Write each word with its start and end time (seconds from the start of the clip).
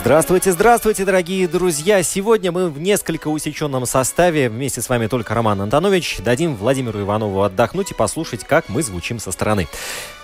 Здравствуйте, 0.00 0.52
здравствуйте, 0.52 1.04
дорогие 1.04 1.46
друзья! 1.46 2.02
Сегодня 2.02 2.50
мы 2.50 2.70
в 2.70 2.80
несколько 2.80 3.28
усеченном 3.28 3.84
составе, 3.84 4.48
вместе 4.48 4.80
с 4.80 4.88
вами 4.88 5.08
только 5.08 5.34
Роман 5.34 5.60
Антонович, 5.60 6.20
дадим 6.24 6.56
Владимиру 6.56 7.02
Иванову 7.02 7.42
отдохнуть 7.42 7.90
и 7.90 7.94
послушать, 7.94 8.44
как 8.44 8.70
мы 8.70 8.82
звучим 8.82 9.18
со 9.18 9.30
стороны. 9.30 9.68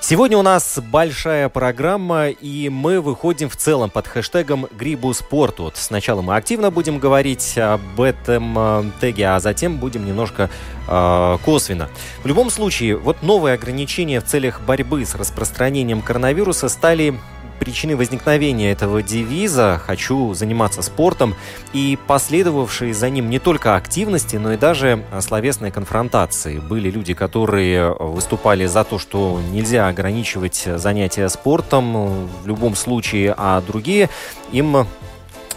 Сегодня 0.01 0.39
у 0.39 0.43
нас 0.43 0.79
большая 0.79 1.51
программа, 1.51 2.31
и 2.31 2.71
мы 2.71 3.03
выходим 3.03 3.51
в 3.51 3.57
целом 3.57 3.91
под 3.91 4.09
хэштегом 4.09 4.67
«Грибу 4.73 5.13
спорт». 5.13 5.59
Вот 5.59 5.77
сначала 5.77 6.23
мы 6.23 6.37
активно 6.37 6.71
будем 6.71 6.99
говорить 6.99 7.59
об 7.59 8.01
этом 8.01 8.59
э, 8.59 8.85
теге, 9.03 9.29
а 9.29 9.41
затем 9.41 9.77
будем 9.77 10.07
немножко 10.07 10.49
э, 10.89 11.39
косвенно. 11.45 11.91
В 12.23 12.27
любом 12.27 12.49
случае, 12.49 12.97
вот 12.97 13.23
новые 13.23 13.55
ограничения 13.55 14.21
в 14.21 14.25
целях 14.25 14.63
борьбы 14.63 15.05
с 15.05 15.15
распространением 15.15 16.01
коронавируса 16.01 16.71
стали 16.71 17.15
причины 17.59 17.97
возникновения 17.97 18.71
этого 18.71 19.03
девиза 19.03 19.81
«Хочу 19.85 20.35
заниматься 20.35 20.83
спортом» 20.83 21.35
и 21.73 21.99
последовавшие 22.07 22.95
за 22.95 23.11
ним 23.11 23.31
не 23.31 23.39
только 23.39 23.77
активности, 23.77 24.37
но 24.37 24.53
и 24.53 24.57
даже 24.57 25.05
словесные 25.21 25.73
конфронтации. 25.73 26.59
Были 26.59 26.91
люди, 26.91 27.15
которые 27.15 27.93
выступали 27.93 28.67
за 28.67 28.85
то, 28.85 28.99
что 28.99 29.41
нельзя 29.51 29.89
ограничивать 29.89 30.69
занятия 30.77 31.29
спортом 31.29 32.29
в 32.43 32.47
любом 32.47 32.75
случае, 32.75 33.35
а 33.37 33.61
другие 33.61 34.11
им 34.53 34.87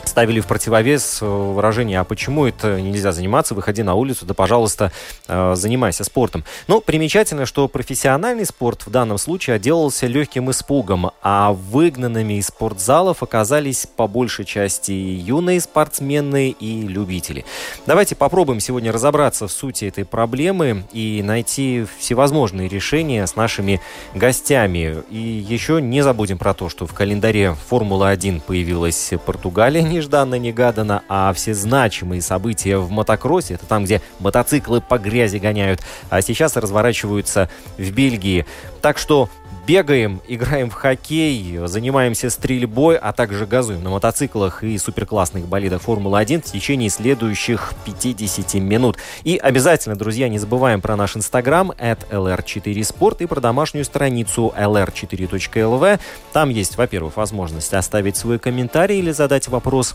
ставили 0.09 0.39
в 0.41 0.47
противовес 0.47 1.19
э, 1.21 1.25
выражение, 1.25 1.99
а 1.99 2.03
почему 2.03 2.45
это 2.45 2.81
нельзя 2.81 3.11
заниматься, 3.11 3.53
выходи 3.53 3.83
на 3.83 3.95
улицу, 3.95 4.25
да, 4.25 4.33
пожалуйста, 4.33 4.91
э, 5.27 5.53
занимайся 5.55 6.03
спортом. 6.03 6.43
Но 6.67 6.81
примечательно, 6.81 7.45
что 7.45 7.67
профессиональный 7.67 8.45
спорт 8.45 8.85
в 8.85 8.89
данном 8.89 9.17
случае 9.17 9.55
отделался 9.55 10.07
легким 10.07 10.49
испугом, 10.51 11.11
а 11.21 11.53
выгнанными 11.53 12.33
из 12.33 12.47
спортзалов 12.47 13.23
оказались 13.23 13.85
по 13.85 14.07
большей 14.07 14.45
части 14.45 14.91
юные 14.91 15.61
спортсмены 15.61 16.49
и 16.49 16.81
любители. 16.81 17.45
Давайте 17.85 18.15
попробуем 18.15 18.59
сегодня 18.59 18.91
разобраться 18.91 19.47
в 19.47 19.51
сути 19.51 19.85
этой 19.85 20.05
проблемы 20.05 20.85
и 20.91 21.21
найти 21.23 21.85
всевозможные 21.99 22.67
решения 22.67 23.25
с 23.25 23.35
нашими 23.35 23.79
гостями. 24.15 25.03
И 25.11 25.17
еще 25.17 25.81
не 25.81 26.01
забудем 26.01 26.37
про 26.37 26.53
то, 26.53 26.67
что 26.69 26.87
в 26.87 26.93
календаре 26.93 27.55
Формула-1 27.69 28.41
появилась 28.41 29.11
Португалия 29.25 29.98
нежданно-негаданно, 29.99 31.03
а 31.07 31.33
все 31.33 31.53
значимые 31.53 32.21
события 32.21 32.77
в 32.77 32.89
мотокроссе, 32.89 33.55
это 33.55 33.65
там, 33.65 33.83
где 33.83 34.01
мотоциклы 34.19 34.81
по 34.81 34.97
грязи 34.97 35.37
гоняют, 35.37 35.81
а 36.09 36.21
сейчас 36.21 36.55
разворачиваются 36.55 37.49
в 37.77 37.91
Бельгии. 37.91 38.45
Так 38.81 38.97
что 38.97 39.29
бегаем, 39.69 40.19
играем 40.27 40.71
в 40.71 40.73
хоккей, 40.73 41.59
занимаемся 41.67 42.31
стрельбой, 42.31 42.97
а 42.97 43.13
также 43.13 43.45
газуем 43.45 43.83
на 43.83 43.91
мотоциклах 43.91 44.63
и 44.63 44.75
суперклассных 44.79 45.45
болидах 45.45 45.83
Формулы-1 45.83 46.41
в 46.41 46.51
течение 46.51 46.89
следующих 46.89 47.75
50 47.85 48.55
минут. 48.55 48.97
И 49.23 49.37
обязательно, 49.37 49.95
друзья, 49.95 50.27
не 50.27 50.39
забываем 50.39 50.81
про 50.81 50.95
наш 50.95 51.15
инстаграм 51.15 51.69
at 51.73 51.99
lr4sport 52.09 53.17
и 53.19 53.25
про 53.27 53.41
домашнюю 53.41 53.85
страницу 53.85 54.51
lr4.lv. 54.57 55.99
Там 56.33 56.49
есть, 56.49 56.75
во-первых, 56.75 57.15
возможность 57.15 57.71
оставить 57.75 58.17
свой 58.17 58.39
комментарий 58.39 58.97
или 58.97 59.11
задать 59.11 59.49
вопрос 59.49 59.93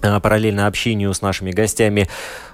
параллельно 0.00 0.66
общению 0.66 1.12
с 1.14 1.22
нашими 1.22 1.50
гостями, 1.50 2.08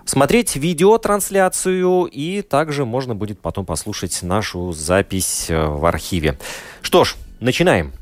смотреть 0.05 0.57
видеотрансляцию 0.57 2.05
и 2.05 2.43
также 2.43 2.85
можно 2.85 3.15
будет 3.15 3.41
потом 3.41 3.65
послушать 3.65 4.23
нашу 4.23 4.73
запись 4.73 5.47
э, 5.49 5.67
в 5.67 5.85
архиве. 5.87 6.39
Что 6.83 7.05
ж, 7.05 7.17
начинаем. 7.41 7.93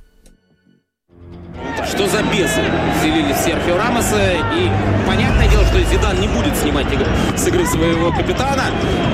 Что 1.88 2.08
за 2.08 2.22
бесы 2.24 2.62
вселили 2.98 3.34
Серхио 3.44 3.76
Рамоса 3.76 4.32
и 4.54 4.70
понятное 5.06 5.48
дело, 5.48 5.64
что 5.66 5.78
Зидан 5.80 6.20
не 6.20 6.28
будет 6.28 6.56
снимать 6.56 6.92
игры, 6.92 7.06
с 7.36 7.46
игры 7.46 7.66
своего 7.66 8.10
капитана, 8.10 8.64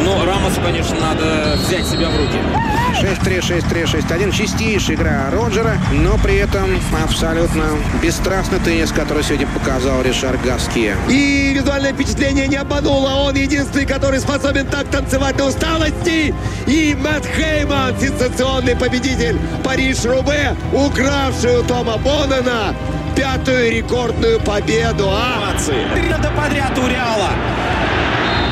но 0.04 0.24
Рамосу, 0.24 0.60
конечно, 0.64 0.96
надо 1.00 1.56
взять 1.56 1.86
себя 1.86 2.08
в 2.08 2.16
руки. 2.16 2.38
6-3, 3.00 3.40
6-3, 3.40 4.08
6-1. 4.08 4.32
Чистейшая 4.32 4.96
игра 4.96 5.30
Роджера, 5.30 5.78
но 5.92 6.18
при 6.18 6.36
этом 6.36 6.78
абсолютно 7.02 7.64
бесстрастный 8.02 8.58
теннис, 8.60 8.92
который 8.92 9.22
сегодня 9.22 9.46
показал 9.46 10.02
Ришар 10.02 10.36
Гаски. 10.38 10.94
И 11.08 11.52
визуальное 11.54 11.92
впечатление 11.92 12.46
не 12.46 12.56
обмануло. 12.56 13.10
Он 13.26 13.34
единственный, 13.34 13.86
который 13.86 14.20
способен 14.20 14.66
так 14.66 14.86
танцевать 14.88 15.38
на 15.38 15.46
усталости. 15.46 16.34
И 16.66 16.96
Мэтт 16.98 17.26
Хейман, 17.36 17.98
сенсационный 17.98 18.76
победитель 18.76 19.38
Париж-Рубе, 19.64 20.54
укравший 20.72 21.58
у 21.58 21.62
Тома 21.62 21.98
Боннена 22.30 22.74
пятую 23.16 23.72
рекордную 23.72 24.40
победу. 24.40 25.08
А? 25.10 25.52
Три 25.92 26.02
года 26.02 26.30
подряд 26.36 26.78
у 26.78 26.86
Реала. 26.86 27.30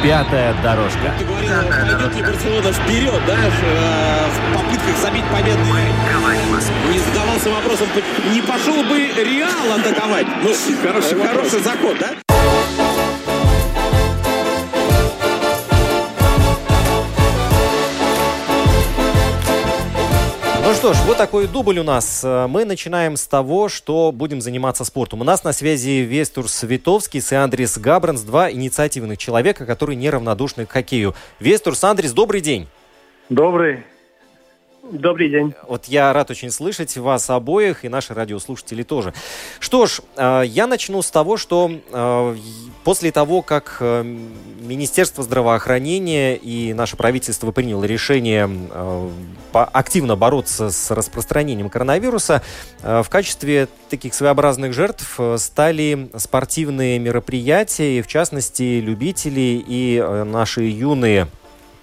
Пятая 0.03 0.53
дорожка. 0.63 1.15
Ты 1.17 1.25
говорил, 1.25 1.51
пойдет 1.71 2.17
ли 2.17 2.23
Барселона 2.23 2.73
вперед, 2.73 3.21
да, 3.27 3.35
э, 3.35 4.27
в 4.31 4.57
попытках 4.57 4.97
забить 5.01 5.25
победный. 5.27 5.93
Не 6.91 6.99
задавался 6.99 7.51
вопросом, 7.51 7.87
не 8.33 8.41
пошел 8.43 8.83
бы 8.83 8.99
Реал 8.99 9.73
атаковать. 9.79 10.27
Ну, 10.43 10.53
хороший, 10.83 11.21
хороший 11.21 11.61
заход, 11.61 11.99
да? 12.01 12.28
Что 20.79 20.93
ж, 20.93 20.97
вот 21.07 21.17
такой 21.17 21.49
дубль 21.49 21.81
у 21.81 21.83
нас. 21.83 22.23
Мы 22.23 22.65
начинаем 22.65 23.17
с 23.17 23.27
того, 23.27 23.69
что 23.69 24.13
будем 24.13 24.41
заниматься 24.41 24.85
спортом. 24.85 25.21
У 25.21 25.25
нас 25.25 25.43
на 25.43 25.53
связи 25.53 26.03
Вестур 26.03 26.49
Световский 26.49 27.21
и 27.21 27.35
Андрес 27.35 27.79
Габранс, 27.79 28.21
два 28.21 28.49
инициативных 28.49 29.19
человека, 29.19 29.67
которые 29.67 29.97
неравнодушны 29.97 30.67
к 30.67 30.71
хоккею. 30.71 31.17
Вестур, 31.41 31.75
Андрес, 31.83 32.13
добрый 32.13 32.41
день. 32.41 32.69
Добрый. 33.29 33.83
Добрый 34.91 35.29
день. 35.29 35.55
Вот 35.67 35.85
я 35.87 36.13
рад 36.15 36.31
очень 36.31 36.51
слышать 36.51 36.97
вас 36.97 37.29
обоих 37.29 37.85
и 37.85 37.91
наши 37.91 38.15
радиослушатели 38.15 38.83
тоже. 38.83 39.13
Что 39.61 39.87
ж, 39.87 40.01
э, 40.17 40.45
я 40.47 40.67
начну 40.67 41.03
с 41.03 41.11
того, 41.11 41.37
что 41.37 41.71
э, 41.71 42.37
после 42.85 43.13
того, 43.13 43.43
как 43.43 43.79
э, 43.81 44.03
Министерство 44.03 45.23
здравоохранения 45.23 46.37
и 46.37 46.73
наше 46.73 46.97
правительство 46.97 47.53
приняло 47.53 47.85
решение 47.85 48.51
активно 49.53 50.17
бороться 50.17 50.71
с 50.71 50.91
распространением 50.91 51.71
коронавируса, 51.71 52.43
в 52.83 53.07
качестве 53.09 53.69
таких 53.89 54.15
своеобразных 54.15 54.73
жертв 54.73 55.19
стали 55.37 56.11
спортивные 56.17 56.99
мероприятия, 56.99 57.99
и 57.99 58.03
в 58.03 58.07
частности 58.07 58.81
любители 58.81 59.65
и 59.67 60.05
наши 60.27 60.63
юные 60.63 61.29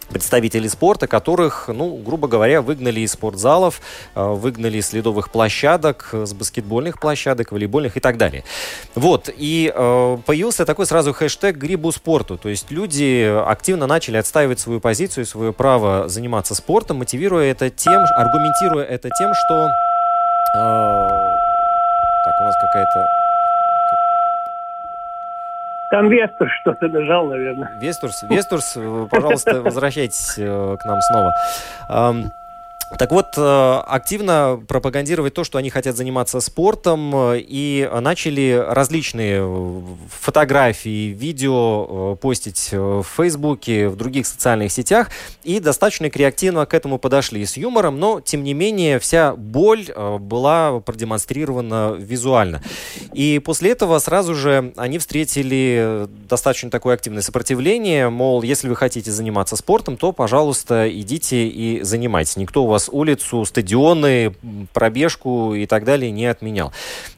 представителей 0.09 0.69
спорта, 0.69 1.07
которых, 1.07 1.67
ну, 1.67 1.95
грубо 1.97 2.27
говоря, 2.27 2.61
выгнали 2.61 3.01
из 3.01 3.13
спортзалов, 3.13 3.81
э, 4.15 4.23
выгнали 4.23 4.77
из 4.77 4.93
ледовых 4.93 5.29
площадок, 5.29 6.09
с 6.13 6.33
баскетбольных 6.33 6.99
площадок, 6.99 7.51
волейбольных 7.51 7.97
и 7.97 7.99
так 7.99 8.17
далее. 8.17 8.43
Вот, 8.95 9.29
и 9.35 9.71
э, 9.73 10.17
появился 10.25 10.65
такой 10.65 10.85
сразу 10.85 11.13
хэштег 11.13 11.57
«Грибу 11.57 11.91
спорту», 11.91 12.37
то 12.37 12.49
есть 12.49 12.71
люди 12.71 13.31
активно 13.45 13.87
начали 13.87 14.17
отстаивать 14.17 14.59
свою 14.59 14.79
позицию, 14.79 15.25
свое 15.25 15.53
право 15.53 16.07
заниматься 16.07 16.55
спортом, 16.55 16.97
мотивируя 16.97 17.51
это 17.51 17.69
тем, 17.69 18.01
аргументируя 18.15 18.85
это 18.85 19.09
тем, 19.17 19.33
что... 19.33 19.69
Э, 20.55 21.35
так, 22.25 22.41
у 22.41 22.43
нас 22.43 22.55
какая-то 22.61 23.24
там 25.95 26.09
Вестур 26.09 26.49
что-то 26.59 26.89
нажал, 26.89 27.27
наверное. 27.27 27.71
Вестурс, 27.79 28.23
Вестурс, 28.23 28.77
пожалуйста, 29.09 29.61
возвращайтесь 29.63 30.37
э, 30.37 30.77
к 30.77 30.83
нам 30.83 30.99
снова. 31.01 31.33
Так 32.99 33.11
вот, 33.11 33.25
э, 33.35 33.81
активно 33.87 34.63
пропагандировать 34.67 35.33
то, 35.33 35.43
что 35.43 35.57
они 35.57 35.69
хотят 35.69 35.97
заниматься 35.97 36.39
спортом, 36.39 37.13
э, 37.15 37.39
и 37.39 37.89
начали 37.99 38.63
различные 38.65 39.39
э, 39.41 39.81
фотографии, 40.09 41.09
видео 41.09 42.15
постить 42.15 42.69
в 42.71 43.03
Фейсбуке, 43.17 43.89
в 43.89 43.95
других 43.95 44.27
социальных 44.27 44.71
сетях, 44.71 45.09
и 45.43 45.59
достаточно 45.59 46.09
креативно 46.09 46.65
к 46.65 46.73
этому 46.73 46.99
подошли 46.99 47.45
с 47.45 47.57
юмором, 47.57 47.99
но, 47.99 48.21
тем 48.21 48.43
не 48.43 48.53
менее, 48.53 48.99
вся 48.99 49.35
боль 49.35 49.87
была 50.19 50.79
продемонстрирована 50.79 51.95
визуально. 51.97 52.61
И 53.13 53.39
после 53.39 53.71
этого 53.71 53.97
сразу 53.99 54.35
же 54.35 54.73
они 54.77 54.99
встретили 54.99 56.07
достаточно 56.29 56.69
такое 56.69 56.93
активное 56.93 57.23
сопротивление, 57.23 58.09
мол, 58.09 58.43
если 58.43 58.69
вы 58.69 58.75
хотите 58.75 59.11
заниматься 59.11 59.55
спортом, 59.55 59.97
то, 59.97 60.11
пожалуйста, 60.11 60.87
идите 60.89 61.47
и 61.47 61.81
занимайтесь. 61.81 62.37
Никто 62.37 62.63
у 62.63 62.67
вас 62.67 62.74
вас 62.75 62.89
улицу, 62.91 63.45
стадионы, 63.45 64.35
пробежку 64.73 65.55
и 65.55 65.65
так 65.65 65.85
далее 65.85 66.11
не 66.11 66.25
отменял. 66.25 66.71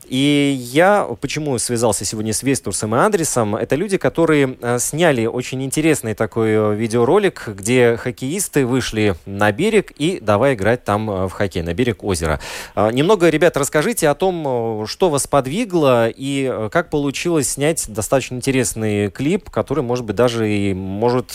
И 0.07 0.57
я 0.71 1.07
почему 1.19 1.57
связался 1.57 2.05
сегодня 2.05 2.31
с 2.31 2.41
Вестурсом 2.41 2.95
и 2.95 2.99
Андресом? 2.99 3.55
Это 3.55 3.75
люди, 3.75 3.97
которые 3.97 4.57
э, 4.61 4.79
сняли 4.79 5.25
очень 5.25 5.61
интересный 5.63 6.13
такой 6.13 6.49
э, 6.51 6.75
видеоролик, 6.75 7.49
где 7.49 7.97
хоккеисты 7.97 8.65
вышли 8.65 9.15
на 9.25 9.51
берег 9.51 9.91
и 9.97 10.19
давай 10.21 10.53
играть 10.53 10.85
там 10.85 11.09
э, 11.09 11.27
в 11.27 11.31
хоккей, 11.31 11.61
на 11.61 11.73
берег 11.73 12.03
озера. 12.03 12.39
Немного, 12.75 13.29
ребят, 13.29 13.57
расскажите 13.57 14.07
о 14.07 14.15
том, 14.15 14.85
что 14.87 15.09
вас 15.09 15.27
подвигло 15.27 16.07
и 16.09 16.69
как 16.71 16.89
получилось 16.89 17.49
снять 17.49 17.85
достаточно 17.89 18.35
интересный 18.35 19.09
клип, 19.11 19.49
который, 19.49 19.83
может 19.83 20.05
быть, 20.05 20.15
даже 20.15 20.49
и 20.49 20.73
может 20.73 21.31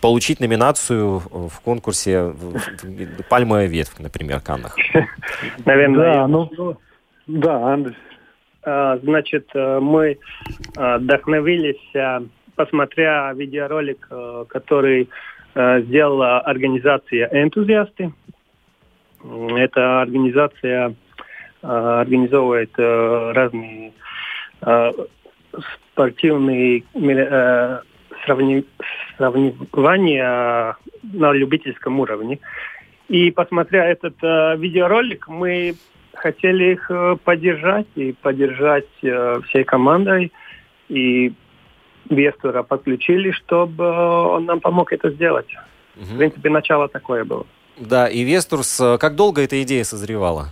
получить 0.00 0.40
номинацию 0.40 1.18
в 1.18 1.60
конкурсе 1.64 2.32
«Пальмовая 3.28 3.66
ветвь», 3.66 3.98
например, 3.98 4.40
Каннах? 4.40 4.76
Наверное, 5.64 6.14
да, 6.14 6.26
ну, 6.26 6.50
да, 7.26 7.74
Андрей. 7.74 7.96
А, 8.68 8.98
значит, 8.98 9.48
э, 9.54 9.78
мы 9.80 10.18
а, 10.76 10.98
вдохновились, 10.98 11.80
а, 11.96 12.22
посмотря 12.54 13.32
видеоролик, 13.34 14.08
который 14.48 15.08
сделала 15.54 16.40
организация 16.40 17.28
«Энтузиасты». 17.32 18.12
Эта 19.56 20.02
организация 20.02 20.94
организовывает 21.62 22.70
разные 22.76 23.92
спортивные 25.92 26.84
сравнивания 29.18 30.76
на 31.02 31.32
любительском 31.32 32.00
уровне. 32.00 32.38
И 33.08 33.30
посмотря 33.30 33.84
этот 33.84 34.14
э, 34.22 34.56
видеоролик, 34.56 35.28
мы 35.28 35.74
хотели 36.14 36.72
их 36.72 36.90
э, 36.90 37.16
поддержать 37.22 37.86
и 37.94 38.12
поддержать 38.12 38.88
э, 39.02 39.40
всей 39.48 39.64
командой. 39.64 40.32
И 40.88 41.32
Вестура 42.08 42.62
подключили, 42.62 43.32
чтобы 43.32 43.84
он 43.84 44.46
нам 44.46 44.60
помог 44.60 44.92
это 44.92 45.10
сделать. 45.10 45.48
Угу. 45.96 46.04
В 46.04 46.18
принципе, 46.18 46.48
начало 46.50 46.88
такое 46.88 47.24
было. 47.24 47.46
Да, 47.78 48.08
и 48.08 48.22
Вестурс, 48.22 48.80
как 48.98 49.14
долго 49.14 49.42
эта 49.42 49.62
идея 49.62 49.84
созревала? 49.84 50.48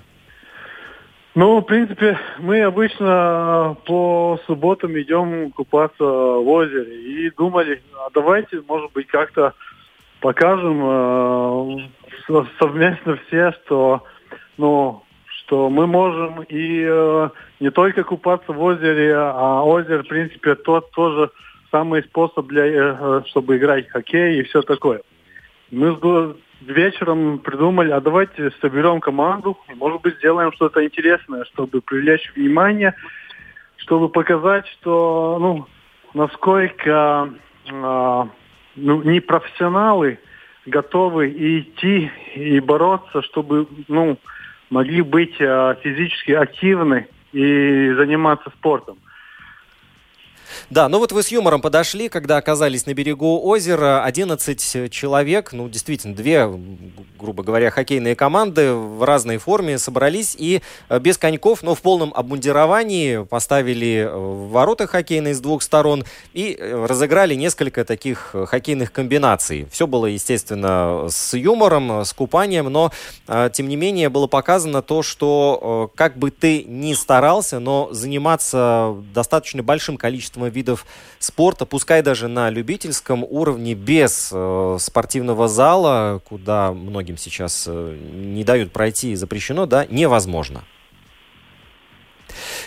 Ну, 1.37 1.61
в 1.61 1.65
принципе, 1.65 2.19
мы 2.39 2.63
обычно 2.63 3.77
по 3.85 4.41
субботам 4.47 4.99
идем 4.99 5.53
купаться 5.53 6.03
в 6.03 6.49
озере 6.49 6.97
и 6.97 7.31
думали, 7.31 7.83
а 7.95 8.09
давайте, 8.15 8.63
может 8.67 8.91
быть, 8.95 9.07
как-то 9.09 9.53
покажем 10.21 10.81
э, 10.83 12.47
совместно 12.59 13.19
все, 13.27 13.53
что, 13.53 14.03
ну, 14.57 15.03
что 15.27 15.69
мы 15.69 15.87
можем 15.87 16.43
и 16.45 16.83
э, 16.89 17.29
не 17.61 17.71
только 17.71 18.03
купаться 18.03 18.55
в 18.55 18.63
озере, 18.63 19.15
а 19.15 19.63
озеро, 19.63 20.05
в 20.05 20.09
принципе, 20.09 20.55
тот 20.55 20.91
тоже 20.93 21.31
самый 21.71 22.03
способ 22.05 22.47
для, 22.47 22.65
э, 22.65 23.23
чтобы 23.27 23.59
играть 23.59 23.89
в 23.89 23.93
хоккей 23.93 24.41
и 24.41 24.45
все 24.45 24.63
такое. 24.63 25.03
Мы 25.71 25.93
вечером 26.61 27.39
придумали, 27.39 27.91
а 27.91 28.01
давайте 28.01 28.51
соберем 28.61 29.01
команду, 29.01 29.59
может 29.75 30.01
быть, 30.03 30.17
сделаем 30.17 30.53
что-то 30.53 30.85
интересное, 30.85 31.45
чтобы 31.45 31.81
привлечь 31.81 32.33
внимание, 32.35 32.95
чтобы 33.77 34.09
показать, 34.09 34.67
что, 34.69 35.39
ну, 35.41 35.67
насколько 36.15 37.31
э, 37.71 38.25
ну, 38.77 39.03
не 39.03 39.21
профессионалы 39.21 40.19
готовы 40.65 41.29
идти 41.31 42.11
и 42.35 42.61
бороться, 42.61 43.23
чтобы, 43.23 43.67
ну, 43.89 44.19
могли 44.71 45.03
быть 45.03 45.37
э, 45.39 45.77
физически 45.83 46.33
активны 46.33 47.07
и 47.33 47.93
заниматься 47.97 48.51
спортом. 48.51 48.99
Да, 50.71 50.89
ну 50.89 50.99
вот 50.99 51.13
вы 51.13 51.23
с 51.23 51.29
юмором 51.29 51.61
подошли, 51.61 52.09
когда 52.09 52.37
оказались 52.37 52.87
на 52.87 52.95
берегу 52.95 53.41
озера. 53.45 54.05
11 54.05 54.91
человек, 54.91 55.53
ну 55.53 55.69
действительно, 55.69 56.15
две, 56.15 56.49
грубо 57.19 57.43
говоря, 57.43 57.71
хоккейные 57.71 58.17
команды 58.17 58.73
в 58.73 59.03
разной 59.03 59.39
форме 59.39 59.79
собрались 59.79 60.35
и 60.39 60.63
э, 60.89 60.99
без 60.99 61.19
коньков, 61.19 61.63
но 61.63 61.75
в 61.75 61.83
полном 61.83 62.13
обмундировании 62.15 63.25
поставили 63.25 64.07
э, 64.09 64.11
ворота 64.11 64.87
хоккейные 64.87 65.35
с 65.35 65.41
двух 65.41 65.63
сторон 65.63 66.05
и 66.33 66.57
э, 66.59 66.87
разыграли 66.87 67.35
несколько 67.35 67.85
таких 67.85 68.35
хоккейных 68.35 68.93
комбинаций. 68.93 69.67
Все 69.71 69.87
было, 69.87 70.07
естественно, 70.07 71.07
с 71.09 71.35
юмором, 71.37 72.05
с 72.05 72.13
купанием, 72.13 72.67
но 72.67 72.93
тем 73.53 73.69
не 73.69 73.77
менее 73.77 74.09
было 74.09 74.27
показано 74.27 74.83
то, 74.83 75.03
что 75.03 75.91
как 75.95 76.17
бы 76.17 76.31
ты 76.31 76.65
ни 76.65 76.95
старался, 76.95 77.59
но 77.59 77.89
заниматься 77.93 78.95
достаточно 79.15 79.63
большим 79.63 79.97
количеством 79.97 80.36
видов 80.45 80.85
спорта, 81.19 81.65
пускай 81.65 82.03
даже 82.03 82.29
на 82.29 82.51
любительском 82.51 83.25
уровне, 83.25 83.75
без 83.75 84.31
э, 84.33 84.77
спортивного 84.79 85.49
зала, 85.49 86.21
куда 86.29 86.73
многим 86.73 87.17
сейчас 87.17 87.65
э, 87.67 87.99
не 88.13 88.45
дают 88.45 88.73
пройти, 88.73 89.15
запрещено, 89.17 89.65
да, 89.65 89.87
невозможно. 89.87 90.65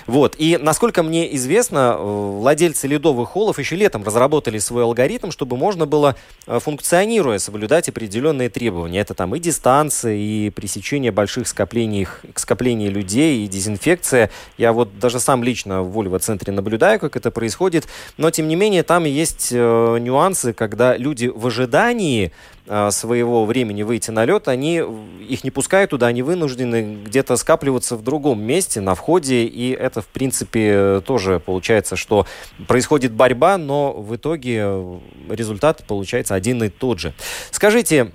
Вот. 0.07 0.35
И, 0.37 0.57
насколько 0.57 1.03
мне 1.03 1.35
известно, 1.35 1.95
э, 1.97 2.37
владельцы 2.39 2.87
ледовых 2.87 3.29
холлов 3.29 3.59
еще 3.59 3.75
летом 3.75 4.03
разработали 4.03 4.57
свой 4.59 4.83
алгоритм, 4.83 5.31
чтобы 5.31 5.57
можно 5.57 5.85
было, 5.85 6.15
э, 6.47 6.59
функционируя, 6.59 7.39
соблюдать 7.39 7.89
определенные 7.89 8.49
требования. 8.49 8.99
Это 8.99 9.13
там 9.13 9.35
и 9.35 9.39
дистанция, 9.39 10.15
и 10.15 10.49
пресечение 10.49 11.11
больших 11.11 11.47
скоплений, 11.47 12.07
скоплений 12.35 12.89
людей, 12.89 13.45
и 13.45 13.47
дезинфекция. 13.47 14.29
Я 14.57 14.73
вот 14.73 14.99
даже 14.99 15.19
сам 15.19 15.43
лично 15.43 15.83
в 15.83 15.91
Вольво-центре 15.91 16.53
наблюдаю, 16.53 16.99
как 16.99 17.15
это 17.15 17.31
происходит. 17.31 17.87
Но, 18.17 18.31
тем 18.31 18.47
не 18.47 18.55
менее, 18.55 18.83
там 18.83 19.05
есть 19.05 19.49
э, 19.51 19.97
нюансы, 19.99 20.53
когда 20.53 20.97
люди 20.97 21.27
в 21.27 21.47
ожидании 21.47 22.31
своего 22.91 23.45
времени 23.45 23.83
выйти 23.83 24.11
на 24.11 24.25
лед, 24.25 24.47
они 24.47 24.83
их 25.27 25.43
не 25.43 25.51
пускают 25.51 25.89
туда, 25.89 26.07
они 26.07 26.21
вынуждены 26.21 26.99
где-то 27.03 27.35
скапливаться 27.35 27.95
в 27.95 28.03
другом 28.03 28.41
месте, 28.41 28.79
на 28.79 28.95
входе, 28.95 29.45
и 29.45 29.71
это, 29.71 30.01
в 30.01 30.07
принципе, 30.07 31.01
тоже 31.05 31.39
получается, 31.39 31.95
что 31.95 32.27
происходит 32.67 33.11
борьба, 33.11 33.57
но 33.57 33.93
в 33.93 34.15
итоге 34.15 34.99
результат 35.29 35.83
получается 35.87 36.35
один 36.35 36.63
и 36.63 36.69
тот 36.69 36.99
же. 36.99 37.13
Скажите, 37.51 38.11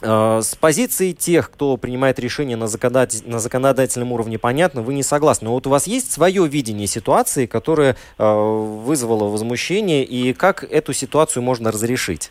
а, 0.00 0.40
с 0.42 0.54
позиции 0.54 1.12
тех, 1.12 1.50
кто 1.50 1.76
принимает 1.76 2.18
решения 2.18 2.56
на, 2.56 2.68
законодатель, 2.68 3.22
на 3.26 3.40
законодательном 3.40 4.12
уровне, 4.12 4.38
понятно, 4.38 4.82
вы 4.82 4.94
не 4.94 5.02
согласны. 5.02 5.46
Но 5.46 5.54
вот 5.54 5.66
у 5.66 5.70
вас 5.70 5.86
есть 5.86 6.12
свое 6.12 6.46
видение 6.46 6.86
ситуации, 6.86 7.46
которое 7.46 7.96
э, 8.18 8.32
вызвало 8.32 9.24
возмущение, 9.24 10.04
и 10.04 10.32
как 10.34 10.62
эту 10.62 10.92
ситуацию 10.92 11.42
можно 11.42 11.72
разрешить? 11.72 12.30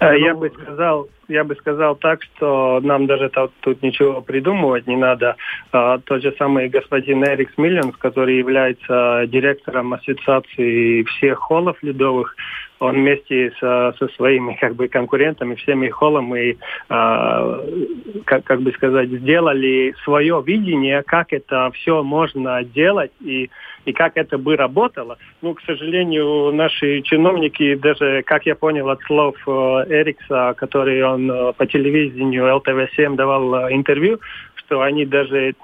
Э, 0.00 0.18
я 0.18 0.34
бы 0.34 0.50
сказал, 0.50 1.08
я 1.28 1.44
бы 1.44 1.54
сказал 1.56 1.96
так, 1.96 2.22
что 2.22 2.80
нам 2.82 3.06
даже 3.06 3.30
тут, 3.60 3.82
ничего 3.82 4.20
придумывать 4.20 4.86
не 4.86 4.96
надо. 4.96 5.36
А, 5.72 5.98
тот 5.98 6.22
же 6.22 6.34
самый 6.38 6.68
господин 6.68 7.24
Эрикс 7.24 7.56
Миллионс, 7.56 7.96
который 7.96 8.36
является 8.38 9.24
директором 9.26 9.94
ассоциации 9.94 11.02
всех 11.04 11.38
холлов 11.38 11.76
ледовых, 11.82 12.36
он 12.78 12.96
вместе 12.96 13.52
со, 13.58 13.94
со 13.98 14.08
своими 14.08 14.54
как 14.60 14.74
бы 14.74 14.88
конкурентами, 14.88 15.54
всеми 15.54 15.88
холлами, 15.88 16.58
э, 16.90 18.22
как, 18.26 18.44
как 18.44 18.60
бы 18.60 18.72
сказать, 18.72 19.08
сделали 19.08 19.94
свое 20.04 20.42
видение, 20.44 21.02
как 21.02 21.32
это 21.32 21.70
все 21.72 22.02
можно 22.02 22.62
делать 22.64 23.12
и 23.20 23.50
и 23.86 23.92
как 23.92 24.16
это 24.16 24.36
бы 24.36 24.56
работало. 24.56 25.16
Ну, 25.40 25.54
к 25.54 25.62
сожалению, 25.62 26.52
наши 26.52 27.00
чиновники, 27.02 27.76
даже, 27.76 28.22
как 28.24 28.44
я 28.44 28.54
понял 28.54 28.90
от 28.90 29.00
слов 29.02 29.36
э, 29.46 29.50
Эрикса, 29.88 30.54
который 30.56 31.02
он 31.02 31.30
э, 31.30 31.52
по 31.52 31.66
телевидению 31.66 32.56
ЛТВ-7 32.56 33.14
давал 33.14 33.54
э, 33.54 33.74
интервью, 33.74 34.20
что 34.56 34.82
они 34.82 35.06
даже 35.06 35.54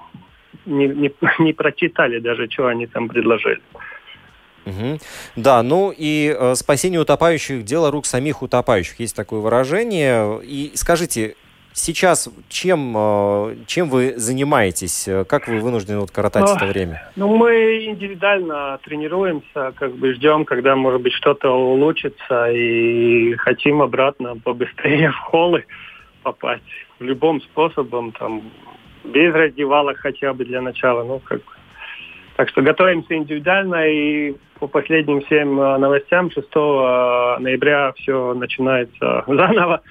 не, 0.65 0.87
не, 0.87 1.11
не 1.39 1.53
прочитали 1.53 2.19
даже, 2.19 2.49
что 2.49 2.67
они 2.67 2.87
там 2.87 3.09
предложили. 3.09 3.61
Угу. 4.65 4.99
Да, 5.35 5.61
ну 5.61 5.93
и 5.95 6.33
э, 6.37 6.55
спасение 6.55 7.01
утопающих– 7.01 7.63
дело 7.65 7.91
рук 7.91 8.05
самих 8.05 8.41
утопающих. 8.41 8.99
Есть 9.01 9.15
такое 9.15 9.41
выражение. 9.41 10.39
И 10.41 10.71
скажите, 10.75 11.35
сейчас 11.73 12.29
чем, 12.49 12.93
э, 12.95 13.55
чем 13.67 13.89
вы 13.89 14.13
занимаетесь? 14.17 15.09
Как 15.27 15.47
вы 15.47 15.59
вынуждены 15.59 15.99
вот 15.99 16.11
коротать 16.11 16.43
ну, 16.43 16.55
это 16.55 16.65
время? 16.65 17.11
Ну, 17.15 17.35
мы 17.35 17.85
индивидуально 17.85 18.79
тренируемся, 18.83 19.73
как 19.75 19.93
бы 19.95 20.13
ждем, 20.13 20.45
когда, 20.45 20.75
может 20.75 21.01
быть, 21.01 21.13
что-то 21.13 21.49
улучшится, 21.49 22.51
и 22.51 23.35
хотим 23.35 23.81
обратно 23.81 24.35
побыстрее 24.37 25.11
в 25.11 25.17
холлы 25.17 25.65
попасть. 26.23 26.63
Любым 26.99 27.41
способом, 27.41 28.11
там, 28.13 28.43
без 29.03 29.33
раздевалок 29.33 29.97
хотя 29.97 30.33
бы 30.33 30.45
для 30.45 30.61
начала, 30.61 31.03
ну, 31.03 31.19
как 31.19 31.41
так 32.35 32.49
что 32.49 32.61
готовимся 32.61 33.15
индивидуально, 33.15 33.87
и 33.87 34.35
по 34.59 34.67
последним 34.67 35.21
всем 35.21 35.59
э, 35.59 35.77
новостям 35.77 36.31
6 36.31 36.47
э, 36.47 37.37
ноября 37.39 37.93
все 37.97 38.33
начинается 38.33 39.23
заново 39.27 39.81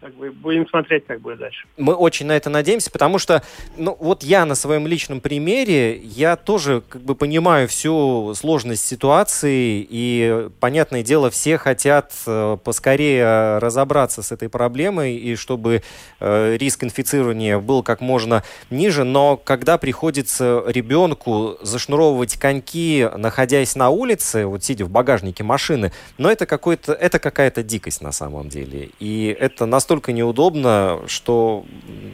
как 0.00 0.14
бы 0.14 0.30
будем 0.30 0.66
смотреть, 0.68 1.06
как 1.06 1.20
будет 1.20 1.38
дальше. 1.38 1.66
Мы 1.76 1.94
очень 1.94 2.26
на 2.26 2.36
это 2.36 2.50
надеемся, 2.50 2.90
потому 2.90 3.18
что, 3.18 3.42
ну, 3.76 3.96
вот 3.98 4.22
я 4.22 4.44
на 4.44 4.54
своем 4.54 4.86
личном 4.86 5.20
примере, 5.20 5.96
я 5.96 6.36
тоже 6.36 6.82
как 6.88 7.02
бы 7.02 7.14
понимаю 7.14 7.68
всю 7.68 8.32
сложность 8.34 8.86
ситуации, 8.86 9.86
и, 9.88 10.48
понятное 10.60 11.02
дело, 11.02 11.30
все 11.30 11.58
хотят 11.58 12.12
э, 12.26 12.56
поскорее 12.62 13.58
разобраться 13.58 14.22
с 14.22 14.30
этой 14.30 14.48
проблемой, 14.48 15.16
и 15.16 15.34
чтобы 15.34 15.82
э, 16.20 16.56
риск 16.56 16.84
инфицирования 16.84 17.58
был 17.58 17.82
как 17.82 18.00
можно 18.00 18.44
ниже, 18.70 19.04
но 19.04 19.36
когда 19.36 19.78
приходится 19.78 20.62
ребенку 20.66 21.56
зашнуровывать 21.62 22.36
коньки, 22.36 23.08
находясь 23.16 23.74
на 23.74 23.90
улице, 23.90 24.46
вот 24.46 24.62
сидя 24.62 24.84
в 24.84 24.90
багажнике 24.90 25.42
машины, 25.42 25.92
но 26.18 26.30
это 26.30 26.46
какой-то, 26.46 26.92
это 26.92 27.18
какая-то 27.18 27.62
дикость 27.62 28.00
на 28.00 28.12
самом 28.12 28.48
деле, 28.48 28.90
и 29.00 29.36
это 29.38 29.66
настолько 29.66 29.87
настолько 29.88 30.12
неудобно, 30.12 31.00
что 31.06 31.64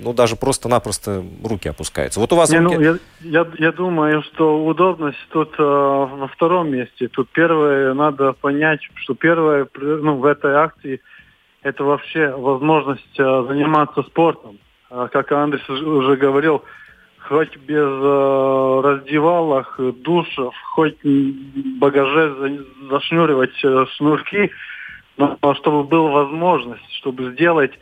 ну, 0.00 0.12
даже 0.12 0.36
просто-напросто 0.36 1.24
руки 1.42 1.68
опускаются. 1.68 2.20
Вот 2.20 2.32
у 2.32 2.36
вас... 2.36 2.50
Не, 2.50 2.58
руки... 2.58 2.76
ну, 2.76 2.80
я, 2.80 2.96
я, 3.20 3.46
я 3.58 3.72
думаю, 3.72 4.22
что 4.22 4.64
удобность 4.64 5.18
тут 5.30 5.54
э, 5.58 5.62
во 5.62 6.28
втором 6.28 6.70
месте. 6.70 7.08
Тут 7.08 7.30
первое, 7.30 7.92
надо 7.94 8.32
понять, 8.32 8.80
что 8.94 9.14
первое 9.14 9.66
ну, 9.74 10.18
в 10.18 10.24
этой 10.24 10.54
акции 10.54 11.00
это 11.62 11.82
вообще 11.82 12.28
возможность 12.28 13.18
э, 13.18 13.44
заниматься 13.48 14.02
спортом. 14.02 14.58
Э, 14.90 15.08
как 15.10 15.32
Андрей 15.32 15.60
уже 15.68 16.16
говорил, 16.16 16.62
хоть 17.28 17.56
без 17.56 17.90
э, 17.90 18.80
раздевалок, 18.84 19.80
душев, 20.04 20.54
хоть 20.74 20.98
багаже 21.80 22.34
за, 22.38 22.88
зашнуривать 22.88 23.64
э, 23.64 23.86
шнурки, 23.96 24.52
но 25.16 25.54
чтобы 25.54 25.84
была 25.84 26.10
возможность, 26.10 26.90
чтобы 26.94 27.32
сделать 27.32 27.72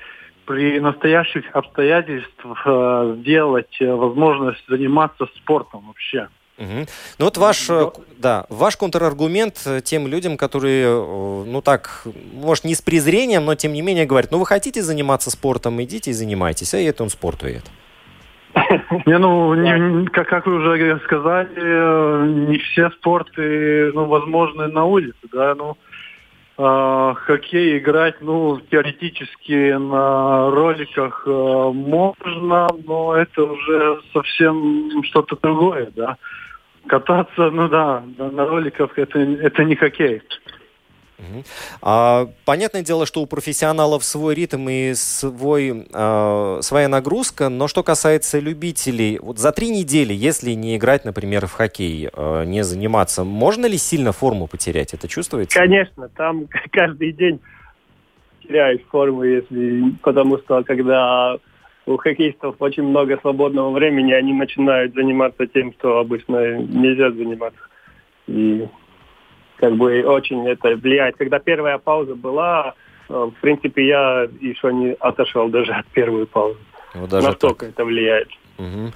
при 0.46 0.80
настоящих 0.80 1.44
обстоятельствах 1.52 2.62
э, 2.66 3.16
сделать 3.20 3.76
э, 3.80 3.92
возможность 3.92 4.62
заниматься 4.68 5.26
спортом 5.36 5.86
вообще. 5.86 6.28
Угу. 6.58 6.86
Ну 7.18 7.24
вот 7.24 7.36
ваш, 7.38 7.70
э, 7.70 7.90
да, 8.18 8.46
ваш 8.48 8.76
контраргумент 8.76 9.66
тем 9.84 10.06
людям, 10.06 10.36
которые, 10.36 10.86
ну 11.46 11.62
так, 11.62 12.06
может 12.34 12.64
не 12.64 12.74
с 12.74 12.82
презрением, 12.82 13.44
но 13.44 13.54
тем 13.54 13.72
не 13.72 13.82
менее 13.82 14.04
говорят, 14.04 14.30
ну 14.30 14.38
вы 14.38 14.46
хотите 14.46 14.82
заниматься 14.82 15.30
спортом, 15.30 15.82
идите 15.82 16.10
и 16.10 16.14
занимайтесь, 16.14 16.74
а 16.74 16.78
это 16.78 17.02
он 17.02 17.08
спортует. 17.10 17.64
Не, 19.06 19.16
ну, 19.16 19.54
не, 19.54 20.06
как, 20.08 20.28
как 20.28 20.46
вы 20.46 20.56
уже 20.56 21.00
сказали, 21.04 22.48
не 22.48 22.58
все 22.58 22.90
спорты, 22.90 23.90
ну, 23.94 24.04
возможны 24.04 24.66
на 24.68 24.84
улице, 24.84 25.16
да, 25.32 25.54
ну, 25.54 25.78
э, 26.58 27.14
хоккей 27.16 27.78
играть, 27.78 28.20
ну, 28.20 28.60
теоретически 28.70 29.72
на 29.72 30.50
роликах 30.50 31.24
э, 31.26 31.30
можно, 31.30 32.68
но 32.84 33.14
это 33.16 33.44
уже 33.44 34.00
совсем 34.12 35.02
что-то 35.04 35.36
другое, 35.40 35.90
да. 35.94 36.16
Кататься, 36.86 37.50
ну 37.50 37.68
да, 37.68 38.02
на 38.18 38.44
роликах 38.44 38.98
это, 38.98 39.18
это 39.18 39.64
не 39.64 39.76
хоккей. 39.76 40.22
А, 41.80 42.28
понятное 42.44 42.82
дело, 42.82 43.06
что 43.06 43.22
у 43.22 43.26
профессионалов 43.26 44.04
свой 44.04 44.34
ритм 44.34 44.68
и 44.68 44.94
свой, 44.94 45.86
а, 45.92 46.58
своя 46.62 46.88
нагрузка, 46.88 47.48
но 47.48 47.68
что 47.68 47.82
касается 47.82 48.38
любителей, 48.38 49.18
вот 49.20 49.38
за 49.38 49.52
три 49.52 49.70
недели, 49.70 50.12
если 50.12 50.52
не 50.52 50.76
играть, 50.76 51.04
например, 51.04 51.46
в 51.46 51.52
хоккей, 51.52 52.08
а, 52.12 52.44
не 52.44 52.62
заниматься, 52.64 53.24
можно 53.24 53.66
ли 53.66 53.78
сильно 53.78 54.12
форму 54.12 54.46
потерять? 54.46 54.94
Это 54.94 55.08
чувствуется? 55.08 55.58
Конечно, 55.58 56.08
там 56.08 56.48
каждый 56.70 57.12
день 57.12 57.40
теряешь 58.42 58.80
форму, 58.90 59.24
если, 59.24 59.94
потому 60.02 60.38
что 60.38 60.62
когда 60.64 61.38
у 61.86 61.96
хоккеистов 61.96 62.56
очень 62.60 62.84
много 62.84 63.18
свободного 63.18 63.70
времени, 63.70 64.12
они 64.12 64.32
начинают 64.32 64.94
заниматься 64.94 65.46
тем, 65.46 65.72
что 65.72 65.98
обычно 65.98 66.58
нельзя 66.58 67.10
заниматься. 67.10 67.60
И 68.28 68.68
как 69.62 69.76
бы 69.76 70.02
очень 70.02 70.44
это 70.48 70.74
влияет. 70.74 71.16
Когда 71.16 71.38
первая 71.38 71.78
пауза 71.78 72.16
была, 72.16 72.74
э, 73.08 73.12
в 73.12 73.40
принципе, 73.40 73.86
я 73.86 74.28
еще 74.40 74.72
не 74.72 74.96
отошел 74.98 75.48
даже 75.48 75.70
от 75.72 75.86
первой 75.86 76.26
паузы. 76.26 76.58
Вот 76.94 77.08
даже 77.08 77.28
Настолько 77.28 77.66
так. 77.66 77.74
это 77.74 77.84
влияет. 77.84 78.28
Угу. 78.58 78.92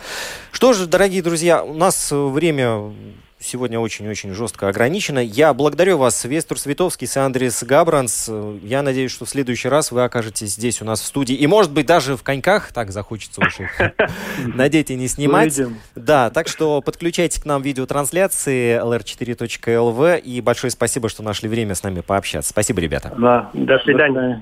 Что 0.50 0.73
же, 0.73 0.88
дорогие 0.88 1.23
друзья, 1.23 1.62
у 1.62 1.73
нас 1.73 2.11
время 2.11 2.92
сегодня 3.38 3.78
очень-очень 3.78 4.33
жестко 4.33 4.69
ограничено. 4.69 5.19
Я 5.19 5.52
благодарю 5.55 5.99
вас, 5.99 6.25
Вестур 6.25 6.59
Световский, 6.59 7.07
Андрес 7.21 7.62
Габранс. 7.62 8.31
Я 8.62 8.83
надеюсь, 8.83 9.11
что 9.11 9.25
в 9.25 9.28
следующий 9.28 9.69
раз 9.69 9.93
вы 9.93 10.05
окажетесь 10.05 10.55
здесь 10.55 10.83
у 10.83 10.85
нас 10.85 11.00
в 11.00 11.07
студии. 11.07 11.35
И, 11.35 11.47
может 11.47 11.73
быть, 11.73 11.87
даже 11.87 12.16
в 12.16 12.23
коньках. 12.23 12.73
Так 12.73 12.90
захочется 12.90 13.40
уж 13.40 13.61
их 13.61 13.81
надеть 14.55 14.90
и 14.90 14.97
не 14.97 15.09
снимать. 15.09 15.59
Да, 15.95 16.31
так 16.31 16.49
что 16.49 16.81
подключайте 16.81 17.40
к 17.40 17.45
нам 17.45 17.62
видеотрансляции 17.62 18.81
lr4.lv. 18.83 20.21
И 20.21 20.40
большое 20.40 20.71
спасибо, 20.71 21.09
что 21.09 21.23
нашли 21.23 21.49
время 21.49 21.75
с 21.75 21.83
нами 21.83 22.00
пообщаться. 22.00 22.50
Спасибо, 22.50 22.81
ребята. 22.81 23.14
Да, 23.16 23.50
до 23.52 23.78
свидания. 23.81 24.40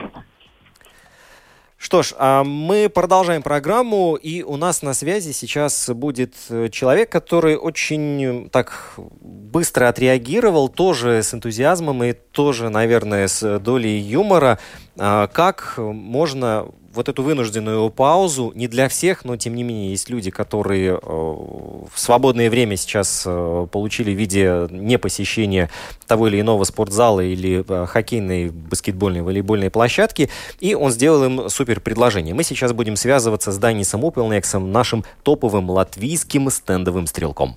Что 1.94 2.02
ж, 2.02 2.14
а 2.18 2.42
мы 2.42 2.88
продолжаем 2.88 3.40
программу, 3.40 4.16
и 4.16 4.42
у 4.42 4.56
нас 4.56 4.82
на 4.82 4.94
связи 4.94 5.30
сейчас 5.30 5.88
будет 5.90 6.34
э, 6.50 6.68
человек, 6.68 7.08
который 7.08 7.56
очень 7.56 8.50
так 8.50 8.94
быстро 8.96 9.88
отреагировал, 9.88 10.68
тоже 10.68 11.22
с 11.22 11.32
энтузиазмом 11.32 12.02
и 12.02 12.12
тоже, 12.12 12.68
наверное, 12.68 13.28
с 13.28 13.60
долей 13.60 13.96
юмора, 13.96 14.58
а, 14.98 15.28
как 15.28 15.74
можно 15.78 16.66
вот 16.94 17.08
эту 17.08 17.22
вынужденную 17.22 17.90
паузу, 17.90 18.52
не 18.54 18.68
для 18.68 18.88
всех, 18.88 19.24
но 19.24 19.36
тем 19.36 19.54
не 19.54 19.62
менее 19.62 19.90
есть 19.90 20.10
люди, 20.10 20.30
которые 20.30 20.94
э, 20.94 20.98
в 21.02 21.92
свободное 21.94 22.50
время 22.50 22.76
сейчас 22.76 23.24
э, 23.26 23.66
получили 23.70 24.12
в 24.14 24.18
виде 24.18 24.66
непосещения 24.70 25.70
того 26.06 26.28
или 26.28 26.40
иного 26.40 26.64
спортзала 26.64 27.20
или 27.20 27.64
э, 27.66 27.86
хоккейной, 27.86 28.50
баскетбольной, 28.50 29.22
волейбольной 29.22 29.70
площадки, 29.70 30.30
и 30.60 30.74
он 30.74 30.90
сделал 30.90 31.24
им 31.24 31.48
супер 31.48 31.80
предложение. 31.80 32.34
Мы 32.34 32.44
сейчас 32.44 32.72
будем 32.72 32.96
связываться 32.96 33.52
с 33.52 33.58
Данисом 33.58 34.04
Упелнексом, 34.04 34.72
нашим 34.72 35.04
топовым 35.22 35.70
латвийским 35.70 36.50
стендовым 36.50 37.06
стрелком. 37.06 37.56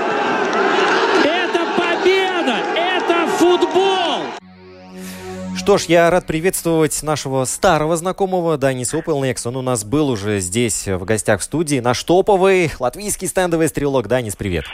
Что 5.61 5.77
ж, 5.77 5.83
я 5.83 6.09
рад 6.09 6.25
приветствовать 6.25 7.03
нашего 7.03 7.45
старого 7.45 7.95
знакомого 7.95 8.57
Даниса 8.57 8.97
Опелнекс. 8.97 9.45
Он 9.45 9.57
у 9.57 9.61
нас 9.61 9.85
был 9.85 10.09
уже 10.09 10.39
здесь 10.39 10.87
в 10.87 11.05
гостях 11.05 11.39
в 11.39 11.43
студии. 11.43 11.79
Наш 11.79 12.03
топовый 12.03 12.71
латвийский 12.79 13.27
стендовый 13.27 13.67
стрелок. 13.67 14.07
Данис, 14.07 14.35
привет. 14.35 14.65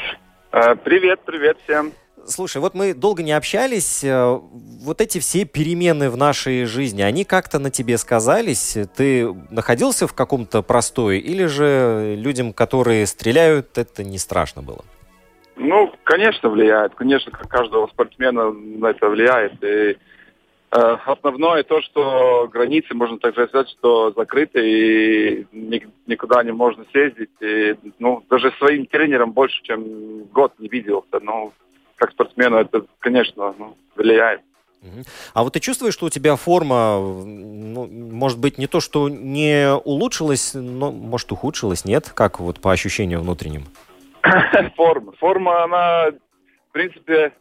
А, 0.50 0.76
привет, 0.76 1.20
привет 1.26 1.58
всем. 1.66 1.92
Слушай, 2.26 2.62
вот 2.62 2.74
мы 2.74 2.94
долго 2.94 3.22
не 3.22 3.34
общались. 3.34 4.02
Э, 4.02 4.40
вот 4.40 5.02
эти 5.02 5.20
все 5.20 5.44
перемены 5.44 6.10
в 6.10 6.16
нашей 6.16 6.64
жизни, 6.64 7.02
они 7.02 7.26
как-то 7.26 7.60
на 7.60 7.70
тебе 7.70 7.98
сказались? 7.98 8.78
Ты 8.96 9.36
находился 9.52 10.08
в 10.08 10.14
каком-то 10.14 10.62
простое? 10.62 11.18
Или 11.18 11.48
же 11.48 12.16
людям, 12.18 12.54
которые 12.54 13.06
стреляют, 13.08 13.78
это 13.78 14.06
не 14.06 14.18
страшно 14.18 14.62
было? 14.62 14.86
Ну, 15.58 15.94
конечно, 16.06 16.48
влияет. 16.48 16.96
Конечно, 16.96 17.30
как 17.34 17.50
каждого 17.50 17.88
спортсмена 17.88 18.52
на 18.52 18.88
это 18.88 19.10
влияет. 19.10 19.62
И 19.62 19.98
основное 20.70 21.64
то, 21.64 21.82
что 21.82 22.50
границы, 22.52 22.94
можно 22.94 23.18
так 23.20 23.34
сказать, 23.34 23.70
что 23.70 24.12
закрыты 24.12 24.60
и 24.62 25.48
никуда 26.06 26.44
не 26.44 26.52
можно 26.52 26.86
съездить. 26.92 27.30
И, 27.40 27.76
ну, 28.00 28.24
даже 28.30 28.52
своим 28.58 28.86
тренером 28.86 29.32
больше, 29.32 29.62
чем 29.64 30.24
год 30.26 30.54
не 30.60 30.68
виделся. 30.68 31.20
Ну, 31.22 31.54
как 31.96 32.12
спортсмену 32.12 32.58
это, 32.58 32.86
конечно, 33.00 33.56
ну, 33.58 33.76
влияет. 33.96 34.42
А 35.34 35.44
вот 35.44 35.54
ты 35.54 35.60
чувствуешь, 35.60 35.94
что 35.94 36.06
у 36.06 36.10
тебя 36.10 36.36
форма, 36.36 37.00
ну, 37.00 37.88
может 37.88 38.40
быть, 38.40 38.58
не 38.58 38.68
то, 38.68 38.80
что 38.80 39.10
не 39.10 39.74
улучшилась, 39.74 40.54
но, 40.54 40.92
может, 40.92 41.32
ухудшилась, 41.32 41.84
нет? 41.86 42.12
Как 42.14 42.40
вот 42.40 42.60
по 42.60 42.72
ощущениям 42.72 43.22
внутренним? 43.22 43.64
Форма. 44.76 45.14
Форма, 45.14 45.64
она, 45.64 46.12
в 46.70 46.72
принципе, 46.72 47.34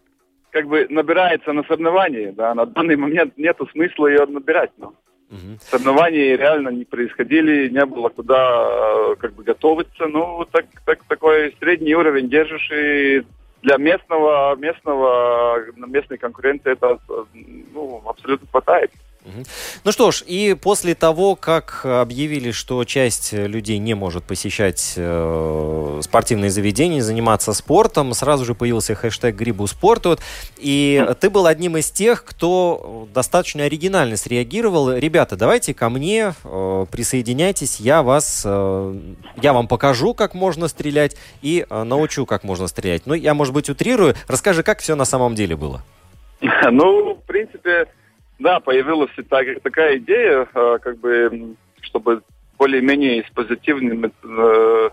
как 0.57 0.69
бы 0.69 0.87
набирается 0.89 1.53
на 1.53 1.65
соревновании, 1.65 2.31
да, 2.31 2.55
на 2.55 2.65
данный 2.65 2.97
момент 2.97 3.37
нету 3.37 3.69
смысла 3.73 4.07
ее 4.07 4.25
набирать, 4.25 4.71
но 4.79 4.95
угу. 5.31 5.59
соревнования 5.61 6.35
реально 6.35 6.71
не 6.71 6.87
происходили, 6.87 7.69
не 7.69 7.85
было 7.85 8.09
куда 8.09 8.69
э, 8.71 9.17
как 9.17 9.35
бы 9.35 9.45
готовиться, 9.45 10.07
ну, 10.07 10.47
так, 10.51 10.65
так, 10.87 11.05
такой 11.09 11.55
средний 11.59 11.95
уровень 11.95 12.31
держишь, 12.31 12.71
и 12.73 13.23
для 13.61 13.77
местного, 13.77 14.57
местного, 14.57 15.59
местной 15.77 16.17
конкуренции 16.17 16.73
это 16.73 17.01
ну, 17.75 18.03
абсолютно 18.07 18.49
хватает. 18.49 18.93
Ну 19.85 19.93
что 19.93 20.11
ж, 20.11 20.23
и 20.27 20.57
после 20.61 20.95
того, 20.95 21.37
как 21.37 21.85
объявили, 21.85 22.51
что 22.51 22.85
часть 22.85 23.33
людей 23.33 23.79
не 23.79 23.95
может 23.95 24.25
посещать 24.25 24.95
э, 24.97 26.01
спортивные 26.03 26.51
заведения, 26.51 27.03
заниматься 27.03 27.53
спортом, 27.53 28.15
сразу 28.15 28.45
же 28.45 28.55
появился 28.55 28.95
хэштег 28.95 29.35
«Грибу 29.35 29.67
спорту». 29.67 30.19
И 30.59 31.07
ты 31.21 31.31
был 31.31 31.47
одним 31.47 31.77
из 31.77 31.91
тех, 31.91 32.25
кто 32.25 33.09
достаточно 33.13 33.65
оригинально 33.65 34.17
среагировал. 34.17 34.93
Ребята, 34.93 35.37
давайте 35.37 35.75
ко 35.75 35.89
мне, 35.89 36.35
э, 36.45 36.87
присоединяйтесь, 36.91 37.81
я 37.81 38.03
вас, 38.03 38.43
э, 38.45 38.99
я 39.43 39.53
вам 39.53 39.69
покажу, 39.69 40.15
как 40.15 40.35
можно 40.35 40.69
стрелять, 40.69 41.17
и 41.43 41.67
э, 41.69 41.83
научу, 41.83 42.27
как 42.27 42.45
можно 42.45 42.67
стрелять. 42.67 43.03
Ну, 43.07 43.15
я, 43.15 43.35
может 43.35 43.55
быть, 43.55 43.69
утрирую. 43.69 44.15
Расскажи, 44.29 44.63
как 44.63 44.81
все 44.81 44.95
на 44.95 45.05
самом 45.05 45.35
деле 45.35 45.57
было. 45.57 45.83
Ну, 46.71 47.15
в 47.15 47.23
принципе, 47.27 47.87
да, 48.39 48.61
появилась 48.61 49.11
так, 49.29 49.47
такая 49.63 49.99
идея, 49.99 50.47
э, 50.53 50.79
как 50.81 50.99
бы, 50.99 51.57
чтобы 51.81 52.23
более-менее 52.59 53.25
с 53.25 53.31
позитивными 53.31 54.11
э, 54.23 54.91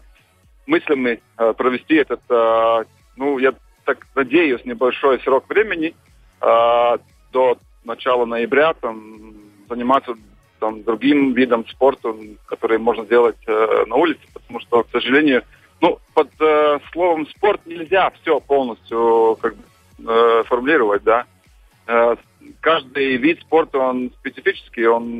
мыслями 0.65 1.21
э, 1.37 1.53
провести 1.53 1.95
этот, 1.95 2.21
э, 2.29 2.83
ну, 3.17 3.37
я 3.39 3.53
так 3.85 4.07
надеюсь, 4.15 4.63
небольшой 4.65 5.19
срок 5.21 5.49
времени 5.49 5.93
э, 6.41 6.97
до 7.31 7.57
начала 7.83 8.25
ноября, 8.25 8.73
там, 8.73 9.33
заниматься 9.69 10.15
там, 10.59 10.83
другим 10.83 11.33
видом 11.33 11.67
спорта, 11.67 12.15
который 12.45 12.77
можно 12.77 13.05
делать 13.05 13.37
э, 13.47 13.85
на 13.87 13.95
улице, 13.95 14.21
потому 14.33 14.59
что, 14.61 14.83
к 14.83 14.91
сожалению, 14.91 15.43
ну, 15.81 15.99
под 16.13 16.29
э, 16.39 16.79
словом 16.93 17.27
спорт 17.27 17.59
нельзя 17.65 18.09
все 18.21 18.39
полностью 18.39 19.37
как 19.41 19.55
бы, 19.55 19.63
э, 20.07 20.43
формулировать, 20.45 21.03
да. 21.03 21.25
Э, 21.87 22.15
каждый 22.61 23.17
вид 23.17 23.41
спорта, 23.41 23.77
он 23.77 24.11
специфический, 24.19 24.85
он 24.85 25.17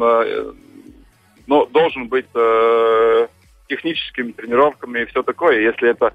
но 1.46 1.66
должен 1.66 2.08
быть 2.08 2.28
э, 2.34 3.28
техническими 3.68 4.32
тренировками 4.32 5.02
и 5.02 5.06
все 5.06 5.24
такое. 5.24 5.60
Если 5.60 5.90
это 5.90 6.14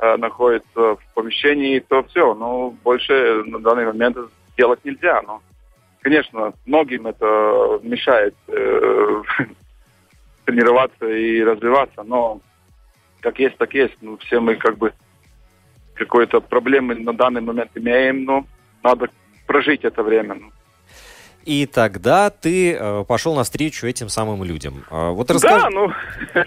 находится 0.00 0.94
в 0.94 1.00
помещении, 1.14 1.80
то 1.80 2.04
все, 2.04 2.32
ну, 2.32 2.70
больше 2.84 3.42
на 3.46 3.58
данный 3.58 3.86
момент 3.86 4.16
делать 4.56 4.84
нельзя. 4.84 5.20
Но, 5.22 5.42
конечно, 6.00 6.52
многим 6.66 7.08
это 7.08 7.80
мешает 7.82 8.36
тренироваться 10.44 11.04
и 11.08 11.42
развиваться, 11.42 12.04
но 12.04 12.40
как 13.20 13.38
есть, 13.38 13.56
так 13.58 13.74
есть. 13.74 13.96
Ну, 14.00 14.16
все 14.18 14.40
мы 14.40 14.56
как 14.56 14.78
бы 14.78 14.92
какой-то 15.94 16.40
проблемы 16.40 16.94
на 16.94 17.12
данный 17.12 17.40
момент 17.40 17.70
имеем, 17.74 18.24
но 18.24 18.46
надо 18.82 19.08
прожить 19.48 19.84
это 19.84 20.04
время. 20.04 20.34
Ну. 20.34 20.52
И 21.44 21.66
тогда 21.66 22.30
ты 22.30 22.74
э, 22.74 23.04
пошел 23.08 23.34
навстречу 23.34 23.86
этим 23.86 24.10
самым 24.10 24.44
людям. 24.44 24.84
Э, 24.90 25.10
вот 25.10 25.30
расскажи, 25.30 25.64
да, 25.64 25.70
ну... 25.70 25.92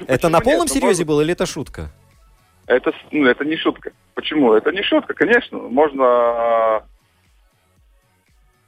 Это 0.08 0.30
на 0.30 0.40
полном 0.40 0.68
нет, 0.68 0.72
серьезе 0.72 1.04
было 1.04 1.22
или 1.22 1.34
это 1.34 1.48
шутка? 1.48 1.90
Это, 2.68 2.94
ну, 3.12 3.26
это 3.26 3.44
не 3.44 3.58
шутка. 3.58 3.92
Почему? 4.14 4.54
Это 4.54 4.72
не 4.72 4.84
шутка, 4.84 5.16
конечно. 5.16 5.58
Можно 5.58 6.04
э, 6.04 6.80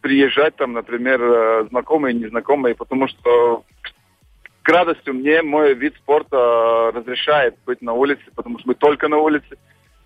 приезжать 0.02 0.56
там, 0.56 0.74
например, 0.74 1.22
э, 1.22 1.68
знакомые, 1.70 2.16
незнакомые, 2.16 2.74
потому 2.74 3.08
что 3.08 3.64
к 4.64 4.70
радости 4.70 5.12
мне 5.12 5.44
мой 5.44 5.76
вид 5.76 5.94
спорта 5.98 6.92
разрешает 6.96 7.56
быть 7.68 7.84
на 7.84 7.94
улице, 7.94 8.24
потому 8.34 8.58
что 8.58 8.70
мы 8.70 8.74
только 8.74 9.08
на 9.08 9.18
улице. 9.18 9.56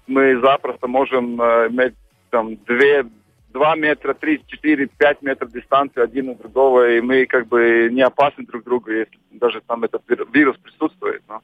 Мы 0.08 0.38
запросто 0.42 0.88
можем 0.88 1.36
иметь 1.40 1.94
там 2.32 2.58
две 2.66 3.06
2 3.50 3.76
метра, 3.76 4.14
3, 4.14 4.42
4, 4.48 4.88
5 4.88 5.22
метров 5.22 5.52
дистанции 5.52 6.02
один 6.02 6.30
от 6.30 6.40
другого, 6.40 6.90
и 6.92 7.02
мы 7.02 7.26
как 7.26 7.48
бы 7.48 7.90
не 7.92 8.02
опасны 8.02 8.46
друг 8.46 8.64
другу, 8.64 8.92
если 8.92 9.18
даже 9.32 9.62
там 9.62 9.84
этот 9.84 10.04
вирус 10.34 10.58
присутствует. 10.58 11.24
Но. 11.28 11.42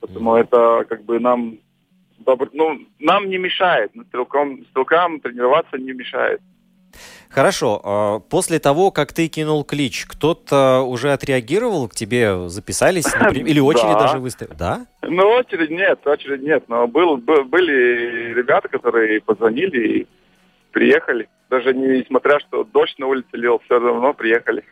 Поэтому 0.00 0.36
mm-hmm. 0.36 0.40
это 0.40 0.84
как 0.88 1.04
бы 1.04 1.18
нам 1.18 1.58
добр... 2.18 2.50
ну, 2.52 2.80
нам 2.98 3.28
не 3.28 3.38
мешает, 3.38 3.92
стрелкам, 4.08 4.64
стрелкам 4.70 5.20
тренироваться 5.20 5.76
не 5.76 5.92
мешает. 5.92 6.40
Хорошо. 7.28 7.80
А 7.84 8.18
после 8.20 8.58
того, 8.58 8.90
как 8.90 9.12
ты 9.12 9.28
кинул 9.28 9.62
клич, 9.64 10.06
кто-то 10.06 10.80
уже 10.80 11.12
отреагировал 11.12 11.88
к 11.88 11.94
тебе, 11.94 12.48
записались, 12.48 13.04
например, 13.20 13.46
или 13.46 13.60
очередь 13.60 13.92
да. 13.92 14.00
даже 14.00 14.18
выставили? 14.18 14.54
Да? 14.54 14.86
Ну, 15.02 15.28
очередь 15.28 15.70
нет, 15.70 16.06
очередь 16.06 16.42
нет. 16.42 16.64
Но 16.68 16.86
был, 16.86 17.18
был, 17.18 17.44
были 17.44 18.32
ребята, 18.34 18.68
которые 18.68 19.20
позвонили 19.20 20.00
и 20.00 20.06
приехали. 20.72 21.28
Даже 21.50 21.72
несмотря, 21.74 22.40
что 22.40 22.64
дождь 22.64 22.98
на 22.98 23.06
улице 23.06 23.28
лил, 23.32 23.60
все 23.64 23.78
равно 23.78 24.12
приехали. 24.12 24.64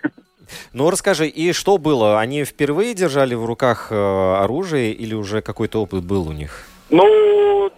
Ну, 0.73 0.91
расскажи, 0.91 1.27
и 1.27 1.53
что 1.53 1.77
было? 1.77 2.21
Они 2.21 2.45
впервые 2.45 2.95
держали 2.95 3.35
в 3.35 3.45
руках 3.45 3.89
э, 3.91 3.95
оружие 3.95 4.93
или 4.93 5.13
уже 5.13 5.43
какой-то 5.43 5.83
опыт 5.83 6.05
был 6.05 6.29
у 6.29 6.33
них? 6.33 6.67
Ну, 6.89 7.73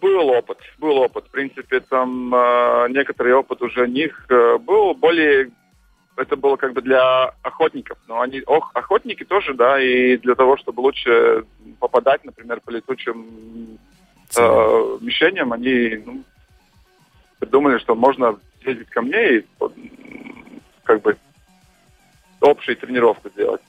был 0.00 0.28
опыт, 0.30 0.58
был 0.78 0.96
опыт. 0.98 1.26
В 1.26 1.30
принципе, 1.30 1.80
там 1.80 2.34
э, 2.34 2.86
некоторый 2.90 3.34
опыт 3.34 3.60
уже 3.60 3.82
у 3.82 3.86
них 3.86 4.24
э, 4.30 4.58
был. 4.58 4.94
Более 4.94 5.50
это 6.16 6.36
было 6.36 6.56
как 6.56 6.72
бы 6.72 6.82
для 6.82 7.32
охотников. 7.42 7.98
Но 8.08 8.20
они 8.20 8.42
ох, 8.46 8.70
охотники 8.74 9.24
тоже, 9.24 9.54
да, 9.54 9.80
и 9.80 10.16
для 10.16 10.34
того, 10.34 10.56
чтобы 10.56 10.80
лучше 10.80 11.44
попадать, 11.78 12.24
например, 12.24 12.60
по 12.60 12.70
летучим 12.70 13.78
э, 14.36 14.98
мишеням, 15.00 15.52
они 15.52 16.02
ну, 16.04 16.22
придумали, 17.38 17.78
что 17.78 17.94
можно 17.94 18.38
ездить 18.64 18.88
ко 18.90 19.02
мне 19.02 19.38
и 19.38 19.46
как 20.84 21.02
бы 21.02 21.16
общую 22.40 22.76
тренировку 22.76 23.28
сделать. 23.30 23.60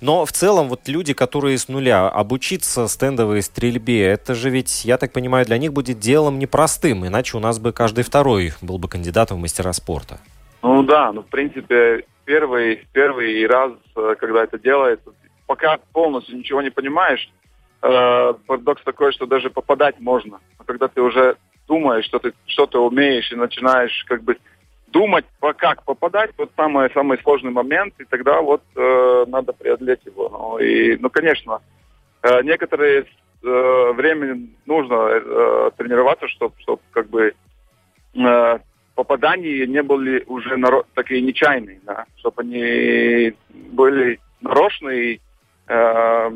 Но 0.00 0.24
в 0.24 0.32
целом 0.32 0.68
вот 0.68 0.88
люди, 0.88 1.12
которые 1.12 1.58
с 1.58 1.68
нуля 1.68 2.08
обучиться 2.08 2.88
стендовой 2.88 3.42
стрельбе, 3.42 4.06
это 4.06 4.34
же 4.34 4.48
ведь, 4.50 4.84
я 4.84 4.96
так 4.96 5.12
понимаю, 5.12 5.44
для 5.44 5.58
них 5.58 5.72
будет 5.72 5.98
делом 5.98 6.38
непростым, 6.38 7.06
иначе 7.06 7.36
у 7.36 7.40
нас 7.40 7.58
бы 7.58 7.72
каждый 7.72 8.04
второй 8.04 8.52
был 8.62 8.78
бы 8.78 8.88
кандидатом 8.88 9.38
в 9.38 9.40
мастера 9.40 9.72
спорта. 9.72 10.18
Ну 10.62 10.82
да, 10.82 11.12
ну 11.12 11.22
в 11.22 11.26
принципе 11.26 12.04
первый, 12.24 12.86
первый 12.92 13.46
раз, 13.46 13.72
э, 13.96 14.14
когда 14.18 14.44
это 14.44 14.58
делается, 14.58 15.12
пока 15.46 15.78
полностью 15.92 16.36
ничего 16.36 16.62
не 16.62 16.70
понимаешь, 16.70 17.30
э, 17.82 18.34
парадокс 18.46 18.82
такой, 18.82 19.12
что 19.12 19.26
даже 19.26 19.50
попадать 19.50 20.00
можно. 20.00 20.40
А 20.58 20.64
когда 20.64 20.88
ты 20.88 21.00
уже 21.00 21.36
думаешь, 21.68 22.06
что 22.06 22.18
ты 22.18 22.32
что-то 22.46 22.84
умеешь 22.84 23.30
и 23.30 23.36
начинаешь 23.36 24.04
как 24.08 24.22
бы 24.22 24.36
думать, 24.88 25.26
как 25.58 25.84
попадать, 25.84 26.30
вот 26.38 26.50
самый, 26.56 26.90
самый 26.92 27.18
сложный 27.18 27.50
момент, 27.50 27.94
и 27.98 28.04
тогда 28.04 28.40
вот 28.40 28.62
э, 28.74 29.24
надо 29.28 29.52
преодолеть 29.52 30.04
его. 30.06 30.28
Ну, 30.30 30.58
и, 30.58 30.96
ну 30.96 31.10
конечно, 31.10 31.60
э, 32.22 32.42
некоторые 32.42 33.04
э, 33.42 33.92
время 33.92 34.40
нужно 34.66 34.94
э, 34.94 35.70
тренироваться, 35.76 36.26
чтобы 36.28 36.54
чтоб, 36.60 36.80
как 36.90 37.08
бы 37.10 37.34
э, 38.14 38.58
попадания 38.94 39.66
не 39.66 39.82
были 39.82 40.24
уже 40.26 40.56
наро- 40.56 40.86
такие 40.94 41.20
нечаянные, 41.20 41.80
да, 41.84 42.06
чтобы 42.16 42.42
они 42.42 43.34
были 43.50 44.18
нарочные, 44.40 45.20
э, 45.68 46.30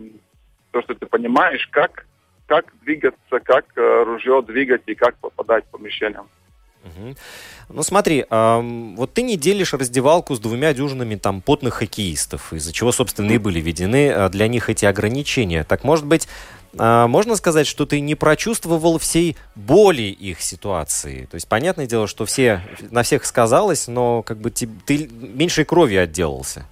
то, 0.71 0.83
что 0.83 0.95
ты 0.95 1.07
понимаешь, 1.07 1.67
как 1.73 2.07
как 2.53 2.67
двигаться, 2.83 3.41
как 3.43 3.65
э, 3.77 4.05
ружье 4.05 4.43
двигать 4.43 4.83
и 4.85 4.95
как 4.95 5.17
попадать 5.17 5.65
в 5.65 5.69
помещение. 5.69 6.21
Угу. 6.85 7.15
Ну 7.71 7.83
смотри, 7.83 8.27
э, 8.29 8.61
вот 8.97 9.15
ты 9.15 9.23
не 9.23 9.39
делишь 9.39 9.73
раздевалку 9.73 10.35
с 10.35 10.39
двумя 10.39 10.75
дюжинами 10.75 11.15
там 11.15 11.41
потных 11.41 11.75
хоккеистов, 11.75 12.53
из-за 12.53 12.75
чего, 12.75 12.93
собственно, 12.93 13.31
и 13.33 13.39
были 13.39 13.59
введены 13.59 14.09
э, 14.09 14.29
для 14.29 14.49
них 14.49 14.69
эти 14.69 14.85
ограничения. 14.85 15.65
Так 15.65 15.83
может 15.83 16.05
быть, 16.05 16.29
э, 16.79 17.07
можно 17.07 17.37
сказать, 17.37 17.67
что 17.67 17.87
ты 17.87 18.01
не 18.01 18.17
прочувствовал 18.17 18.99
всей 18.99 19.39
боли 19.55 20.03
их 20.03 20.43
ситуации? 20.43 21.27
То 21.31 21.37
есть, 21.37 21.49
понятное 21.49 21.87
дело, 21.87 22.07
что 22.07 22.27
все, 22.27 22.61
на 22.91 23.03
всех 23.03 23.25
сказалось, 23.25 23.89
но 23.89 24.23
как 24.23 24.37
бы 24.37 24.51
ты, 24.51 24.69
ты 24.85 25.09
меньшей 25.09 25.65
крови 25.65 25.97
отделался. 25.97 26.67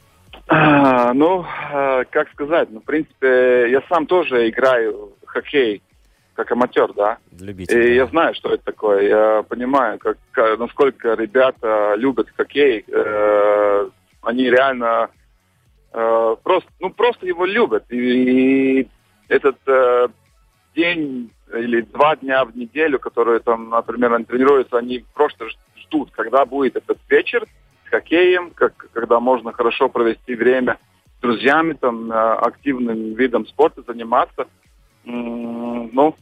А, 0.53 1.14
ну, 1.14 1.47
э, 1.73 2.05
как 2.11 2.29
сказать, 2.33 2.69
ну, 2.71 2.81
в 2.81 2.85
принципе, 2.85 3.71
я 3.71 3.81
сам 3.88 4.07
тоже 4.07 4.49
играю 4.51 5.12
хоккей 5.31 5.83
как 6.40 6.53
аматер, 6.53 6.93
да. 6.95 7.19
Любитель. 7.38 7.79
И 7.79 7.88
да. 7.88 7.95
я 7.95 8.07
знаю, 8.07 8.35
что 8.35 8.55
это 8.55 8.64
такое. 8.64 9.03
Я 9.03 9.43
понимаю, 9.43 9.99
как, 9.99 10.16
насколько 10.59 11.12
ребята 11.14 11.95
любят 11.97 12.29
хоккей. 12.35 12.85
Э, 12.88 13.88
они 14.23 14.45
реально 14.45 15.11
э, 15.93 16.37
просто, 16.43 16.71
ну, 16.81 16.90
просто 16.90 17.27
его 17.27 17.45
любят. 17.45 17.85
И, 17.90 18.81
и 18.81 18.88
этот 19.29 19.59
э, 19.66 20.09
день 20.75 21.31
или 21.53 21.83
два 21.83 22.16
дня 22.16 22.45
в 22.45 22.57
неделю, 22.57 22.99
которые 22.99 23.40
там, 23.40 23.69
например, 23.69 24.14
они 24.14 24.25
тренируются, 24.25 24.79
они 24.79 25.05
просто 25.14 25.47
ждут, 25.77 26.11
когда 26.12 26.47
будет 26.47 26.77
этот 26.77 26.99
вечер 27.11 27.45
с 27.87 27.90
хоккеем, 27.90 28.53
как, 28.53 28.88
когда 28.93 29.21
можно 29.21 29.53
хорошо 29.53 29.90
провести 29.90 30.35
время 30.35 30.79
с 31.19 31.21
друзьями, 31.21 31.75
там, 31.75 32.11
активным 32.11 33.12
видом 33.14 33.47
спорта 33.47 33.83
заниматься. 33.83 34.47
Ну, 35.05 36.15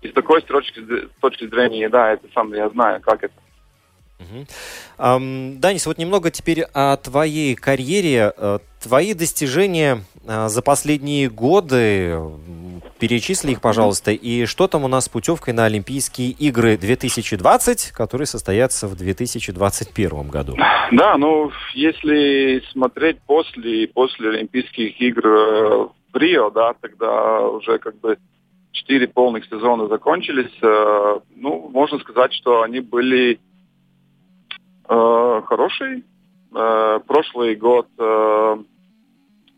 и 0.00 0.08
с 0.08 0.12
такой 0.12 0.42
точки, 0.42 0.80
точки 1.20 1.48
зрения, 1.48 1.88
да, 1.88 2.12
это 2.12 2.26
сам 2.34 2.52
я 2.54 2.68
знаю, 2.70 3.00
как 3.00 3.24
это. 3.24 3.34
Мгм. 4.18 4.46
Ам, 4.96 5.60
Данис, 5.60 5.86
вот 5.86 5.98
немного 5.98 6.30
теперь 6.30 6.62
о 6.74 6.96
твоей 6.96 7.54
карьере. 7.54 8.32
Э, 8.36 8.58
Твои 8.80 9.12
достижения 9.12 10.04
э, 10.24 10.48
за 10.48 10.62
последние 10.62 11.28
годы, 11.28 12.16
перечисли 13.00 13.52
их, 13.52 13.60
пожалуйста, 13.60 14.12
и 14.12 14.46
что 14.46 14.68
там 14.68 14.84
у 14.84 14.88
нас 14.88 15.06
с 15.06 15.08
путевкой 15.08 15.52
на 15.52 15.64
Олимпийские 15.64 16.30
игры 16.30 16.76
2020, 16.76 17.90
которые 17.90 18.26
состоятся 18.26 18.86
в 18.86 18.96
2021 18.96 20.28
году? 20.28 20.56
Да, 20.92 21.16
ну, 21.16 21.50
если 21.74 22.62
смотреть 22.70 23.18
после, 23.26 23.88
после 23.88 24.30
Олимпийских 24.30 25.00
игр 25.00 25.26
э, 25.26 25.88
в 26.12 26.16
Рио, 26.16 26.50
да, 26.50 26.74
тогда 26.80 27.40
уже 27.48 27.78
как 27.78 27.96
бы 28.00 28.18
четыре 28.72 29.08
полных 29.08 29.44
сезона 29.46 29.88
закончились. 29.88 30.52
э, 30.62 31.20
Ну, 31.36 31.68
можно 31.70 31.98
сказать, 31.98 32.32
что 32.32 32.62
они 32.62 32.80
были 32.80 33.40
э, 34.88 35.42
хорошие. 35.46 36.02
Э, 36.54 37.00
Прошлый 37.06 37.56
год 37.56 37.88
э, 37.98 38.56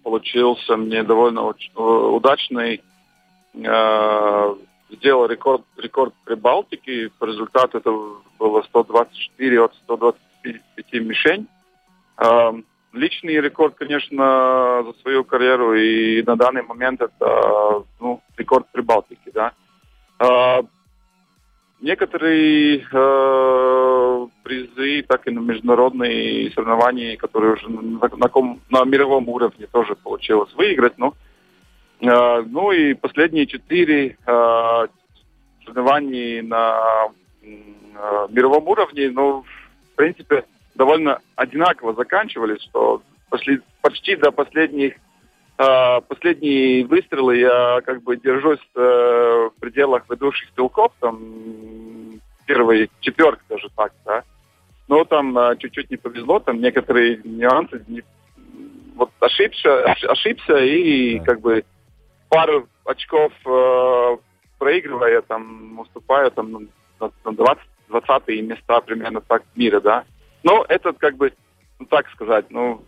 получился 0.03 0.77
мне 0.77 1.03
довольно 1.03 1.41
э, 1.41 1.81
удачный. 1.81 2.83
Э, 3.55 4.55
Сделал 4.93 5.27
рекорд, 5.27 5.63
рекорд 5.77 6.13
Прибалтики. 6.25 7.13
По 7.21 7.25
результату 7.27 7.79
это 7.79 7.93
было 8.41 8.63
124 8.63 9.61
от 9.65 9.75
125 9.85 10.93
мишень. 10.95 11.47
Э, 12.19 12.53
Личный 12.93 13.41
рекорд, 13.41 13.77
конечно, 13.77 14.83
за 14.85 14.93
свою 15.03 15.25
карьеру, 15.25 15.75
и 15.75 16.23
на 16.23 16.37
данный 16.37 16.63
момент 16.63 17.01
это 17.01 17.85
ну, 18.01 18.21
рекорд 18.37 18.67
Прибалтики, 18.73 19.31
да. 19.33 19.53
Э, 20.19 20.63
Некоторые 21.81 22.85
э, 22.93 24.27
призы, 24.43 25.03
так 25.09 25.27
и 25.27 25.31
на 25.31 25.41
международные 25.41 26.51
соревнования, 26.51 27.17
которые 27.17 27.55
уже 27.55 27.71
на, 27.71 28.07
на, 28.17 28.29
ком- 28.29 28.61
на 28.69 28.85
мировом 28.85 29.31
уровне 29.31 29.67
тоже 29.67 29.95
получилось 29.97 30.53
выиграть. 30.55 30.99
Ну, 30.99 31.15
э, 32.01 32.43
ну 32.43 32.71
и 32.71 32.93
последние 32.93 33.47
четыре 33.47 34.19
э, 34.27 34.87
соревнования 35.65 36.43
на 36.43 37.09
э, 37.43 38.27
мировом 38.29 38.69
уровне, 38.69 39.11
ну, 39.11 39.43
в 39.93 39.97
принципе, 39.97 40.45
довольно 40.81 41.19
одинаково 41.37 41.93
заканчивались, 41.93 42.63
что 42.63 43.03
пошли 43.29 43.61
почти 43.83 44.17
до 44.17 44.33
последних 44.33 44.95
э, 45.59 46.01
последние 46.09 46.87
выстрелы 46.87 47.37
я 47.37 47.83
как 47.85 48.03
бы 48.03 48.17
держусь 48.17 48.67
э, 48.75 48.81
в 48.81 49.61
пределах 49.61 50.09
ведущих 50.09 50.49
стрелков, 50.49 50.93
там 51.01 51.19
первый 52.47 52.91
четверка 53.01 53.43
даже 53.51 53.69
так, 53.77 53.93
да. 54.07 54.23
Но 54.89 55.05
там 55.05 55.37
э, 55.37 55.57
чуть-чуть 55.59 55.91
не 55.91 55.99
повезло, 55.99 56.39
там 56.41 56.63
некоторые 56.63 57.21
нюансы, 57.25 57.85
не- 57.87 58.03
вот 58.97 59.11
ошибся, 59.21 59.85
ош- 59.85 60.07
ошибся 60.09 60.57
и 60.65 61.19
Да. 61.19 61.25
как 61.27 61.41
бы 61.43 61.63
пару 62.31 62.67
очков 62.87 63.33
э, 63.45 64.17
проигрывая, 64.59 65.21
там 65.21 65.79
уступаю 65.79 66.31
там 66.31 66.53
на, 66.99 67.11
на 67.27 67.33
20, 67.33 67.63
20 67.91 68.29
места 68.49 68.81
примерно 68.81 69.21
так 69.21 69.43
в 69.55 69.59
мире, 69.59 69.81
да. 69.81 70.05
Но 70.43 70.65
этот 70.69 70.99
как 70.99 71.17
бы, 71.17 71.33
ну 71.79 71.87
так 71.87 72.09
сказать, 72.11 72.47
ну 72.51 72.85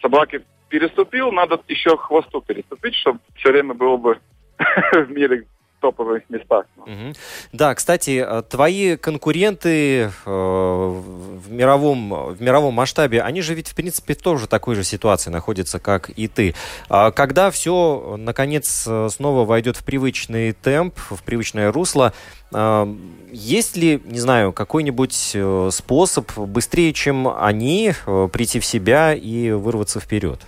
собаки 0.00 0.44
переступил, 0.68 1.30
надо 1.32 1.60
еще 1.68 1.96
хвосту 1.96 2.40
переступить, 2.40 2.94
чтобы 2.96 3.20
все 3.36 3.50
время 3.50 3.74
было 3.74 3.96
бы 3.96 4.20
в 4.92 5.10
мире 5.10 5.46
топовых 5.82 6.22
местах. 6.30 6.64
Мгм. 6.86 7.12
Да, 7.52 7.74
кстати, 7.74 8.24
э, 8.26 8.42
твои 8.48 8.96
конкуренты 8.96 10.04
э, 10.04 10.10
в 10.24 11.50
мировом, 11.50 12.32
в 12.32 12.40
мировом 12.40 12.74
масштабе, 12.74 13.20
они 13.20 13.42
же 13.42 13.54
ведь, 13.54 13.68
в 13.68 13.74
принципе, 13.74 14.14
тоже 14.14 14.46
в 14.46 14.48
такой 14.48 14.76
же 14.76 14.84
ситуации 14.84 15.30
находятся, 15.30 15.78
как 15.78 16.10
и 16.10 16.28
ты. 16.28 16.54
А 16.88 17.10
Когда 17.10 17.50
все, 17.50 18.16
наконец, 18.18 18.86
э, 18.88 19.08
снова 19.10 19.44
войдет 19.44 19.76
в 19.76 19.84
привычный 19.84 20.52
темп, 20.52 20.94
в 21.10 21.22
привычное 21.22 21.72
русло, 21.72 22.12
э, 22.54 22.96
есть 23.32 23.76
ли, 23.76 24.00
не 24.04 24.20
знаю, 24.20 24.52
какой-нибудь 24.52 25.32
э, 25.34 25.68
способ 25.72 26.30
быстрее, 26.38 26.92
чем 26.92 27.28
они, 27.28 27.92
прийти 28.32 28.60
в 28.60 28.64
себя 28.64 29.14
и 29.14 29.50
вырваться 29.50 29.98
вперед? 30.00 30.40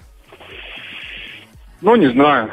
Ну, 1.80 1.96
не 1.96 2.10
знаю. 2.12 2.50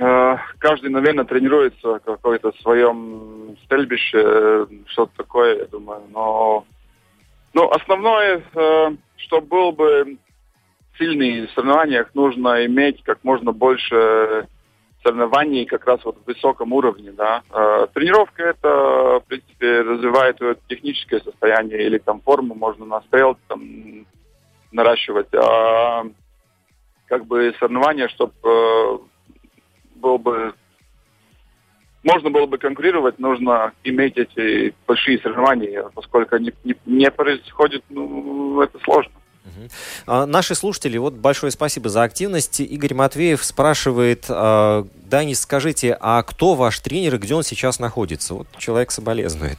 Э, 0.00 0.38
Каждый, 0.58 0.90
наверное, 0.90 1.24
тренируется 1.24 1.94
в 1.94 2.00
какой-то 2.00 2.52
своем 2.62 3.56
стрельбище, 3.64 4.22
э, 4.22 4.66
что-то 4.86 5.12
такое, 5.16 5.58
я 5.58 5.66
думаю. 5.66 6.02
Но 6.10 6.64
ну, 7.52 7.68
основное, 7.70 8.42
э, 8.54 8.90
что 9.16 9.40
был 9.42 9.72
бы 9.72 10.16
сильный 10.98 11.46
в 11.46 11.50
соревнованиях, 11.50 12.14
нужно 12.14 12.64
иметь 12.64 13.02
как 13.02 13.22
можно 13.24 13.52
больше 13.52 14.48
соревнований 15.02 15.66
как 15.66 15.86
раз 15.86 16.02
вот 16.04 16.16
в 16.18 16.26
высоком 16.26 16.72
уровне, 16.72 17.12
да. 17.12 17.42
Тренировка 17.94 18.42
это, 18.42 19.20
в 19.20 19.24
принципе, 19.26 19.80
развивает 19.80 20.38
техническое 20.68 21.20
состояние 21.20 21.86
или 21.86 21.96
там 21.96 22.20
форму 22.20 22.54
можно 22.54 22.84
на 22.84 23.00
стрел 23.02 23.38
там 23.48 24.06
наращивать. 24.72 25.34
А 25.34 26.04
как 27.06 27.24
бы 27.24 27.54
соревнования, 27.58 28.08
чтобы 28.08 29.00
был 30.00 30.18
бы 30.18 30.54
можно 32.02 32.30
было 32.30 32.46
бы 32.46 32.56
конкурировать, 32.56 33.18
нужно 33.18 33.72
иметь 33.84 34.16
эти 34.16 34.74
большие 34.86 35.18
соревнования, 35.18 35.84
поскольку 35.94 36.36
они 36.36 36.52
не, 36.64 36.74
не 36.86 37.10
происходит, 37.10 37.84
ну, 37.90 38.60
это 38.62 38.78
сложно. 38.80 39.12
А, 40.06 40.26
Наши 40.26 40.54
слушатели, 40.54 40.96
вот 40.96 41.14
большое 41.14 41.50
спасибо 41.50 41.88
за 41.88 42.02
активность. 42.02 42.60
Игорь 42.60 42.94
Матвеев 42.94 43.42
спрашивает, 43.44 44.26
а, 44.28 44.86
Данис, 44.94 45.40
скажите, 45.40 45.96
а 46.00 46.22
кто 46.22 46.54
ваш 46.54 46.80
тренер 46.80 47.16
и 47.16 47.18
где 47.18 47.34
он 47.34 47.42
сейчас 47.42 47.80
находится? 47.80 48.34
Вот 48.34 48.46
человек 48.56 48.90
соболезнует. 48.90 49.58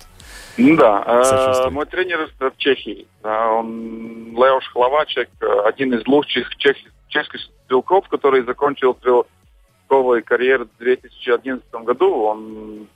Ну 0.58 0.75
да, 0.75 1.04
э, 1.06 1.69
мой 1.69 1.86
тренер 1.86 2.30
в 2.38 2.58
Чехии, 2.58 3.08
он 3.23 4.34
Леош 4.34 4.69
Хловачек, 4.73 5.30
э, 5.39 5.45
один 5.65 5.93
из 5.93 6.06
лучших 6.06 6.58
чех, 6.58 6.75
чешских 7.08 7.39
стрелков, 7.65 8.08
который 8.10 8.43
закончил 8.43 8.93
стрелковую 9.91 10.23
карьеру 10.23 10.65
в 10.65 10.77
2011 10.80 11.65
году. 11.84 12.13
Он 12.23 12.88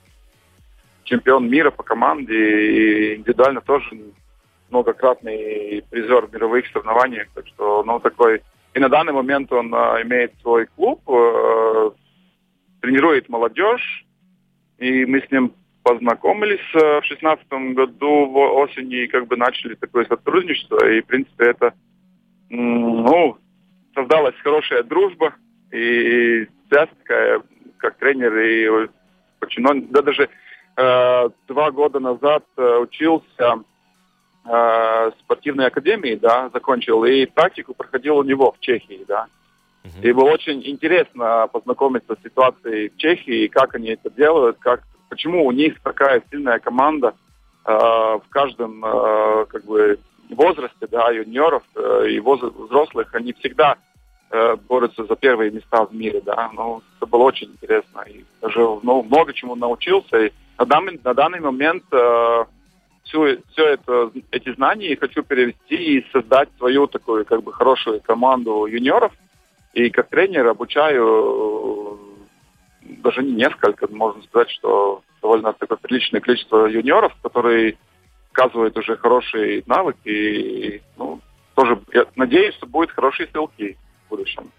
чемпион 1.04 1.48
мира 1.48 1.70
по 1.70 1.82
команде 1.82 2.34
и 2.34 3.16
индивидуально 3.16 3.60
тоже 3.60 3.86
многократный 4.70 5.84
призер 5.90 6.28
мировых 6.32 6.66
соревнованиях. 6.68 7.28
Так 7.34 7.46
что, 7.48 7.82
ну, 7.84 8.00
такой... 8.00 8.42
И 8.74 8.78
на 8.78 8.88
данный 8.88 9.12
момент 9.12 9.52
он 9.52 9.72
э, 9.74 10.02
имеет 10.02 10.32
свой 10.42 10.66
клуб, 10.76 11.00
э, 11.08 11.90
тренирует 12.82 13.28
молодежь, 13.28 14.04
и 14.78 15.06
мы 15.06 15.20
с 15.20 15.30
ним 15.30 15.52
познакомились 15.82 16.74
э, 16.74 17.00
в 17.00 17.04
шестнадцатом 17.04 17.74
году 17.74 18.26
в 18.26 18.36
осени 18.36 19.04
и 19.04 19.06
как 19.06 19.28
бы 19.28 19.36
начали 19.36 19.74
такое 19.76 20.04
сотрудничество. 20.04 20.84
И, 20.90 21.00
в 21.00 21.06
принципе, 21.06 21.44
это, 21.46 21.72
ну, 22.50 23.38
создалась 23.94 24.34
хорошая 24.42 24.82
дружба 24.82 25.34
и 25.72 26.46
связь 26.68 26.88
такая 26.98 27.42
как 27.78 27.96
тренер 27.96 28.36
и 28.38 28.88
подчинен. 29.38 29.86
Да 29.90 30.02
даже 30.02 30.28
э, 30.76 31.28
два 31.48 31.70
года 31.70 32.00
назад 32.00 32.44
э, 32.56 32.78
учился 32.78 33.62
э, 34.44 34.48
в 34.48 35.14
спортивной 35.20 35.66
академии, 35.66 36.14
да, 36.16 36.50
закончил, 36.52 37.04
и 37.04 37.26
практику 37.26 37.74
проходил 37.74 38.18
у 38.18 38.24
него 38.24 38.52
в 38.52 38.60
Чехии, 38.60 39.04
да. 39.06 39.26
И 40.02 40.12
было 40.12 40.30
очень 40.30 40.66
интересно 40.66 41.48
познакомиться 41.52 42.16
с 42.16 42.22
ситуацией 42.24 42.88
в 42.88 42.96
Чехии, 42.96 43.46
как 43.46 43.74
они 43.76 43.90
это 43.90 44.10
делают, 44.10 44.58
как, 44.58 44.82
почему 45.08 45.46
у 45.46 45.52
них 45.52 45.80
такая 45.80 46.22
сильная 46.30 46.58
команда 46.58 47.14
э, 47.64 47.70
в 47.72 48.24
каждом 48.30 48.84
э, 48.84 49.46
как 49.46 49.64
бы 49.64 49.98
возрасте, 50.30 50.88
да, 50.90 51.10
юниоров 51.10 51.62
э, 51.76 52.08
и 52.10 52.20
воз, 52.20 52.40
взрослых, 52.42 53.14
они 53.14 53.32
всегда 53.34 53.76
э, 54.30 54.56
борются 54.68 55.04
за 55.04 55.16
первые 55.16 55.50
места 55.50 55.84
в 55.84 55.94
мире, 55.94 56.20
да. 56.20 56.50
Ну, 56.52 56.82
это 56.96 57.06
было 57.06 57.24
очень 57.24 57.48
интересно. 57.48 58.02
И 58.02 58.24
даже 58.40 58.60
ну, 58.60 59.02
много 59.02 59.32
чему 59.32 59.54
научился. 59.54 60.26
И 60.26 60.32
на 60.58 60.64
данный, 60.64 61.00
на 61.02 61.14
данный 61.14 61.40
момент 61.40 61.84
э, 61.92 62.44
всю, 63.04 63.38
все 63.52 63.66
это, 63.74 64.10
эти 64.30 64.52
знания 64.54 64.96
хочу 64.96 65.22
перевести 65.22 65.76
и 65.76 66.06
создать 66.12 66.48
свою 66.58 66.86
такую 66.86 67.24
как 67.24 67.42
бы 67.42 67.52
хорошую 67.52 68.00
команду 68.00 68.66
юниоров. 68.66 69.12
И 69.74 69.90
как 69.90 70.08
тренер 70.08 70.46
обучаю 70.48 71.98
э, 72.82 72.92
даже 73.02 73.22
не 73.22 73.32
несколько, 73.32 73.86
можно 73.88 74.22
сказать, 74.22 74.50
что 74.50 75.02
довольно 75.22 75.52
такое 75.52 75.78
приличное 75.78 76.20
количество 76.20 76.66
юниоров, 76.66 77.12
которые 77.22 77.76
показывают 78.30 78.76
уже 78.76 78.96
хорошие 78.96 79.62
навыки. 79.66 80.08
И, 80.08 80.82
ну, 80.96 81.20
тоже 81.54 81.80
я 81.92 82.06
надеюсь, 82.16 82.54
что 82.54 82.66
будут 82.66 82.90
хорошие 82.90 83.28
стрелки 83.28 83.76
в 84.06 84.10
будущем. 84.10 84.50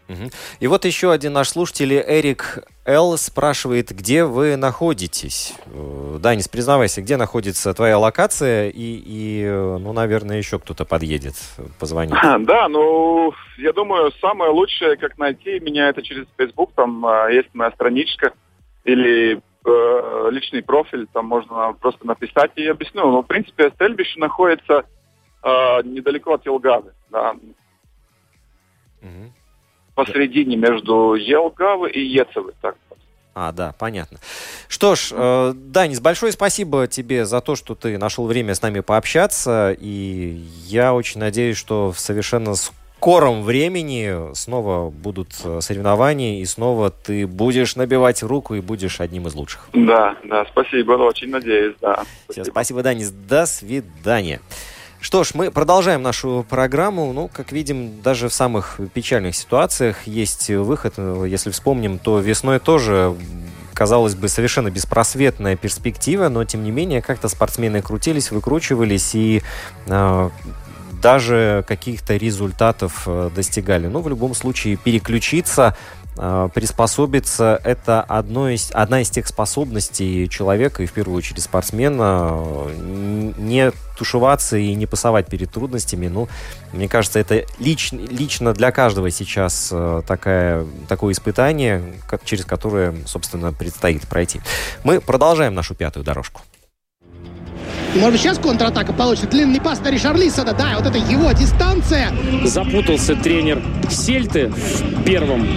И 0.60 0.68
вот 0.68 0.86
еще 0.86 1.12
один 1.12 1.34
наш 1.34 1.50
слушатель, 1.50 1.94
Эрик 1.94 2.60
Л. 2.86 3.18
спрашивает, 3.18 3.92
где 3.92 4.24
вы 4.24 4.56
находитесь? 4.56 5.54
Э, 5.68 6.18
Данис, 6.20 6.48
признавайся, 6.48 7.02
где 7.02 7.18
находится 7.18 7.74
твоя 7.74 7.98
локация? 7.98 8.70
И, 8.70 9.02
и 9.06 9.46
ну, 9.46 9.92
наверное, 9.94 10.38
еще 10.38 10.60
кто-то 10.60 10.86
подъедет, 10.86 11.36
позвонит. 11.80 12.16
Да, 12.48 12.68
ну, 12.70 13.34
я 13.58 13.74
думаю, 13.74 14.12
самое 14.22 14.52
лучшее, 14.52 14.96
как 14.96 15.18
найти 15.18 15.60
меня, 15.60 15.90
это 15.90 16.02
через 16.02 16.26
Facebook. 16.38 16.72
Там 16.76 17.06
э, 17.06 17.36
есть 17.36 17.50
моя 17.54 17.72
страничка 17.72 18.34
или 18.86 19.42
э, 19.66 20.30
личный 20.32 20.64
профиль, 20.64 21.08
там 21.12 21.26
можно 21.26 21.74
просто 21.74 22.08
написать 22.08 22.52
и 22.56 22.68
объясню. 22.68 23.10
Ну, 23.12 23.22
в 23.22 23.28
принципе, 23.28 23.72
Стельбиш 23.76 24.16
находится 24.16 24.86
э, 25.44 25.84
недалеко 25.84 26.34
от 26.36 26.46
Елгавы, 26.46 26.94
да. 27.10 27.36
Мгм. 29.08 29.34
Посередине 29.96 30.56
между 30.56 31.16
Елгавы 31.16 31.90
и 31.90 32.00
Ецевой, 32.00 32.54
так. 32.62 32.76
А, 33.40 33.52
да, 33.52 33.76
понятно. 33.78 34.18
Что 34.68 34.96
ж, 34.96 35.10
э, 35.12 35.54
Данис, 35.56 36.00
большое 36.00 36.32
спасибо 36.32 36.88
тебе 36.88 37.24
за 37.26 37.40
то, 37.40 37.56
что 37.56 37.76
ты 37.76 37.98
нашел 38.00 38.26
время 38.26 38.56
с 38.56 38.64
нами 38.64 38.80
пообщаться. 38.80 39.76
И 39.80 40.44
я 40.66 40.96
очень 40.96 41.20
надеюсь, 41.20 41.56
что 41.56 41.92
в 41.92 42.00
совершенно 42.00 42.56
скором 42.56 43.44
времени 43.44 44.34
снова 44.34 44.90
будут 44.90 45.30
э, 45.44 45.60
соревнования, 45.62 46.42
и 46.42 46.46
снова 46.46 46.90
ты 46.90 47.28
будешь 47.28 47.76
набивать 47.76 48.24
руку 48.24 48.56
и 48.56 48.60
будешь 48.60 49.00
одним 49.00 49.28
из 49.28 49.36
лучших. 49.36 49.70
Да, 49.74 50.18
да, 50.24 50.44
спасибо, 50.46 50.94
очень 50.94 51.30
надеюсь, 51.30 51.76
да. 51.80 52.06
Все, 52.30 52.44
спасибо, 52.44 52.82
Данис. 52.82 53.12
До 53.12 53.46
свидания. 53.46 54.42
Что 55.00 55.24
ж, 55.24 55.32
мы 55.36 55.52
продолжаем 55.52 56.02
нашу 56.02 56.46
программу. 56.50 57.14
Ну, 57.14 57.30
как 57.32 57.52
видим, 57.52 58.02
даже 58.02 58.30
в 58.30 58.34
самых 58.34 58.80
печальных 58.94 59.36
ситуациях 59.36 60.08
есть 60.08 60.50
выход. 60.50 60.96
Если 60.98 61.52
вспомним, 61.52 62.00
то 62.00 62.20
весной 62.20 62.60
тоже 62.60 63.16
казалось 63.74 64.16
бы, 64.16 64.28
совершенно 64.28 64.72
беспросветная 64.72 65.56
перспектива, 65.56 66.30
но 66.30 66.44
тем 66.46 66.64
не 66.64 66.72
менее 66.72 67.04
как-то 67.04 67.28
спортсмены 67.30 67.84
крутились, 67.84 68.32
выкручивались 68.32 69.14
и 69.14 69.44
э, 69.86 70.30
даже 71.00 71.64
каких-то 71.68 72.16
результатов 72.16 73.04
э, 73.06 73.30
достигали. 73.36 73.86
Но 73.86 74.02
в 74.02 74.10
любом 74.10 74.34
случае 74.34 74.78
переключиться 74.78 75.78
приспособиться– 76.54 77.62
это 77.64 78.02
одно 78.02 78.50
из, 78.50 78.72
одна 78.74 79.02
из 79.02 79.10
тех 79.10 79.28
способностей 79.28 80.28
человека, 80.30 80.84
и 80.84 80.86
в 80.86 80.94
первую 80.94 81.18
очередь 81.18 81.44
спортсмена, 81.44 82.32
э, 82.34 83.34
не 83.38 83.72
тушеваться 83.98 84.58
и 84.58 84.74
не 84.74 84.86
пасовать 84.86 85.28
перед 85.28 85.52
трудностями. 85.52 86.08
Ну, 86.08 86.28
мне 86.74 86.88
кажется, 86.88 87.20
это 87.20 87.46
лич, 87.60 87.92
лично 87.92 88.54
для 88.54 88.72
каждого 88.72 89.10
сейчас 89.12 89.70
э, 89.72 90.02
такая, 90.08 90.66
такое 90.88 91.14
испытание, 91.14 91.84
через 92.24 92.46
которое, 92.46 92.96
собственно, 93.06 93.54
предстоит 93.54 94.08
пройти. 94.08 94.42
Мы 94.84 95.02
продолжаем 95.02 95.56
нашу 95.56 95.76
пятую 95.76 96.04
дорожку. 96.04 96.42
Может 97.96 98.12
быть, 98.12 98.22
сейчас 98.22 98.38
контратака 98.38 98.94
получится. 98.94 99.30
Длинный 99.30 99.60
пас 99.62 99.80
на 99.82 99.90
Ришарлисона. 99.90 100.54
Да, 100.54 100.76
вот 100.78 100.86
это 100.86 100.98
его 100.98 101.32
дистанция. 101.32 102.12
Запутался 102.44 103.16
тренер 103.16 103.62
Сельты 103.90 104.48
в 104.50 105.04
первом 105.04 105.48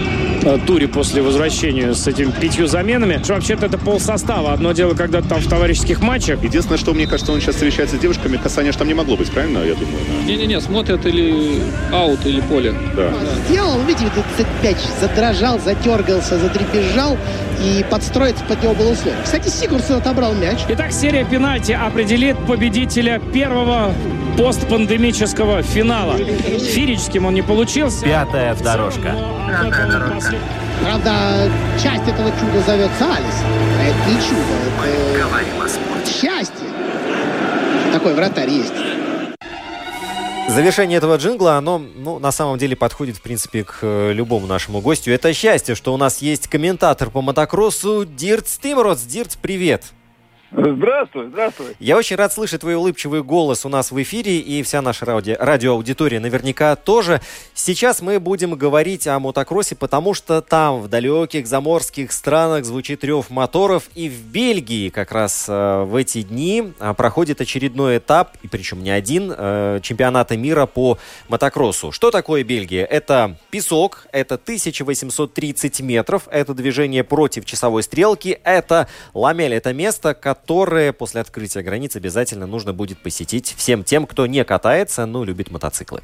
э, 0.43 0.59
туре 0.67 0.87
после 0.89 1.21
возвращения 1.23 1.93
с 1.95 2.07
этими 2.07 2.31
пятью 2.31 2.67
заменами. 2.67 3.21
Что 3.23 3.35
вообще-то 3.35 3.67
это 3.67 3.77
пол 3.79 4.01
состава. 4.01 4.53
Одно 4.53 4.73
дело, 4.73 4.95
когда 4.95 5.21
там 5.21 5.41
в 5.41 5.49
товарищеских 5.49 6.01
матчах. 6.01 6.43
Единственное, 6.43 6.79
что 6.79 6.95
мне 6.95 7.07
кажется, 7.07 7.33
он 7.33 7.41
сейчас 7.41 7.57
встречается 7.57 7.97
с 7.97 7.99
девушками, 7.99 8.37
касания 8.37 8.73
же 8.73 8.79
там 8.79 8.87
не 8.89 8.95
могло 8.95 9.17
быть, 9.17 9.31
правильно, 9.31 9.59
я 9.59 9.75
думаю? 9.75 9.99
да? 10.09 10.27
Не-не-не, 10.27 10.61
смотрят 10.61 11.05
или 11.07 11.61
аут, 11.93 12.25
или 12.25 12.41
поле. 12.41 12.73
Да. 12.97 13.11
Сделал, 13.49 13.81
видите, 13.83 14.07
этот 14.39 14.47
мяч 14.63 14.77
задрожал, 15.01 15.59
затергался, 15.59 16.39
задребезжал, 16.39 17.19
и 17.63 17.85
подстроиться 17.91 18.45
под 18.45 18.63
него 18.63 18.75
было 18.75 18.93
условие. 18.93 19.21
Кстати, 19.23 19.49
Сигурсон 19.49 19.97
отобрал 19.99 20.33
мяч. 20.35 20.61
Итак, 20.69 20.93
серия 20.93 21.25
пенальти 21.25 21.73
определит 22.21 22.47
победителя 22.47 23.19
первого 23.33 23.95
постпандемического 24.37 25.63
финала. 25.63 26.19
Фирическим 26.19 27.25
он 27.25 27.35
не 27.35 27.41
получился. 27.41 28.05
Пятая 28.05 28.55
дорожка. 28.57 29.17
Правда, 30.83 31.51
часть 31.83 32.07
этого 32.07 32.31
чуда 32.39 32.61
зовется 32.67 33.07
Алис. 33.07 33.37
А 33.79 33.83
это 33.83 34.11
не 34.11 34.17
чудо, 34.21 35.65
это 35.97 36.07
счастье. 36.07 36.69
Такой 37.93 38.15
вратарь 38.15 38.51
есть. 38.51 38.75
Завершение 40.49 40.99
этого 40.99 41.17
джингла, 41.17 41.57
оно, 41.57 41.79
ну, 41.79 42.19
на 42.19 42.33
самом 42.33 42.59
деле 42.59 42.77
подходит, 42.77 43.17
в 43.17 43.23
принципе, 43.23 43.65
к 43.65 43.79
э, 43.83 44.13
любому 44.13 44.47
нашему 44.47 44.81
гостю. 44.81 45.13
Это 45.13 45.33
счастье, 45.33 45.75
что 45.77 45.95
у 45.95 45.97
нас 45.97 46.19
есть 46.19 46.49
комментатор 46.49 47.09
по 47.09 47.23
мотокроссу 47.23 48.05
Дирт 48.05 48.49
Стимротс. 48.49 49.03
Дирт, 49.03 49.39
привет! 49.41 49.85
Здравствуй, 50.53 51.29
здравствуй. 51.29 51.77
Я 51.79 51.97
очень 51.97 52.17
рад 52.17 52.33
слышать 52.33 52.63
твой 52.63 52.75
улыбчивый 52.75 53.23
голос 53.23 53.65
у 53.65 53.69
нас 53.69 53.93
в 53.93 54.03
эфире, 54.03 54.39
и 54.39 54.65
вся 54.65 54.83
наша 54.83 55.07
ради... 55.07 55.37
радиоаудитория 55.39 56.19
наверняка 56.19 56.75
тоже. 56.75 57.21
Сейчас 57.55 58.03
мы 58.03 58.19
будем 58.19 58.55
говорить 58.55 59.07
о 59.07 59.21
мотокроссе, 59.21 59.77
потому 59.77 60.13
что 60.13 60.41
там, 60.41 60.81
в 60.81 60.89
далеких 60.89 61.47
заморских 61.47 62.11
странах, 62.11 62.65
звучит 62.65 63.05
рев 63.05 63.31
моторов, 63.31 63.85
и 63.95 64.09
в 64.09 64.25
Бельгии 64.25 64.89
как 64.89 65.13
раз 65.13 65.47
э, 65.49 65.85
в 65.85 65.95
эти 65.95 66.23
дни 66.23 66.73
э, 66.81 66.95
проходит 66.95 67.41
очередной 67.41 67.99
этап, 67.99 68.37
и 68.43 68.49
причем 68.49 68.83
не 68.83 68.91
один, 68.91 69.33
э, 69.37 69.79
чемпионата 69.83 70.37
мира 70.37 70.67
по 70.67 70.99
мотокроссу. 71.29 71.93
Что 71.93 72.11
такое 72.11 72.43
Бельгия? 72.43 72.85
Это 72.85 73.37
песок, 73.51 74.09
это 74.11 74.35
1830 74.35 75.81
метров, 75.81 76.27
это 76.29 76.55
движение 76.55 77.05
против 77.05 77.45
часовой 77.45 77.85
стрелки, 77.85 78.41
это 78.43 78.89
ламель, 79.15 79.55
это 79.55 79.73
место, 79.73 80.15
которое 80.15 80.40
после 80.93 81.21
открытия 81.21 81.63
границ 81.63 81.97
обязательно 81.97 82.47
нужно 82.47 82.73
будет 82.73 82.99
посетить 82.99 83.55
всем 83.57 83.85
тем, 83.85 84.07
кто 84.07 84.27
не 84.27 84.45
катается, 84.45 85.07
но 85.07 85.25
любит 85.25 85.51
мотоциклы. 85.51 86.03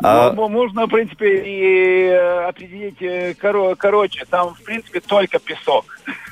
А, 0.00 0.32
Ну, 0.32 0.48
можно, 0.48 0.86
в 0.86 0.90
принципе, 0.90 1.42
и 1.44 2.04
э, 2.04 2.48
определить 2.48 3.02
э, 3.02 3.32
коро- 3.32 3.74
короче. 3.76 4.24
Там, 4.30 4.54
в 4.54 4.62
принципе, 4.62 5.00
только 5.00 5.38
песок. 5.40 5.84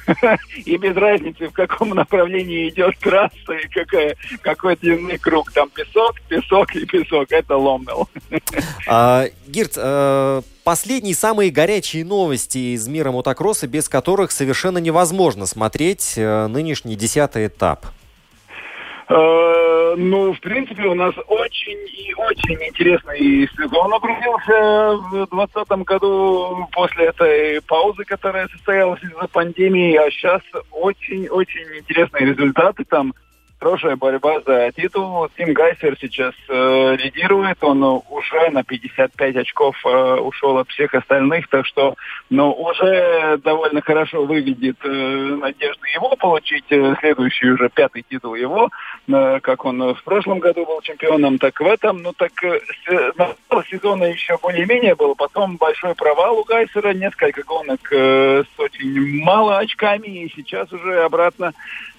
И 0.64 0.76
без 0.76 0.94
разницы, 0.94 1.48
в 1.48 1.52
каком 1.52 1.88
направлении 1.90 2.68
идет 2.68 2.96
трасса 3.00 3.54
и 3.54 3.66
какая, 3.66 4.16
какой 4.40 4.76
длинный 4.76 5.18
круг. 5.18 5.50
Там 5.50 5.68
песок, 5.70 6.20
песок 6.28 6.76
и 6.76 6.86
песок. 6.86 7.32
Это 7.32 7.56
ломнел. 7.56 8.08
а, 8.86 9.24
Гирт, 9.48 9.72
э, 9.76 10.42
последние 10.66 11.14
самые 11.14 11.52
горячие 11.52 12.04
новости 12.04 12.74
из 12.74 12.88
мира 12.88 13.12
мотокросса, 13.12 13.68
без 13.68 13.88
которых 13.88 14.32
совершенно 14.32 14.78
невозможно 14.78 15.46
смотреть 15.46 16.14
э, 16.16 16.48
нынешний 16.48 16.96
десятый 16.96 17.46
этап. 17.46 17.86
Э, 19.08 19.94
Ну, 19.96 20.32
в 20.34 20.40
принципе, 20.40 20.82
у 20.88 20.94
нас 20.94 21.14
очень 21.28 21.78
и 21.88 22.12
очень 22.14 22.58
интересный 22.68 23.48
сезон 23.56 23.94
обрубился 23.94 24.96
в 25.08 25.28
2020 25.30 25.68
году 25.86 26.68
после 26.72 27.06
этой 27.06 27.62
паузы, 27.62 28.04
которая 28.04 28.48
состоялась 28.48 29.00
из-за 29.04 29.28
пандемии. 29.28 29.94
А 29.94 30.10
сейчас 30.10 30.42
очень-очень 30.72 31.78
интересные 31.78 32.26
результаты 32.26 32.84
там. 32.84 33.14
Хорошая 33.58 33.96
борьба 33.96 34.40
за 34.46 34.70
титул. 34.72 35.28
Тим 35.36 35.52
Гайсер 35.52 35.96
сейчас 36.00 36.34
э, 36.48 36.96
лидирует, 36.96 37.62
он 37.62 37.82
уже 37.82 38.50
на 38.50 38.62
55 38.62 39.36
очков 39.36 39.76
э, 39.84 40.14
ушел 40.20 40.58
от 40.58 40.68
всех 40.68 40.94
остальных, 40.94 41.48
так 41.48 41.66
что 41.66 41.94
ну, 42.30 42.52
уже 42.52 43.38
довольно 43.38 43.80
хорошо 43.80 44.24
выглядит 44.24 44.76
э, 44.84 44.88
надежда 44.88 45.86
его 45.94 46.16
получить 46.16 46.64
э, 46.70 46.94
следующий 47.00 47.50
уже 47.50 47.70
пятый 47.70 48.04
титул 48.08 48.34
его, 48.34 48.68
э, 49.08 49.40
как 49.40 49.64
он 49.64 49.94
в 49.94 50.04
прошлом 50.04 50.38
году 50.38 50.66
был 50.66 50.80
чемпионом, 50.82 51.38
так 51.38 51.58
в 51.60 51.66
этом, 51.66 52.02
ну 52.02 52.12
так 52.12 52.32
э, 52.44 52.60
начало 53.16 53.64
сезона 53.64 54.04
еще 54.04 54.36
более-менее 54.42 54.94
был, 54.94 55.14
потом 55.14 55.56
большой 55.56 55.94
провал 55.94 56.38
у 56.38 56.44
Гайсера, 56.44 56.92
несколько 56.92 57.42
гонок 57.42 57.80
э, 57.90 58.44
с 58.44 58.60
очень 58.60 59.24
мало 59.24 59.58
очками, 59.58 60.06
и 60.06 60.32
сейчас 60.34 60.72
уже 60.72 61.02
обратно 61.02 61.52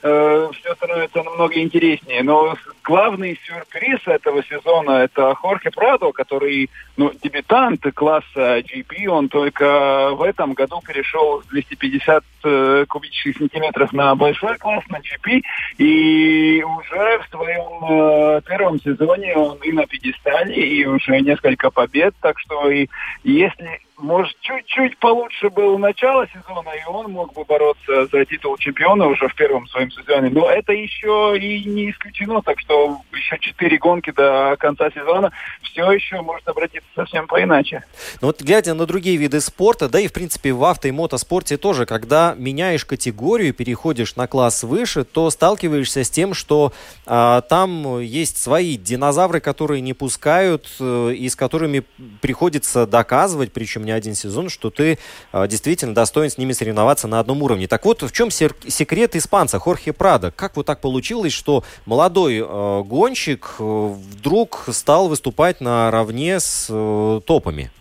э, 0.07 0.49
все 0.53 0.75
становится 0.75 1.23
намного 1.23 1.59
интереснее. 1.59 2.23
Но 2.23 2.55
главный 2.83 3.39
сюрприз 3.45 3.99
этого 4.07 4.43
сезона 4.43 5.03
это 5.03 5.35
Хорхе 5.35 5.71
Прадо, 5.71 6.11
который 6.11 6.69
ну, 6.95 7.11
дебютант 7.21 7.81
класса 7.93 8.59
GP. 8.59 9.07
Он 9.07 9.29
только 9.29 10.11
в 10.13 10.21
этом 10.21 10.53
году 10.53 10.81
перешел 10.85 11.41
с 11.43 11.45
250 11.47 12.23
э, 12.43 12.85
кубических 12.87 13.37
сантиметров 13.37 13.93
на 13.93 14.15
большой 14.15 14.57
класс, 14.57 14.83
на 14.89 14.97
GP. 14.97 15.41
И 15.77 16.63
уже 16.63 17.19
в 17.19 17.29
своем 17.29 18.37
э, 18.37 18.41
первом 18.47 18.79
сезоне 18.79 19.35
он 19.35 19.57
и 19.59 19.71
на 19.71 19.85
пьедестале, 19.85 20.55
и 20.55 20.85
уже 20.85 21.19
несколько 21.21 21.69
побед. 21.69 22.13
Так 22.21 22.39
что 22.39 22.69
и 22.69 22.87
если 23.23 23.81
может, 23.97 24.39
чуть-чуть 24.41 24.97
получше 24.99 25.49
было 25.49 25.77
начало 25.77 26.27
сезона, 26.27 26.69
и 26.69 26.87
он 26.87 27.11
мог 27.11 27.33
бы 27.33 27.43
бороться 27.45 28.05
за 28.11 28.25
титул 28.25 28.55
чемпиона 28.57 29.07
уже 29.07 29.27
в 29.27 29.35
первом 29.35 29.67
своем 29.67 29.89
сезоне. 29.91 30.29
Но 30.29 30.49
это 30.49 30.71
еще 30.71 31.35
и 31.39 31.63
не 31.65 31.89
исключено, 31.89 32.41
так 32.43 32.59
что 32.59 33.01
еще 33.11 33.37
четыре 33.39 33.77
гонки 33.77 34.11
до 34.11 34.55
конца 34.59 34.91
сезона 34.91 35.31
все 35.63 35.91
еще 35.91 36.21
может 36.21 36.47
обратиться 36.47 36.87
совсем 36.95 37.27
поиначе. 37.27 37.83
Ну 38.21 38.27
вот 38.27 38.41
глядя 38.41 38.75
на 38.75 38.85
другие 38.85 39.17
виды 39.17 39.41
спорта, 39.41 39.89
да 39.89 39.99
и 39.99 40.07
в 40.07 40.13
принципе 40.13 40.53
в 40.53 40.63
авто 40.63 40.87
и 40.87 40.91
мотоспорте 40.91 41.57
тоже, 41.57 41.85
когда 41.85 42.35
меняешь 42.37 42.85
категорию, 42.85 43.53
переходишь 43.53 44.15
на 44.15 44.27
класс 44.27 44.63
выше, 44.63 45.05
то 45.05 45.29
сталкиваешься 45.31 46.03
с 46.03 46.09
тем, 46.09 46.35
что 46.35 46.71
а, 47.07 47.41
там 47.41 47.99
есть 47.99 48.37
свои 48.37 48.77
динозавры, 48.77 49.39
которые 49.39 49.81
не 49.81 49.93
пускают 49.93 50.67
э, 50.79 51.13
и 51.17 51.27
с 51.29 51.35
которыми 51.35 51.83
приходится 52.21 52.85
доказывать, 52.85 53.51
причем 53.51 53.86
не 53.87 53.91
один 53.91 54.13
сезон, 54.13 54.49
что 54.49 54.69
ты 54.69 54.99
э, 55.33 55.47
действительно 55.47 55.95
достоин 55.95 56.29
с 56.29 56.37
ними 56.37 56.51
соревноваться 56.51 57.07
на 57.07 57.19
одном 57.19 57.41
уровне. 57.41 57.67
Так 57.67 57.85
вот, 57.85 58.03
в 58.03 58.11
чем 58.11 58.29
секрет 58.29 59.15
испанца 59.15 59.57
Хорхе 59.57 59.93
Прада? 59.93 60.29
Как 60.29 60.55
вот 60.55 60.65
так 60.67 60.81
получилось, 60.81 61.33
что 61.33 61.63
молодой 61.85 62.37
э, 62.37 62.83
гонщик 62.83 63.55
э, 63.57 63.63
вдруг 63.63 64.65
стал 64.71 65.07
выступать 65.07 65.61
наравне 65.61 66.39
с 66.39 66.67
э, 66.69 67.21
топами? 67.25 67.71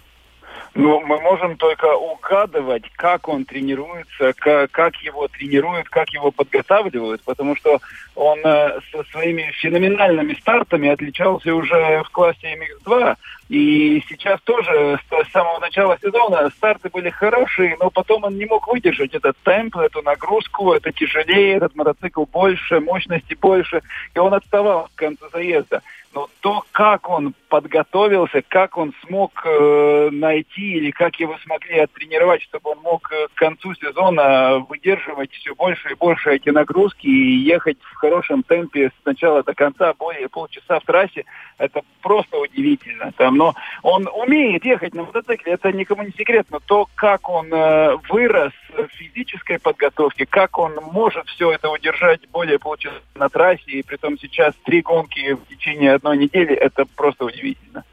Ну, 0.78 1.00
мы 1.00 1.18
можем 1.22 1.56
только 1.56 1.96
угадывать, 1.96 2.84
как 2.96 3.28
он 3.28 3.46
тренируется, 3.46 4.34
как, 4.34 4.70
как 4.72 4.94
его 4.96 5.26
тренируют, 5.26 5.88
как 5.88 6.10
его 6.10 6.30
подготавливают, 6.30 7.22
потому 7.24 7.56
что 7.56 7.80
он 8.14 8.40
э, 8.44 8.80
со 8.92 9.02
своими 9.04 9.50
феноменальными 9.52 10.34
стартами 10.34 10.90
отличался 10.90 11.54
уже 11.54 12.02
в 12.04 12.10
классе 12.10 12.58
MX2, 12.58 13.16
и 13.48 14.02
сейчас 14.08 14.40
тоже 14.42 14.98
с, 15.08 15.32
самого 15.32 15.60
начала 15.60 15.96
сезона 16.02 16.50
старты 16.50 16.88
были 16.88 17.10
хорошие, 17.10 17.76
но 17.78 17.90
потом 17.90 18.24
он 18.24 18.36
не 18.36 18.46
мог 18.46 18.66
выдержать 18.66 19.14
этот 19.14 19.36
темп, 19.44 19.76
эту 19.76 20.02
нагрузку, 20.02 20.72
это 20.72 20.92
тяжелее, 20.92 21.56
этот 21.56 21.76
мотоцикл 21.76 22.24
больше, 22.24 22.80
мощности 22.80 23.34
больше, 23.34 23.82
и 24.14 24.18
он 24.18 24.34
отставал 24.34 24.88
к 24.94 24.98
концу 24.98 25.28
заезда. 25.32 25.82
Но 26.16 26.30
то, 26.40 26.64
как 26.72 27.10
он 27.10 27.34
подготовился, 27.50 28.40
как 28.48 28.78
он 28.78 28.94
смог 29.04 29.32
э, 29.44 30.08
найти 30.10 30.78
или 30.78 30.90
как 30.90 31.16
его 31.20 31.36
смогли 31.44 31.80
оттренировать, 31.80 32.40
чтобы 32.40 32.70
он 32.70 32.78
мог 32.78 33.12
э, 33.12 33.26
к 33.34 33.38
концу 33.38 33.74
сезона 33.74 34.64
выдерживать 34.66 35.30
все 35.32 35.54
больше 35.54 35.90
и 35.90 35.94
больше 35.94 36.30
эти 36.30 36.48
нагрузки 36.48 37.06
и 37.06 37.36
ехать 37.40 37.76
в 37.82 37.96
хорошем 37.96 38.42
темпе 38.42 38.88
с 38.88 39.04
начала 39.04 39.42
до 39.42 39.52
конца 39.52 39.92
более 39.92 40.30
полчаса 40.30 40.80
в 40.80 40.84
трассе, 40.84 41.26
это 41.58 41.82
просто 42.00 42.38
удивительно. 42.38 43.12
Там, 43.18 43.35
но 43.36 43.54
он 43.82 44.08
умеет 44.12 44.64
ехать 44.64 44.94
на 44.94 45.04
мотоцикле, 45.04 45.52
это 45.52 45.72
никому 45.72 46.02
не 46.02 46.12
секрет, 46.12 46.46
но 46.50 46.60
то, 46.60 46.88
как 46.94 47.28
он 47.28 47.52
э, 47.52 47.96
вырос 48.08 48.52
в 48.76 48.88
физической 48.96 49.58
подготовке, 49.58 50.26
как 50.26 50.58
он 50.58 50.74
может 50.92 51.26
все 51.28 51.52
это 51.52 51.70
удержать 51.70 52.28
более 52.30 52.58
полчаса 52.58 52.96
на 53.14 53.28
трассе, 53.28 53.62
и 53.66 53.82
при 53.82 53.96
том 53.96 54.18
сейчас 54.18 54.54
три 54.64 54.82
гонки 54.82 55.34
в 55.34 55.46
течение 55.48 55.94
одной 55.94 56.18
недели, 56.18 56.54
это 56.54 56.84
просто 56.96 57.24
удивительно. 57.24 57.84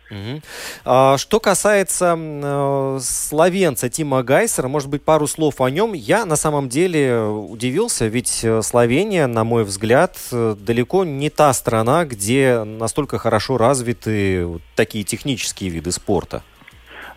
А, 0.86 1.18
что 1.18 1.40
касается 1.40 2.16
э, 2.18 3.00
словенца 3.02 3.90
Тима 3.90 4.24
Гайсера, 4.24 4.68
может 4.68 4.90
быть, 4.90 5.04
пару 5.04 5.28
слов 5.28 5.62
о 5.62 5.70
нем. 5.70 5.94
Я 5.94 6.26
на 6.26 6.36
самом 6.36 6.70
деле 6.70 7.20
удивился, 7.20 8.08
ведь 8.08 8.44
э, 8.44 8.62
Словения, 8.62 9.28
на 9.28 9.44
мой 9.44 9.64
взгляд, 9.64 10.18
э, 10.32 10.56
далеко 10.60 11.04
не 11.04 11.30
та 11.30 11.54
страна, 11.54 12.06
где 12.06 12.64
настолько 12.64 13.18
хорошо 13.18 13.58
развиты 13.58 14.60
такие 14.76 15.04
технические 15.04 15.70
виды 15.70 15.92
спорта. 15.92 16.44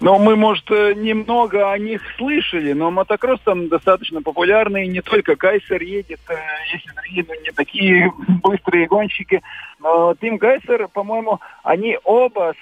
Но 0.01 0.19
мы, 0.19 0.37
может, 0.37 0.69
немного 0.71 1.71
о 1.73 1.79
них 1.79 2.03
слышали, 2.19 2.73
но 2.73 2.91
мотокросс 2.91 3.41
там 3.41 3.69
достаточно 3.69 4.23
популярный. 4.23 4.87
Не 4.87 5.01
только 5.01 5.37
Гайсер 5.37 5.83
едет, 5.83 6.21
если 6.73 6.91
другие, 6.93 7.25
ну, 7.29 7.35
не 7.43 7.51
такие 7.53 8.13
быстрые 8.43 8.87
гонщики. 8.87 9.43
Но 9.81 10.15
Тим 10.15 10.37
Гайсер, 10.37 10.89
по-моему, 10.89 11.41
они 11.63 11.99
оба 12.05 12.55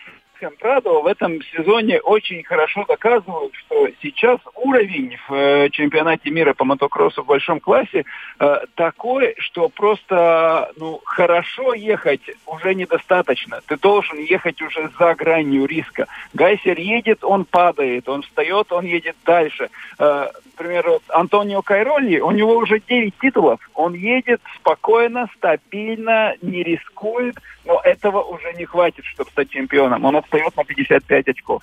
Прадо 0.59 1.01
в 1.01 1.07
этом 1.07 1.43
сезоне 1.43 2.01
очень 2.01 2.43
хорошо 2.45 2.85
доказывают, 2.87 3.55
что 3.55 3.89
сейчас 4.03 4.39
уровень 4.55 5.17
в 5.29 5.35
э, 5.35 5.71
чемпионате 5.71 6.31
мира 6.31 6.55
по 6.55 6.65
мотокроссу 6.65 7.23
в 7.23 7.27
большом 7.27 7.61
классе 7.61 8.05
э, 8.39 8.57
такой, 8.75 9.35
что 9.39 9.69
просто 9.69 10.71
ну, 10.77 11.01
хорошо 11.05 11.75
ехать 11.75 12.23
уже 12.47 12.75
недостаточно. 12.75 13.61
Ты 13.67 13.77
должен 13.77 14.19
ехать 14.19 14.61
уже 14.63 14.91
за 14.99 15.15
гранью 15.15 15.67
риска. 15.67 16.07
Гайсер 16.33 16.79
едет, 16.79 17.25
он 17.25 17.45
падает, 17.45 18.09
он 18.09 18.23
встает, 18.23 18.73
он 18.73 18.85
едет 18.85 19.17
дальше. 19.25 19.71
Э, 19.99 20.29
например, 20.59 20.89
вот 20.89 21.03
Антонио 21.09 21.63
Кайроли, 21.63 22.21
у 22.21 22.31
него 22.31 22.57
уже 22.57 22.81
9 22.81 23.15
титулов. 23.21 23.61
Он 23.75 23.95
едет 23.95 24.41
спокойно, 24.57 25.29
стабильно, 25.37 26.35
не 26.43 26.63
рискует, 26.63 27.37
но 27.65 27.81
этого 27.83 28.23
уже 28.23 28.53
не 28.55 28.65
хватит, 28.65 29.05
чтобы 29.05 29.31
стать 29.31 29.51
чемпионом. 29.51 30.05
Он 30.05 30.17
отстает 30.35 30.57
на 30.57 30.65
55 30.65 31.29
очков. 31.29 31.63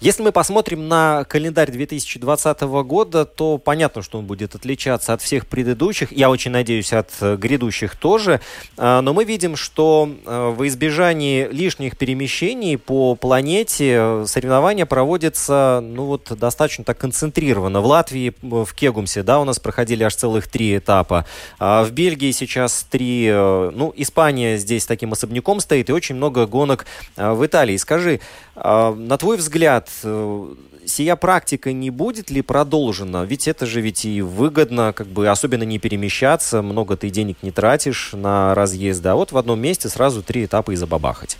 Если 0.00 0.22
мы 0.22 0.32
посмотрим 0.32 0.86
на 0.88 1.24
календарь 1.24 1.70
2020 1.70 2.60
года, 2.60 3.24
то 3.24 3.56
понятно, 3.56 4.02
что 4.02 4.18
он 4.18 4.26
будет 4.26 4.54
отличаться 4.54 5.14
от 5.14 5.22
всех 5.22 5.46
предыдущих. 5.46 6.12
Я 6.12 6.28
очень 6.28 6.50
надеюсь, 6.50 6.92
от 6.92 7.10
э, 7.20 7.36
грядущих 7.36 7.96
тоже. 7.96 8.40
А, 8.76 9.00
но 9.00 9.14
мы 9.14 9.24
видим, 9.24 9.56
что 9.56 10.10
э, 10.26 10.54
в 10.54 10.66
избежании 10.66 11.48
лишних 11.50 11.96
перемещений 11.96 12.76
по 12.76 13.14
планете 13.14 13.94
э, 13.96 14.24
соревнования 14.26 14.84
проводятся 14.84 15.80
ну, 15.82 16.04
вот, 16.04 16.30
достаточно 16.38 16.84
так 16.84 16.98
концентрированно. 16.98 17.80
В 17.80 17.86
Латвии, 17.86 18.34
в 18.42 18.74
Кегумсе, 18.74 19.22
да, 19.22 19.40
у 19.40 19.44
нас 19.44 19.58
проходили 19.58 20.02
аж 20.02 20.14
целых 20.14 20.48
три 20.48 20.76
этапа. 20.76 21.24
А 21.58 21.82
в 21.84 21.92
Бельгии 21.92 22.32
сейчас 22.32 22.86
три. 22.90 23.30
Ну, 23.30 23.92
Испания 23.96 24.58
здесь 24.58 24.84
таким 24.84 25.12
особняком 25.12 25.60
стоит, 25.60 25.88
и 25.88 25.92
очень 25.92 26.16
много 26.16 26.46
гонок 26.46 26.84
в 27.16 27.46
Италии. 27.46 27.76
Скажи, 27.76 28.20
на 28.56 29.18
твой 29.18 29.36
взгляд, 29.36 29.90
э, 30.02 30.54
сия 30.86 31.16
практика 31.16 31.72
не 31.72 31.90
будет 31.90 32.30
ли 32.30 32.42
продолжена? 32.42 33.24
Ведь 33.24 33.48
это 33.48 33.66
же 33.66 33.80
ведь 33.80 34.04
и 34.04 34.22
выгодно, 34.22 34.92
как 34.92 35.08
бы 35.08 35.28
особенно 35.28 35.64
не 35.64 35.78
перемещаться, 35.78 36.62
много 36.62 36.96
ты 36.96 37.10
денег 37.10 37.38
не 37.42 37.50
тратишь 37.50 38.10
на 38.12 38.54
разъезды, 38.54 39.08
а 39.08 39.14
вот 39.16 39.32
в 39.32 39.38
одном 39.38 39.60
месте 39.60 39.88
сразу 39.88 40.22
три 40.22 40.44
этапа 40.44 40.70
и 40.70 40.76
забабахать. 40.76 41.36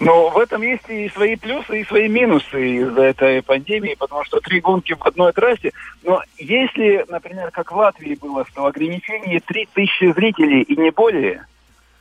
Но 0.00 0.30
в 0.30 0.38
этом 0.38 0.62
есть 0.62 0.88
и 0.88 1.10
свои 1.10 1.36
плюсы, 1.36 1.80
и 1.80 1.84
свои 1.84 2.08
минусы 2.08 2.76
из-за 2.76 3.02
этой 3.02 3.42
пандемии, 3.42 3.94
потому 3.98 4.24
что 4.24 4.40
три 4.40 4.60
гонки 4.60 4.94
в 4.94 5.02
одной 5.02 5.32
трассе. 5.32 5.72
Но 6.02 6.22
если, 6.38 7.04
например, 7.08 7.50
как 7.50 7.70
в 7.70 7.76
Латвии 7.76 8.14
было, 8.14 8.46
что 8.46 8.64
ограничение 8.64 9.40
3000 9.40 10.14
зрителей 10.14 10.62
и 10.62 10.74
не 10.74 10.90
более, 10.90 11.46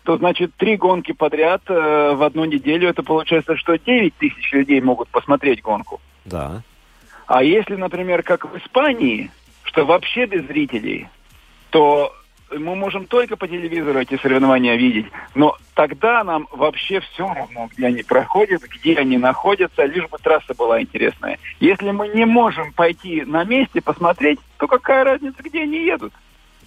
то 0.04 0.18
значит 0.18 0.54
три 0.56 0.78
гонки 0.78 1.12
подряд 1.12 1.62
э, 1.68 2.14
в 2.16 2.24
одну 2.24 2.46
неделю, 2.46 2.90
это 2.90 3.04
получается, 3.04 3.56
что 3.58 3.78
9 3.78 4.16
тысяч 4.16 4.52
людей 4.52 4.82
могут 4.82 5.10
посмотреть 5.10 5.62
гонку. 5.62 6.02
Да. 6.26 6.62
А 7.28 7.44
если, 7.44 7.76
например, 7.76 8.24
как 8.24 8.52
в 8.52 8.58
Испании, 8.58 9.30
что 9.64 9.86
вообще 9.86 10.26
без 10.26 10.46
зрителей, 10.48 11.08
то 11.70 12.12
мы 12.52 12.76
можем 12.76 13.06
только 13.06 13.38
по 13.38 13.48
телевизору 13.48 14.00
эти 14.00 14.18
соревнования 14.18 14.76
видеть, 14.76 15.06
но 15.36 15.56
тогда 15.76 16.24
нам 16.24 16.48
вообще 16.52 17.00
все 17.00 17.32
равно, 17.32 17.70
где 17.72 17.88
они 17.88 18.04
проходят, 18.04 18.64
где 18.64 18.96
они 18.96 19.18
находятся, 19.18 19.86
лишь 19.86 20.08
бы 20.08 20.18
трасса 20.18 20.54
была 20.56 20.82
интересная. 20.82 21.38
Если 21.60 21.92
мы 21.92 22.08
не 22.08 22.26
можем 22.26 22.74
пойти 22.74 23.24
на 23.26 23.44
месте 23.44 23.82
посмотреть, 23.82 24.40
то 24.58 24.68
какая 24.68 25.04
разница, 25.04 25.44
где 25.44 25.64
они 25.64 25.86
едут? 25.86 26.14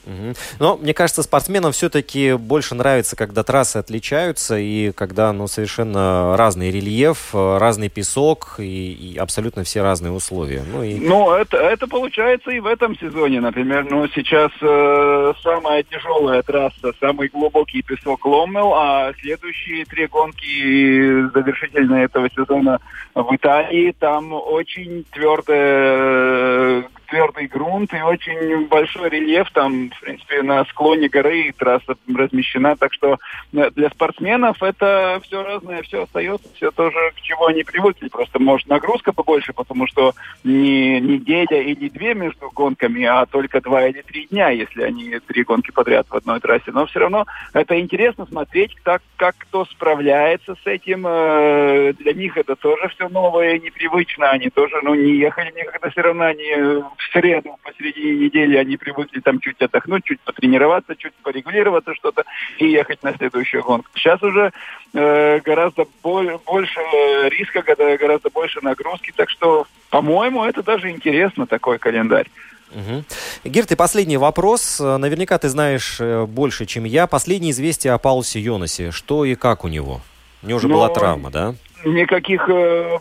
Угу. 0.06 0.34
Но 0.58 0.76
мне 0.76 0.94
кажется, 0.94 1.22
спортсменам 1.22 1.72
все-таки 1.72 2.34
больше 2.34 2.74
нравится, 2.74 3.16
когда 3.16 3.42
трассы 3.42 3.76
отличаются 3.76 4.58
и 4.58 4.92
когда 4.92 5.32
ну, 5.32 5.46
совершенно 5.46 6.36
разный 6.36 6.70
рельеф, 6.70 7.34
разный 7.34 7.88
песок 7.88 8.56
и, 8.58 8.92
и 8.92 9.16
абсолютно 9.18 9.64
все 9.64 9.82
разные 9.82 10.12
условия. 10.12 10.62
Ну, 10.70 10.82
и... 10.82 10.94
ну 10.94 11.32
это, 11.32 11.56
это 11.56 11.86
получается 11.86 12.50
и 12.50 12.60
в 12.60 12.66
этом 12.66 12.98
сезоне, 12.98 13.40
например. 13.40 13.86
Ну, 13.90 14.08
сейчас 14.08 14.50
э, 14.60 15.32
самая 15.42 15.82
тяжелая 15.84 16.42
трасса, 16.42 16.92
самый 17.00 17.28
глубокий 17.28 17.82
песок 17.82 18.24
Ломмел, 18.24 18.74
а 18.74 19.12
следующие 19.20 19.84
три 19.84 20.06
гонки 20.06 21.30
завершительные 21.32 22.04
этого 22.04 22.28
сезона 22.30 22.80
в 23.14 23.34
Италии, 23.34 23.94
там 23.98 24.32
очень 24.32 25.04
твердая 25.12 26.84
твердый 27.12 27.46
грунт 27.46 27.92
и 27.92 28.00
очень 28.00 28.66
большой 28.68 29.10
рельеф. 29.10 29.50
Там, 29.52 29.90
в 29.90 30.00
принципе, 30.00 30.42
на 30.42 30.64
склоне 30.64 31.08
горы 31.08 31.52
трасса 31.56 31.94
размещена. 32.08 32.74
Так 32.76 32.94
что 32.94 33.18
э, 33.52 33.70
для 33.72 33.90
спортсменов 33.90 34.62
это 34.62 35.20
все 35.22 35.42
разное, 35.42 35.82
все 35.82 36.04
остается, 36.04 36.48
все 36.54 36.70
тоже 36.70 36.98
к 37.14 37.20
чему 37.20 37.44
они 37.44 37.64
привыкли. 37.64 38.08
Просто, 38.08 38.38
может, 38.38 38.66
нагрузка 38.68 39.12
побольше, 39.12 39.52
потому 39.52 39.86
что 39.86 40.14
не 40.42 41.00
неделя 41.00 41.60
или 41.60 41.90
две 41.90 42.14
между 42.14 42.50
гонками, 42.50 43.04
а 43.04 43.26
только 43.26 43.60
два 43.60 43.86
или 43.86 44.00
три 44.00 44.26
дня, 44.28 44.48
если 44.48 44.82
они 44.82 45.18
три 45.18 45.44
гонки 45.44 45.70
подряд 45.70 46.06
в 46.08 46.14
одной 46.14 46.40
трассе. 46.40 46.72
Но 46.72 46.86
все 46.86 47.00
равно 47.00 47.26
это 47.52 47.78
интересно 47.78 48.24
смотреть, 48.24 48.74
так, 48.84 49.02
как 49.16 49.36
кто 49.36 49.66
справляется 49.66 50.54
с 50.54 50.66
этим. 50.66 51.04
Э, 51.06 51.92
для 51.92 52.14
них 52.14 52.38
это 52.38 52.56
тоже 52.56 52.88
все 52.88 53.10
новое 53.10 53.56
и 53.56 53.60
непривычно. 53.60 54.30
Они 54.30 54.48
тоже 54.48 54.76
ну, 54.82 54.94
не 54.94 55.18
ехали 55.18 55.52
никогда 55.54 55.90
все 55.90 56.00
равно, 56.00 56.24
они 56.24 56.82
в 57.08 57.12
среду 57.12 57.56
посередине 57.62 58.26
недели 58.26 58.56
они 58.56 58.76
привыкли 58.76 59.20
там 59.20 59.40
чуть 59.40 59.60
отдохнуть, 59.60 60.04
чуть 60.04 60.20
потренироваться, 60.20 60.96
чуть 60.96 61.14
порегулироваться 61.22 61.94
что-то 61.94 62.24
и 62.58 62.68
ехать 62.68 63.02
на 63.02 63.14
следующую 63.16 63.62
гонку. 63.62 63.88
Сейчас 63.94 64.22
уже 64.22 64.52
э, 64.92 65.40
гораздо 65.40 65.86
боль, 66.02 66.38
больше 66.46 66.80
риска, 67.30 67.62
гораздо 67.62 68.30
больше 68.30 68.60
нагрузки, 68.62 69.12
так 69.14 69.30
что, 69.30 69.66
по-моему, 69.90 70.44
это 70.44 70.62
даже 70.62 70.90
интересно 70.90 71.46
такой 71.46 71.78
календарь. 71.78 72.28
Угу. 72.74 73.04
Гирт, 73.44 73.72
и 73.72 73.76
последний 73.76 74.16
вопрос. 74.16 74.80
Наверняка 74.80 75.38
ты 75.38 75.48
знаешь 75.48 75.98
э, 76.00 76.24
больше, 76.24 76.66
чем 76.66 76.84
я. 76.84 77.06
Последнее 77.06 77.50
известие 77.50 77.92
о 77.92 77.98
Паулсе 77.98 78.40
Йонасе. 78.40 78.90
Что 78.90 79.24
и 79.24 79.34
как 79.34 79.64
у 79.64 79.68
него? 79.68 80.00
У 80.42 80.46
него 80.46 80.56
уже 80.56 80.68
Но 80.68 80.74
была 80.74 80.88
травма, 80.88 81.30
да? 81.30 81.54
Никаких 81.84 82.48
э, 82.48 82.98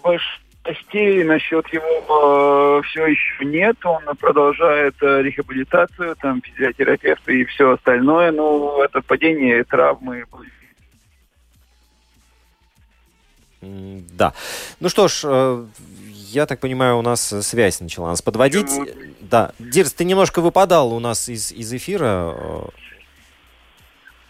Новостей 0.63 1.23
насчет 1.23 1.67
его 1.73 2.79
э, 2.79 2.87
все 2.87 3.07
еще 3.07 3.45
нет. 3.45 3.77
Он 3.83 4.03
продолжает 4.15 4.95
э, 5.01 5.23
рехабилитацию, 5.23 6.15
там 6.17 6.41
физиотерапевты 6.41 7.41
и 7.41 7.45
все 7.45 7.71
остальное. 7.71 8.31
Ну, 8.31 8.81
это 8.83 9.01
падение, 9.01 9.63
травмы. 9.63 10.25
Да. 13.61 14.33
Ну 14.79 14.89
что 14.89 15.07
ж, 15.07 15.21
э, 15.23 15.65
я 16.29 16.45
так 16.45 16.59
понимаю, 16.59 16.97
у 16.97 17.01
нас 17.01 17.21
связь 17.21 17.79
начала 17.79 18.09
нас 18.09 18.21
подводить. 18.21 18.71
Да. 19.19 19.53
Дирс, 19.57 19.93
ты 19.93 20.05
немножко 20.05 20.41
выпадал 20.41 20.93
у 20.93 20.99
нас 20.99 21.27
из, 21.27 21.51
из 21.51 21.73
эфира. 21.73 22.35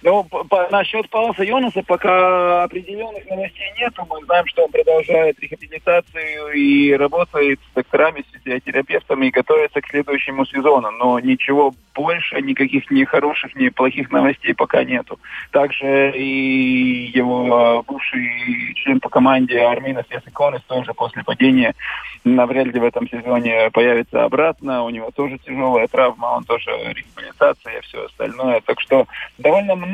Ну, 0.04 0.24
по, 0.24 0.68
насчет 0.72 1.10
Пауса 1.10 1.44
Йонаса 1.44 1.84
пока 1.84 2.64
определенных 2.64 3.28
новостей 3.30 3.72
нет. 3.78 3.94
Мы 4.10 4.26
знаем, 4.26 4.48
что 4.48 4.64
он 4.64 4.72
продолжает 4.72 5.40
рехабилитацию 5.40 6.52
и 6.54 6.92
работает 6.94 7.60
с 7.70 7.76
докторами, 7.76 8.24
с 8.24 8.34
физиотерапевтами 8.40 9.28
и 9.28 9.32
готовится 9.32 9.80
к 9.80 9.88
следующему 9.88 10.46
сезону. 10.46 10.90
Но 10.92 11.20
ничего 11.20 11.74
больше, 11.94 12.42
никаких 12.42 12.90
ни 12.90 13.04
хороших, 13.04 13.56
ни 13.56 13.70
плохих 13.70 14.12
новостей 14.12 14.56
пока 14.56 14.84
нету. 14.84 15.20
Также 15.52 16.12
и 16.18 17.12
его 17.14 17.84
бывший 17.88 18.74
член 18.76 19.00
по 19.00 19.10
команде 19.10 19.60
Армина 19.60 20.04
Сесиконес 20.10 20.62
тоже 20.64 20.94
после 20.96 21.24
падения 21.24 21.76
навряд 22.24 22.68
ли 22.68 22.80
в 22.80 22.84
этом 22.84 23.08
сезоне 23.08 23.70
появится 23.72 24.24
обратно. 24.24 24.84
У 24.84 24.90
него 24.90 25.12
тоже 25.12 25.38
тяжелая 25.40 25.88
травма, 25.88 26.38
он 26.38 26.44
тоже 26.44 26.72
рехабилитация 26.94 27.80
и 27.80 27.82
все 27.82 28.06
остальное. 28.06 28.62
Так 28.62 28.80
что 28.80 29.06
довольно 29.38 29.76
много 29.76 29.91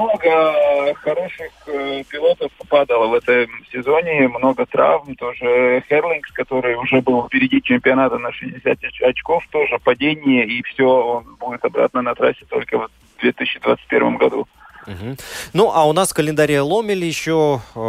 хороших 0.96 1.52
э, 1.68 2.04
пилотов 2.10 2.52
попадало 2.54 3.08
в 3.08 3.14
этом 3.14 3.48
сезоне, 3.72 4.28
много 4.28 4.66
травм. 4.66 5.16
Тоже 5.16 5.84
Херлингс, 5.90 6.32
который 6.32 6.76
уже 6.76 7.02
был 7.02 7.28
впереди 7.28 7.62
чемпионата 7.62 8.18
на 8.18 8.32
60 8.32 8.78
очков, 9.02 9.44
тоже 9.52 9.78
падение, 9.84 10.46
и 10.46 10.62
все, 10.64 10.86
он 10.86 11.36
будет 11.40 11.64
обратно 11.66 12.02
на 12.02 12.16
трассе 12.16 12.46
только 12.50 12.80
в 12.80 12.90
2021 13.22 14.18
году. 14.18 14.48
Угу. 14.88 15.18
Ну, 15.54 15.72
а 15.74 15.86
у 15.88 15.94
нас 15.94 16.12
в 16.12 16.14
календаре 16.14 16.62
Ломель 16.62 17.04
еще, 17.04 17.62
э, 17.76 17.80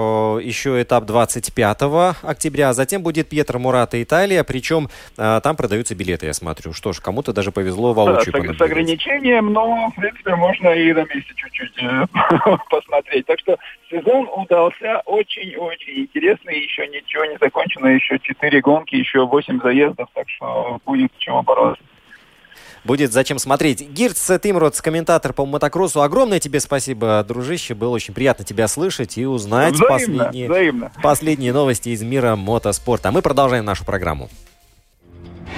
еще 0.43 0.83
этап 0.83 1.05
25 1.05 1.83
октября, 2.23 2.71
а 2.71 2.73
затем 2.73 3.03
будет 3.03 3.29
Пьетро 3.29 3.59
Мурата 3.59 4.03
Италия, 4.03 4.43
причем 4.43 4.89
э, 5.17 5.41
там 5.43 5.57
продаются 5.57 5.95
билеты, 5.95 6.27
я 6.27 6.35
смотрю. 6.35 6.73
Что 6.73 6.93
ж, 6.93 7.01
кому-то 7.01 7.33
даже 7.33 7.53
повезло 7.53 7.93
воочию 7.93 8.33
да, 8.33 8.53
с, 8.53 8.57
с 8.57 8.61
ограничением, 8.61 9.53
но, 9.53 9.91
в 9.91 10.01
принципе, 10.01 10.35
можно 10.35 10.69
и 10.71 10.93
на 10.93 11.05
месте 11.05 11.33
чуть-чуть 11.37 11.83
э, 11.83 12.07
посмотреть. 12.71 13.27
Так 13.27 13.39
что 13.39 13.57
сезон 13.91 14.29
удался 14.35 15.03
очень-очень 15.07 16.01
интересный, 16.01 16.61
еще 16.61 16.87
ничего 16.89 17.25
не 17.27 17.39
закончено, 17.41 17.87
еще 17.87 18.19
4 18.19 18.61
гонки, 18.61 18.97
еще 18.97 19.25
8 19.25 19.61
заездов, 19.63 20.09
так 20.15 20.29
что 20.29 20.81
будет 20.85 21.13
чего 21.19 21.43
бороться 21.43 21.83
будет 22.89 23.13
зачем 23.13 23.39
смотреть. 23.39 23.87
Гирц 23.93 24.31
Тимротс, 24.43 24.81
комментатор 24.81 25.35
по 25.35 25.45
мотокроссу. 25.45 26.01
Огромное 26.01 26.41
тебе 26.41 26.59
спасибо, 26.59 27.23
дружище. 27.29 27.75
Было 27.75 27.91
очень 27.91 28.15
приятно 28.15 28.47
тебя 28.47 28.67
слышать 28.67 29.19
и 29.19 29.27
узнать 29.27 29.75
взаимно, 29.75 29.89
последние, 29.89 30.49
взаимно. 30.49 30.93
последние 31.03 31.53
новости 31.53 31.91
из 31.91 32.03
мира 32.03 32.35
мотоспорта. 32.35 33.11
А 33.11 33.13
мы 33.13 33.21
продолжаем 33.21 33.67
нашу 33.67 33.85
программу. 33.85 34.31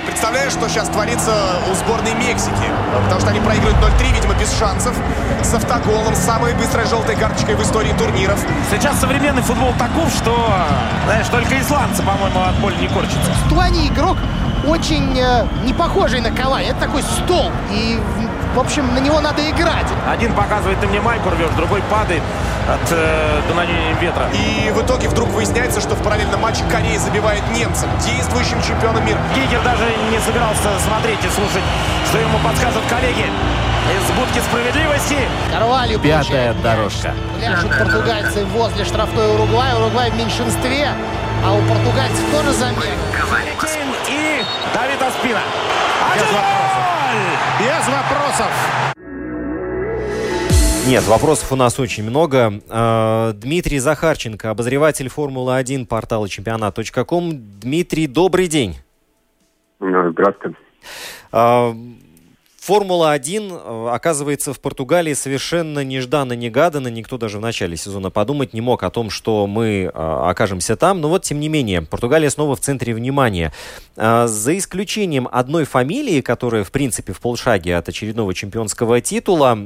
Представляешь, 0.07 0.53
что 0.53 0.69
сейчас 0.69 0.89
творится 0.89 1.33
у 1.71 1.75
сборной 1.75 2.15
Мексики? 2.15 2.67
Потому 3.05 3.21
что 3.21 3.31
они 3.31 3.41
проигрывают 3.41 3.79
0-3, 3.79 4.13
видимо, 4.13 4.35
без 4.35 4.53
шансов. 4.59 4.97
С 5.45 5.55
автоголом, 5.55 6.15
самой 6.17 6.53
быстрой 6.55 6.87
желтой 6.87 7.15
карточкой 7.15 7.55
в 7.55 7.63
истории 7.63 7.93
турниров. 7.97 8.45
Сейчас 8.71 9.01
современный 9.01 9.43
футбол 9.43 9.73
таков, 9.79 10.13
что, 10.13 10.35
знаешь, 11.07 11.29
только 11.29 11.61
исландцы, 11.61 12.03
по-моему, 12.03 12.41
от 12.41 12.59
боли 12.61 12.75
не 12.81 12.89
корчатся. 12.89 13.31
В 13.47 13.51
Туане 13.51 13.87
игрок 13.87 14.17
очень 14.67 15.19
э, 15.19 15.47
не 15.65 15.73
похожий 15.73 16.21
на 16.21 16.31
Кавай. 16.31 16.67
Это 16.67 16.81
такой 16.81 17.03
стол. 17.03 17.51
И, 17.71 17.99
в 18.55 18.59
общем, 18.61 18.95
на 18.95 18.99
него 18.99 19.21
надо 19.21 19.49
играть. 19.49 19.87
Один 20.09 20.33
показывает, 20.35 20.81
ты 20.81 20.87
мне 20.87 21.01
майку 21.01 21.31
рвешь, 21.31 21.51
другой 21.57 21.83
падает 21.91 22.23
от 22.69 22.93
э, 22.93 23.41
дуновения 23.49 23.95
ветра. 24.01 24.29
И 24.33 24.71
в 24.71 24.83
итоге 24.85 25.09
вдруг 25.09 25.29
выясняется, 25.31 25.81
что 25.81 25.95
в 25.95 26.03
параллельном 26.03 26.41
матче 26.41 26.63
Корея 26.71 26.99
забивает 26.99 27.43
немцам, 27.55 27.89
действующим 28.05 28.63
чемпионом 28.63 29.05
мира. 29.05 29.19
Гигер 29.35 29.63
даже 29.63 29.85
не 30.11 30.19
собирался 30.21 30.69
смотреть 30.87 31.21
и 31.25 31.29
слушать, 31.29 31.65
что 32.09 32.19
ему 32.19 32.39
подсказывают 32.45 32.89
коллеги 32.89 33.27
из 33.91 34.17
будки 34.17 34.39
справедливости. 34.41 35.17
Карвалью 35.53 35.99
Пятая 35.99 36.55
дорожка. 36.63 37.15
Пляшут 37.39 37.71
португальцы 37.77 38.45
возле 38.45 38.85
штрафной 38.85 39.35
Уругвая. 39.35 39.75
Уругвай 39.77 40.11
в 40.11 40.17
меньшинстве, 40.17 40.91
а 41.45 41.55
у 41.55 41.61
португальцев 41.69 42.31
тоже 42.31 42.53
замена. 42.53 42.83
И 44.09 44.43
Давид 44.75 45.03
Аспина. 45.03 45.41
Без 46.15 46.33
вопросов. 46.33 46.83
Без 47.61 47.89
вопросов. 47.89 48.51
Нет, 50.87 51.07
вопросов 51.07 51.53
у 51.53 51.57
нас 51.57 51.79
очень 51.79 52.03
много. 52.05 52.61
А, 52.69 53.33
Дмитрий 53.35 53.79
Захарченко, 53.79 54.51
обозреватель 54.51 55.09
Формулы-1 55.09 55.87
портала 55.87 56.29
чемпионат.ком. 56.29 57.33
Дмитрий, 57.61 58.07
добрый 58.07 58.49
день. 58.49 58.77
Здравствуйте. 59.79 60.57
А, 62.61 62.67
Формула-1, 62.67 63.53
э, 63.53 63.95
оказывается, 63.95 64.53
в 64.53 64.61
Португалии 64.61 65.15
совершенно 65.15 65.85
нежданно-негаданно. 65.85 66.89
Никто 66.89 67.19
даже 67.19 67.39
в 67.39 67.41
начале 67.41 67.77
сезона 67.77 68.11
подумать 68.11 68.53
не 68.53 68.61
мог 68.61 68.83
о 68.83 68.91
том, 68.91 69.11
что 69.11 69.47
мы 69.47 69.85
э, 69.85 69.89
окажемся 69.93 70.77
там. 70.77 71.01
Но 71.01 71.09
вот, 71.09 71.23
тем 71.23 71.41
не 71.41 71.49
менее, 71.49 71.83
Португалия 71.83 72.31
снова 72.31 72.57
в 72.57 72.61
центре 72.61 72.95
внимания. 72.95 73.53
Э, 73.97 74.27
за 74.27 74.57
исключением 74.57 75.29
одной 75.31 75.65
фамилии, 75.65 76.21
которая, 76.21 76.65
в 76.65 76.71
принципе, 76.71 77.13
в 77.13 77.21
полшаге 77.21 77.77
от 77.77 77.89
очередного 77.89 78.35
чемпионского 78.35 79.01
титула, 79.01 79.59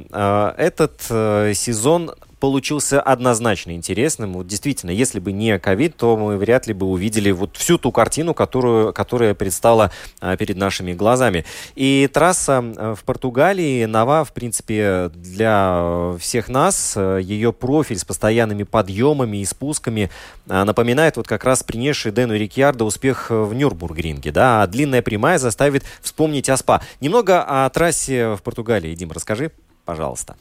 этот 0.56 1.02
сезон 1.02 2.12
получился 2.44 3.00
однозначно 3.00 3.70
интересным. 3.70 4.34
Вот 4.34 4.46
действительно, 4.46 4.90
если 4.90 5.18
бы 5.18 5.32
не 5.32 5.58
ковид, 5.58 5.96
то 5.96 6.14
мы 6.14 6.36
вряд 6.36 6.66
ли 6.66 6.74
бы 6.74 6.84
увидели 6.84 7.30
вот 7.30 7.56
всю 7.56 7.78
ту 7.78 7.90
картину, 7.90 8.34
которую, 8.34 8.92
которая 8.92 9.32
предстала 9.32 9.90
а, 10.20 10.36
перед 10.36 10.58
нашими 10.58 10.92
глазами. 10.92 11.46
И 11.74 12.06
трасса 12.12 12.60
в 12.60 13.02
Португалии 13.04 13.86
нова, 13.86 14.24
в 14.24 14.34
принципе, 14.34 15.10
для 15.14 16.12
всех 16.20 16.50
нас. 16.50 16.94
Ее 16.96 17.54
профиль 17.54 17.96
с 17.96 18.04
постоянными 18.04 18.64
подъемами 18.64 19.38
и 19.38 19.44
спусками 19.46 20.10
а, 20.46 20.66
напоминает 20.66 21.16
вот 21.16 21.26
как 21.26 21.44
раз 21.44 21.62
принесший 21.62 22.12
Дэну 22.12 22.36
Рикьярдо 22.36 22.84
успех 22.84 23.30
в 23.30 23.54
Нюрбургринге. 23.54 24.32
Да? 24.32 24.62
А 24.62 24.66
длинная 24.66 25.00
прямая 25.00 25.38
заставит 25.38 25.84
вспомнить 26.02 26.50
о 26.50 26.58
СПА. 26.58 26.82
Немного 27.00 27.42
о 27.42 27.70
трассе 27.70 28.34
в 28.34 28.42
Португалии. 28.42 28.94
Дим, 28.94 29.12
расскажи, 29.12 29.50
пожалуйста. 29.86 30.36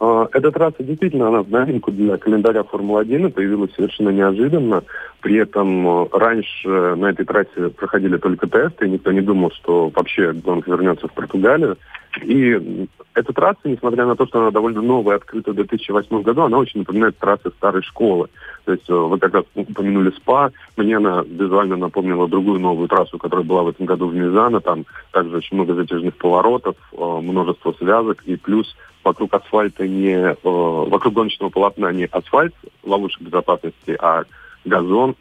А, 0.00 0.28
эта 0.32 0.50
трасса 0.50 0.82
действительно, 0.82 1.28
она 1.28 1.42
в 1.42 1.50
новинку 1.50 1.92
для 1.92 2.16
календаря 2.16 2.64
Формулы-1 2.64 3.30
появилась 3.30 3.74
совершенно 3.74 4.10
неожиданно. 4.10 4.82
При 5.20 5.36
этом 5.36 5.86
э, 5.86 6.08
раньше 6.12 6.68
на 6.68 7.06
этой 7.06 7.24
трассе 7.24 7.68
проходили 7.68 8.16
только 8.16 8.46
тесты, 8.46 8.86
и 8.86 8.90
никто 8.90 9.12
не 9.12 9.20
думал, 9.20 9.50
что 9.52 9.90
вообще 9.94 10.32
гонка 10.32 10.70
вернется 10.70 11.08
в 11.08 11.12
Португалию. 11.12 11.78
И 12.22 12.88
эта 13.14 13.32
трасса, 13.32 13.60
несмотря 13.64 14.06
на 14.06 14.16
то, 14.16 14.26
что 14.26 14.40
она 14.40 14.50
довольно 14.50 14.82
новая, 14.82 15.16
открыта 15.16 15.52
в 15.52 15.54
2008 15.54 16.22
году, 16.22 16.42
она 16.42 16.58
очень 16.58 16.80
напоминает 16.80 17.18
трассы 17.18 17.50
старой 17.56 17.82
школы. 17.82 18.28
То 18.64 18.72
есть 18.72 18.88
э, 18.88 18.94
вы 18.94 19.18
как 19.18 19.34
раз 19.34 19.44
упомянули 19.54 20.10
СПА, 20.10 20.52
мне 20.76 20.96
она 20.96 21.24
визуально 21.26 21.76
напомнила 21.76 22.28
другую 22.28 22.60
новую 22.60 22.88
трассу, 22.88 23.18
которая 23.18 23.44
была 23.44 23.62
в 23.62 23.68
этом 23.68 23.86
году 23.86 24.08
в 24.08 24.14
Мизано. 24.14 24.60
Там 24.60 24.84
также 25.12 25.36
очень 25.36 25.56
много 25.56 25.74
затяжных 25.74 26.16
поворотов, 26.16 26.76
э, 26.92 26.96
множество 26.96 27.72
связок 27.72 28.22
и 28.26 28.36
плюс 28.36 28.74
вокруг 29.02 29.34
асфальта 29.34 29.86
не... 29.86 30.14
Э, 30.14 30.36
вокруг 30.42 31.14
гоночного 31.14 31.50
полотна 31.50 31.92
не 31.92 32.06
асфальт, 32.06 32.54
ловушек 32.82 33.22
безопасности, 33.22 33.96
а 34.00 34.24
газон 34.64 35.14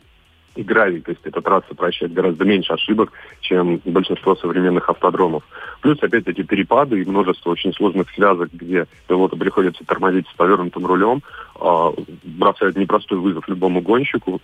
и 0.55 0.63
гравий. 0.63 1.01
То 1.01 1.11
есть 1.11 1.21
эта 1.25 1.41
трасса 1.41 1.73
прощает 1.75 2.13
гораздо 2.13 2.45
меньше 2.45 2.73
ошибок, 2.73 3.11
чем 3.41 3.81
большинство 3.85 4.35
современных 4.35 4.89
автодромов. 4.89 5.43
Плюс 5.81 6.01
опять 6.01 6.27
эти 6.27 6.43
перепады 6.43 7.01
и 7.01 7.05
множество 7.05 7.51
очень 7.51 7.73
сложных 7.73 8.09
связок, 8.11 8.49
где 8.53 8.85
пилоту 9.07 9.37
приходится 9.37 9.83
тормозить 9.85 10.27
с 10.27 10.33
повернутым 10.33 10.85
рулем, 10.85 11.21
э, 11.59 11.89
бросают 12.23 12.77
непростой 12.77 13.17
вызов 13.17 13.47
любому 13.47 13.81
гонщику. 13.81 14.41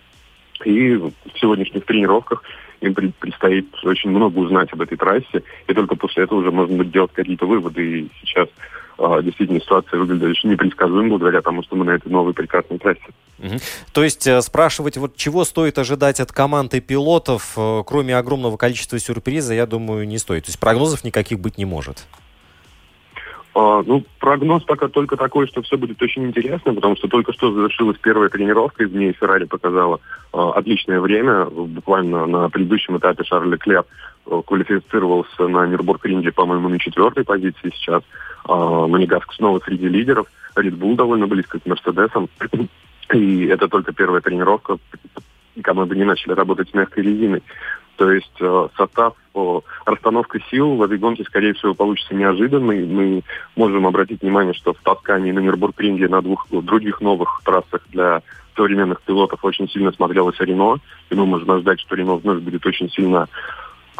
И 0.64 0.94
в 0.94 1.12
сегодняшних 1.36 1.86
тренировках 1.86 2.42
им 2.80 2.94
предстоит 2.94 3.68
очень 3.82 4.10
много 4.10 4.38
узнать 4.38 4.72
об 4.72 4.82
этой 4.82 4.96
трассе, 4.96 5.42
и 5.66 5.74
только 5.74 5.96
после 5.96 6.24
этого 6.24 6.40
уже 6.40 6.50
можно 6.50 6.76
будет 6.76 6.92
делать 6.92 7.12
какие-то 7.14 7.46
выводы. 7.46 8.00
И 8.00 8.08
сейчас 8.20 8.48
действительно 9.22 9.60
ситуация 9.60 9.98
выглядит 9.98 10.28
очень 10.28 10.50
непредсказуемо 10.50 11.10
благодаря 11.10 11.40
тому, 11.40 11.62
что 11.62 11.76
мы 11.76 11.84
на 11.84 11.92
этой 11.92 12.10
новой 12.10 12.34
прекрасной 12.34 12.78
трассе. 12.78 13.00
Угу. 13.38 13.56
То 13.92 14.04
есть 14.04 14.26
э, 14.26 14.40
спрашивать, 14.42 14.98
вот 14.98 15.16
чего 15.16 15.44
стоит 15.44 15.78
ожидать 15.78 16.20
от 16.20 16.32
команды 16.32 16.80
пилотов, 16.80 17.54
э, 17.56 17.82
кроме 17.86 18.16
огромного 18.16 18.56
количества 18.56 18.98
сюрприза, 18.98 19.54
я 19.54 19.66
думаю, 19.66 20.06
не 20.06 20.18
стоит. 20.18 20.44
То 20.44 20.50
есть 20.50 20.60
прогнозов 20.60 21.04
никаких 21.04 21.40
быть 21.40 21.56
не 21.56 21.64
может. 21.64 22.06
А, 23.52 23.82
ну, 23.84 24.04
прогноз 24.20 24.62
пока 24.62 24.88
только 24.88 25.16
такой, 25.16 25.48
что 25.48 25.62
все 25.62 25.76
будет 25.76 26.00
очень 26.00 26.24
интересно, 26.24 26.72
потому 26.72 26.96
что 26.96 27.08
только 27.08 27.32
что 27.32 27.52
завершилась 27.52 27.98
первая 27.98 28.28
тренировка, 28.28 28.84
из 28.84 28.92
нее 28.92 29.12
Феррари 29.12 29.44
показала 29.44 30.00
а, 30.32 30.52
отличное 30.52 31.00
время. 31.00 31.46
Буквально 31.46 32.26
на 32.26 32.48
предыдущем 32.48 32.98
этапе 32.98 33.24
Шарль 33.24 33.50
Леклер 33.50 33.84
а, 34.26 34.42
квалифицировался 34.42 35.48
на 35.48 35.66
Нюрбург-ринге, 35.66 36.30
по-моему, 36.30 36.68
на 36.68 36.78
четвертой 36.78 37.24
позиции 37.24 37.72
сейчас. 37.74 38.02
А, 38.50 38.88
Манигаск 38.88 39.32
снова 39.34 39.60
среди 39.60 39.88
лидеров. 39.88 40.26
Red 40.56 40.76
Bull 40.76 40.96
довольно 40.96 41.28
близко 41.28 41.60
к 41.60 41.66
Мерседесам. 41.66 42.28
И 43.14 43.46
это 43.46 43.68
только 43.68 43.92
первая 43.92 44.20
тренировка. 44.20 44.78
Команды 45.62 45.94
не 45.94 46.04
начали 46.04 46.32
работать 46.32 46.68
с 46.68 46.74
мягкой 46.74 47.04
резиной. 47.04 47.42
То 47.96 48.10
есть 48.10 48.36
э, 48.40 48.68
состав, 48.76 49.14
расстановка 49.84 50.40
сил 50.50 50.74
в 50.74 50.82
этой 50.82 50.98
гонке, 50.98 51.22
скорее 51.24 51.52
всего, 51.54 51.74
получится 51.74 52.14
неожиданной. 52.14 52.86
Мы 52.86 53.22
можем 53.54 53.86
обратить 53.86 54.22
внимание, 54.22 54.54
что 54.54 54.72
в 54.72 54.78
Тоскане 54.78 55.28
и 55.28 55.32
на 55.32 55.40
Нюрбургринге 55.40 56.08
на 56.08 56.20
двух 56.20 56.48
других 56.50 57.00
новых 57.00 57.42
трассах 57.44 57.82
для 57.90 58.22
современных 58.56 59.02
пилотов 59.02 59.44
очень 59.44 59.68
сильно 59.68 59.92
смотрелось 59.92 60.40
Рено. 60.40 60.78
И 61.10 61.14
мы 61.14 61.24
можем 61.24 61.52
ожидать, 61.52 61.80
что 61.80 61.94
Рено 61.94 62.16
вновь 62.16 62.40
будет 62.40 62.66
очень 62.66 62.90
сильно 62.90 63.28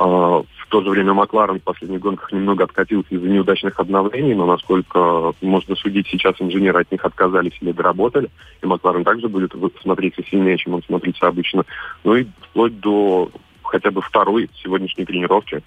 в 0.05 0.67
то 0.69 0.83
же 0.83 0.91
время 0.91 1.13
Макларен 1.13 1.61
в 1.61 1.63
последних 1.63 2.01
гонках 2.01 2.33
немного 2.33 2.65
откатился 2.65 3.15
из-за 3.15 3.29
неудачных 3.29 3.79
обновлений, 3.79 4.35
но 4.35 4.47
насколько 4.47 5.35
можно 5.43 5.77
судить, 5.77 6.07
сейчас 6.09 6.37
инженеры 6.39 6.81
от 6.81 6.91
них 6.91 7.05
отказались 7.05 7.59
или 7.61 7.73
доработали, 7.73 8.31
и 8.63 8.67
Макларен 8.67 9.05
также 9.05 9.29
будет 9.29 9.53
смотреться 9.83 10.23
сильнее, 10.23 10.57
чем 10.57 10.75
он 10.75 10.83
смотрится 10.83 11.27
обычно. 11.27 11.65
Ну 12.05 12.15
и 12.15 12.27
вплоть 12.41 12.81
до 12.81 13.31
хотя 13.63 13.91
бы 13.91 14.01
второй 14.01 14.49
сегодняшней 14.63 15.05
тренировки 15.05 15.63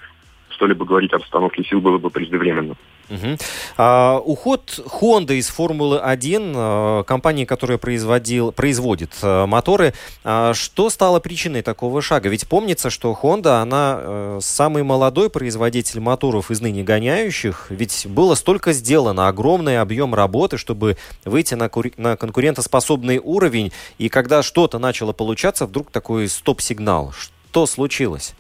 что-либо 0.64 0.86
говорить 0.86 1.12
о 1.12 1.18
расстановке 1.18 1.62
сил 1.66 1.82
было 1.82 1.98
бы 1.98 2.10
преждевременно. 2.10 2.76
Угу. 3.10 3.38
А, 3.78 4.18
уход 4.20 4.80
Honda 5.02 5.34
из 5.34 5.50
Формулы-1, 5.50 6.54
а, 6.56 7.04
компании, 7.04 7.44
которая 7.44 7.78
производил, 7.78 8.54
производит 8.54 9.12
а, 9.22 9.46
моторы, 9.46 9.94
а, 10.24 10.54
что 10.54 10.90
стало 10.90 11.20
причиной 11.20 11.64
такого 11.64 12.02
шага? 12.02 12.30
Ведь 12.30 12.48
помнится, 12.48 12.90
что 12.90 13.18
Honda, 13.22 13.62
она 13.62 13.98
а, 13.98 14.38
самый 14.40 14.84
молодой 14.84 15.30
производитель 15.30 16.00
моторов 16.00 16.50
из 16.50 16.62
ныне 16.62 16.82
гоняющих, 16.82 17.68
ведь 17.70 18.08
было 18.08 18.36
столько 18.36 18.72
сделано, 18.72 19.28
огромный 19.28 19.80
объем 19.80 20.16
работы, 20.16 20.58
чтобы 20.58 20.96
выйти 21.26 21.56
на, 21.56 21.66
кури- 21.68 21.94
на 21.98 22.16
конкурентоспособный 22.16 23.20
уровень, 23.22 23.74
и 23.98 24.08
когда 24.08 24.42
что-то 24.42 24.80
начало 24.80 25.12
получаться, 25.12 25.66
вдруг 25.66 25.92
такой 25.92 26.30
стоп-сигнал 26.30 27.12
что 27.54 27.68
случилось? 27.68 28.34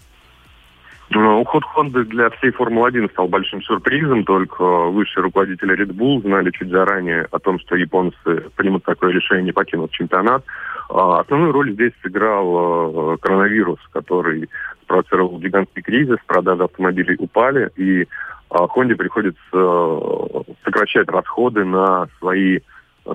Ну, 1.15 1.41
уход 1.41 1.63
Honda 1.75 2.03
для 2.05 2.29
всей 2.31 2.51
Формулы-1 2.51 3.11
стал 3.11 3.27
большим 3.27 3.61
сюрпризом, 3.61 4.23
только 4.23 4.63
высшие 4.63 5.23
руководители 5.23 5.77
Red 5.77 5.91
Bull 5.93 6.21
знали 6.21 6.49
чуть 6.51 6.69
заранее 6.69 7.27
о 7.31 7.37
том, 7.37 7.59
что 7.59 7.75
японцы 7.75 8.49
примут 8.55 8.83
такое 8.83 9.11
решение 9.11 9.49
и 9.49 9.53
покинут 9.53 9.91
чемпионат. 9.91 10.43
А, 10.89 11.19
основную 11.19 11.51
роль 11.51 11.73
здесь 11.73 11.91
сыграл 12.01 13.13
э, 13.13 13.17
коронавирус, 13.17 13.79
который 13.91 14.49
спровоцировал 14.81 15.37
гигантский 15.39 15.83
кризис, 15.83 16.17
продажи 16.25 16.63
автомобилей 16.63 17.15
упали, 17.19 17.69
и 17.75 18.07
Honda 18.49 18.95
приходится 18.95 19.39
э, 19.53 20.41
сокращать 20.63 21.09
расходы 21.09 21.63
на 21.63 22.07
свои, 22.19 22.59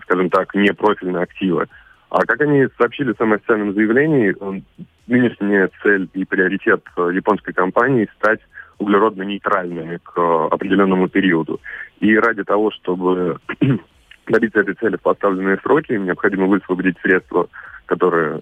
скажем 0.03 0.30
так, 0.30 0.55
непрофильные 0.55 1.24
активы. 1.24 1.66
А 2.11 2.24
как 2.24 2.40
они 2.42 2.66
сообщили 2.78 3.12
в 3.12 3.16
своем 3.16 3.34
официальном 3.34 3.74
заявлении, 3.74 4.34
нынешняя 5.09 5.70
цель 5.82 6.09
и 6.14 6.24
приоритет 6.24 6.82
э, 6.96 7.11
японской 7.14 7.52
компании 7.52 8.09
стать 8.18 8.40
углеродно-нейтральными 8.78 9.98
к 10.02 10.12
э, 10.16 10.48
определенному 10.50 11.09
периоду. 11.09 11.61
И 12.00 12.16
ради 12.16 12.44
того, 12.44 12.70
чтобы 12.70 13.38
добиться 14.28 14.61
этой 14.61 14.74
цели 14.74 14.96
в 14.96 15.02
поставленные 15.02 15.59
сроки, 15.59 15.92
необходимо 15.92 16.46
высвободить 16.46 16.98
средства, 17.00 17.48
которые 17.86 18.40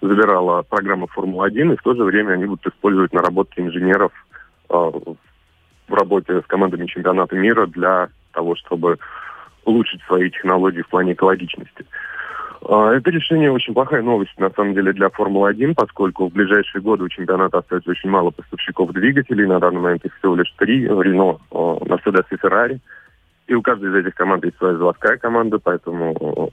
забирала 0.00 0.62
программа 0.62 1.06
Формула-1, 1.06 1.74
и 1.74 1.76
в 1.76 1.82
то 1.82 1.94
же 1.94 2.04
время 2.04 2.32
они 2.32 2.46
будут 2.46 2.66
использовать 2.66 3.12
наработки 3.12 3.60
инженеров 3.60 4.12
э, 4.68 4.74
в 4.74 5.94
работе 5.94 6.40
с 6.40 6.46
командами 6.46 6.86
чемпионата 6.86 7.36
мира 7.36 7.66
для 7.66 8.08
того, 8.32 8.56
чтобы 8.56 8.98
улучшить 9.64 10.02
свои 10.02 10.30
технологии 10.30 10.82
в 10.82 10.88
плане 10.88 11.12
экологичности. 11.12 11.86
А, 12.66 12.92
это 12.92 13.10
решение 13.10 13.50
очень 13.50 13.74
плохая 13.74 14.02
новость, 14.02 14.38
на 14.38 14.50
самом 14.50 14.74
деле, 14.74 14.92
для 14.92 15.08
Формулы-1, 15.08 15.74
поскольку 15.74 16.28
в 16.28 16.32
ближайшие 16.32 16.82
годы 16.82 17.04
у 17.04 17.08
чемпионата 17.08 17.58
остается 17.58 17.90
очень 17.90 18.10
мало 18.10 18.30
поставщиков 18.30 18.92
двигателей. 18.92 19.46
На 19.46 19.60
данный 19.60 19.80
момент 19.80 20.04
их 20.04 20.16
всего 20.18 20.36
лишь 20.36 20.52
три. 20.58 20.86
Рено, 20.86 21.38
Мерседес 21.50 22.24
и 22.30 22.36
Феррари. 22.36 22.80
И 23.46 23.54
у 23.54 23.62
каждой 23.62 23.90
из 23.90 23.94
этих 23.94 24.14
команд 24.14 24.44
есть 24.44 24.58
своя 24.58 24.76
заводская 24.76 25.16
команда, 25.16 25.58
поэтому 25.58 26.52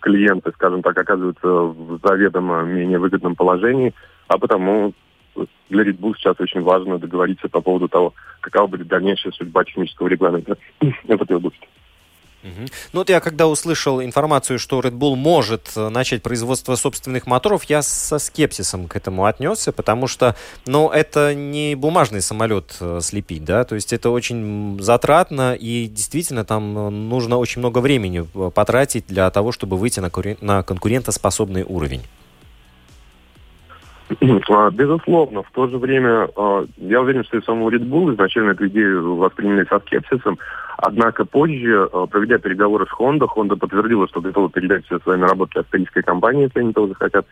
клиенты, 0.00 0.52
скажем 0.52 0.82
так, 0.82 0.96
оказываются 0.96 1.46
в 1.48 1.98
заведомо 2.02 2.62
менее 2.62 2.98
выгодном 2.98 3.34
положении, 3.34 3.94
а 4.28 4.38
потому 4.38 4.92
для 5.68 5.84
Red 5.84 5.98
Bull 5.98 6.14
сейчас 6.16 6.38
очень 6.38 6.62
важно 6.62 6.98
договориться 6.98 7.48
по 7.48 7.60
поводу 7.60 7.88
того, 7.88 8.14
какова 8.40 8.66
будет 8.68 8.86
дальнейшая 8.86 9.32
судьба 9.32 9.64
технического 9.64 10.08
регламента 10.08 10.56
в 10.80 11.10
этой 11.10 11.36
области. 11.36 11.68
Ну 12.92 13.00
вот 13.00 13.10
я 13.10 13.20
когда 13.20 13.46
услышал 13.46 14.02
информацию, 14.02 14.58
что 14.58 14.80
Red 14.80 14.92
Bull 14.92 15.14
может 15.14 15.72
э, 15.76 15.88
начать 15.88 16.22
производство 16.22 16.76
собственных 16.76 17.26
моторов, 17.26 17.64
я 17.64 17.82
со 17.82 18.18
скепсисом 18.18 18.86
к 18.86 18.96
этому 18.96 19.24
отнесся, 19.24 19.72
потому 19.72 20.06
что, 20.06 20.36
ну, 20.66 20.90
это 20.90 21.34
не 21.34 21.74
бумажный 21.74 22.20
самолет 22.20 22.76
э, 22.80 23.00
слепить, 23.02 23.44
да, 23.44 23.64
то 23.64 23.74
есть 23.74 23.92
это 23.92 24.10
очень 24.10 24.78
затратно 24.80 25.54
и 25.54 25.86
действительно 25.86 26.44
там 26.44 26.76
э, 26.76 26.90
нужно 26.90 27.38
очень 27.38 27.60
много 27.60 27.78
времени 27.78 28.26
потратить 28.50 29.06
для 29.06 29.30
того, 29.30 29.50
чтобы 29.50 29.76
выйти 29.76 30.00
на 30.00 30.62
конкурентоспособный 30.62 31.62
уровень. 31.62 32.02
А, 34.50 34.70
Безусловно, 34.70 35.42
в 35.42 35.50
то 35.52 35.66
же 35.68 35.78
время 35.78 36.28
а, 36.36 36.66
я 36.76 37.00
уверен, 37.00 37.24
что 37.24 37.38
и 37.38 37.42
самому 37.42 37.70
Red 37.70 37.88
Bull 37.88 38.12
изначально 38.12 38.50
эту 38.50 38.68
идею 38.68 39.16
восприняли 39.16 39.64
со 39.64 39.78
скепсисом, 39.80 40.38
однако 40.78 41.24
позже, 41.24 41.88
а, 41.92 42.06
проведя 42.06 42.38
переговоры 42.38 42.86
с 42.86 43.00
Honda, 43.00 43.26
Honda 43.34 43.56
подтвердила, 43.56 44.06
что 44.08 44.20
готова 44.20 44.50
передать 44.50 44.84
все 44.84 44.98
свои 45.00 45.18
наработки 45.18 45.58
австрийской 45.58 46.02
компании, 46.02 46.44
если 46.44 46.60
они 46.60 46.72
того 46.72 46.88
захотят. 46.88 47.26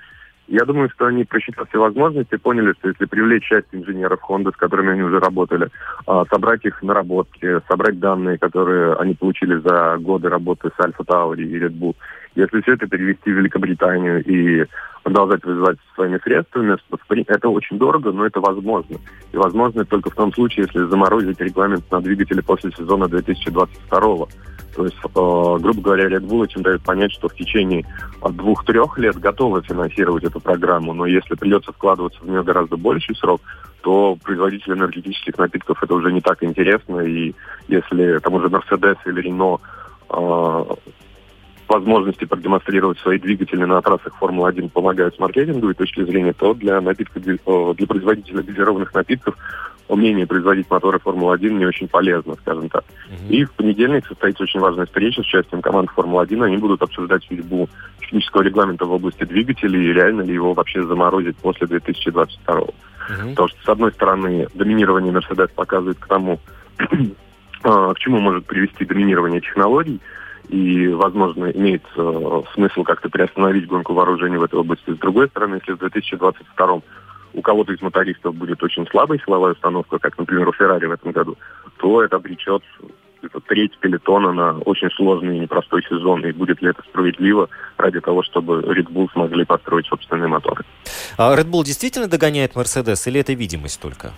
Я 0.49 0.65
думаю, 0.65 0.91
что 0.91 1.07
они, 1.07 1.25
просчитав 1.25 1.69
все 1.69 1.79
возможности, 1.79 2.37
поняли, 2.37 2.73
что 2.79 2.89
если 2.89 3.05
привлечь 3.05 3.49
часть 3.49 3.69
инженеров 3.73 4.21
Honda, 4.29 4.53
с 4.53 4.57
которыми 4.57 4.93
они 4.93 5.03
уже 5.03 5.21
работали, 5.21 5.69
собрать 6.05 6.65
их 6.65 6.83
наработки, 6.83 7.61
собрать 7.69 8.01
данные, 8.01 8.39
которые 8.39 8.95
они 8.97 9.15
получили 9.15 9.57
за 9.57 9.97
годы 9.99 10.29
работы 10.29 10.71
с 10.77 10.85
Альфа 10.85 11.05
Таури 11.05 11.45
и 11.47 11.59
Red 11.59 11.79
Bull, 11.79 11.95
если 12.35 12.61
все 12.61 12.75
это 12.75 12.87
перевести 12.87 13.31
в 13.31 13.37
Великобританию 13.37 14.25
и 14.25 14.67
продолжать 15.03 15.45
развивать 15.45 15.79
своими 15.95 16.19
средствами, 16.19 16.77
это 17.27 17.49
очень 17.49 17.79
дорого, 17.79 18.13
но 18.13 18.25
это 18.25 18.41
возможно. 18.41 18.99
И 19.33 19.37
возможно 19.37 19.85
только 19.85 20.11
в 20.11 20.15
том 20.15 20.33
случае, 20.33 20.67
если 20.67 20.89
заморозить 20.89 21.41
регламент 21.41 21.91
на 21.91 22.01
двигатели 22.01 22.41
после 22.41 22.71
сезона 22.73 23.09
2022 23.09 24.27
то 24.75 24.85
есть, 24.85 24.97
э, 24.97 25.59
грубо 25.61 25.83
говоря, 25.83 26.07
Red 26.09 26.27
Bull 26.27 26.45
этим 26.45 26.63
дает 26.63 26.83
понять, 26.83 27.13
что 27.13 27.29
в 27.29 27.35
течение 27.35 27.85
двух-трех 28.23 28.99
лет 28.99 29.19
готовы 29.19 29.63
финансировать 29.63 30.25
эту 30.25 30.41
программу, 30.41 30.95
но 30.95 31.07
если 31.07 31.35
придется 31.35 31.73
вкладываться 31.73 32.21
в 32.23 32.29
нее 32.29 32.43
гораздо 32.43 32.77
больший 32.77 33.15
срок, 33.17 33.43
то 33.83 34.17
производителям 34.23 34.79
энергетических 34.79 35.37
напитков 35.37 35.83
это 35.83 35.95
уже 35.95 36.13
не 36.13 36.21
так 36.21 36.43
интересно, 36.43 37.01
и 37.01 37.35
если 37.69 38.19
тому 38.19 38.41
же 38.41 38.47
Mercedes 38.47 38.97
или 39.05 39.31
Renault 39.31 39.61
э, 40.09 40.75
возможности 41.73 42.25
продемонстрировать 42.25 42.99
свои 42.99 43.19
двигатели 43.19 43.65
на 43.65 43.81
трассах 43.81 44.15
Формулы-1 44.19 44.71
помогают 44.71 45.17
с 45.17 45.19
маркетинговой 45.19 45.75
точки 45.75 46.05
зрения, 46.05 46.33
то 46.33 46.55
для 46.55 46.81
напитков, 46.81 47.23
для 47.23 47.87
производителя 47.87 48.43
газированных 48.43 48.95
напитков 48.95 49.37
умение 49.89 50.27
производить 50.27 50.71
моторы 50.71 50.99
Формулы-1 50.99 51.51
не 51.51 51.67
очень 51.67 51.89
полезно, 51.89 52.35
скажем 52.37 52.69
так. 52.69 52.85
Mm-hmm. 52.85 53.29
И 53.29 53.45
в 53.45 53.53
понедельник 53.53 54.07
состоится 54.07 54.43
очень 54.43 54.61
важная 54.61 54.87
встреча 54.87 55.23
с 55.23 55.27
участием 55.27 55.63
команд 55.63 55.91
Формулы-1. 55.91 56.45
Они 56.45 56.57
будут 56.57 56.83
обсуждать 56.83 57.25
судьбу 57.25 57.69
технического 58.01 58.43
регламента 58.43 58.85
в 58.85 58.93
области 58.93 59.25
двигателей 59.25 59.91
и 59.91 59.93
реально 59.93 60.23
ли 60.23 60.35
его 60.35 60.55
вообще 60.55 60.83
заморозить 60.83 61.37
после 61.39 61.67
2022 61.67 62.55
mm-hmm. 62.55 63.31
Потому 63.31 63.49
что, 63.49 63.65
с 63.65 63.69
одной 63.69 63.93
стороны, 63.93 64.49
доминирование 64.55 65.13
Mercedes 65.13 65.51
показывает 65.55 65.99
к 65.99 66.07
тому, 66.07 66.39
а, 67.65 67.95
к 67.95 67.99
чему 67.99 68.19
может 68.21 68.47
привести 68.47 68.85
доминирование 68.85 69.41
технологий, 69.41 70.01
и, 70.49 70.89
возможно, 70.89 71.51
имеет 71.51 71.83
э, 71.97 72.43
смысл 72.55 72.83
как-то 72.83 73.09
приостановить 73.09 73.67
гонку 73.67 73.95
вооружений 73.95 74.37
в 74.37 74.43
этой 74.43 74.59
области. 74.59 74.91
С 74.91 74.99
другой 74.99 75.29
стороны, 75.29 75.57
если 75.57 75.73
в 75.73 75.79
2022 75.79 76.81
у 77.35 77.43
кого-то 77.43 77.73
из 77.73 77.81
мотористов 77.81 78.35
будет 78.35 78.63
очень 78.63 78.87
слабая 78.89 79.19
силовая 79.25 79.53
установка, 79.53 79.99
как, 79.99 80.19
например, 80.19 80.49
у 80.49 80.53
Феррари 80.53 80.87
в 80.87 80.93
этом 80.93 81.13
году, 81.13 81.39
то 81.79 82.03
это 82.03 82.17
обречет 82.17 82.63
треть 83.49 83.79
пелетона 83.79 84.33
на 84.33 84.59
очень 84.61 84.91
сложный 84.91 85.37
и 85.37 85.41
непростой 85.41 85.83
сезон. 85.89 86.25
И 86.27 86.33
будет 86.33 86.61
ли 86.61 86.71
это 86.71 86.83
справедливо 86.83 87.49
ради 87.77 88.01
того, 88.01 88.23
чтобы 88.23 88.61
Red 88.63 88.89
Bull 88.89 89.11
смогли 89.13 89.45
построить 89.45 89.87
собственные 89.87 90.29
моторы? 90.29 90.65
А 91.17 91.35
Red 91.37 91.51
Bull 91.51 91.65
действительно 91.65 92.09
догоняет 92.09 92.55
Mercedes 92.55 93.09
или 93.09 93.21
это 93.21 93.33
видимость 93.33 93.81
только? 93.81 94.13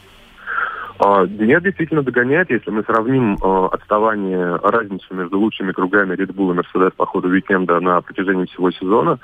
А, 0.98 1.26
нет, 1.26 1.62
действительно 1.62 2.02
догоняет. 2.02 2.50
Если 2.50 2.70
мы 2.70 2.82
сравним 2.84 3.34
э, 3.34 3.68
отставание, 3.72 4.56
разницу 4.56 5.12
между 5.12 5.38
лучшими 5.38 5.72
кругами 5.72 6.14
Red 6.14 6.32
Bull 6.32 6.54
и 6.54 6.58
Mercedes 6.58 6.92
по 6.96 7.06
ходу 7.06 7.28
уикенда 7.28 7.80
на 7.80 8.00
протяжении 8.00 8.46
всего 8.46 8.70
сезона, 8.70 9.18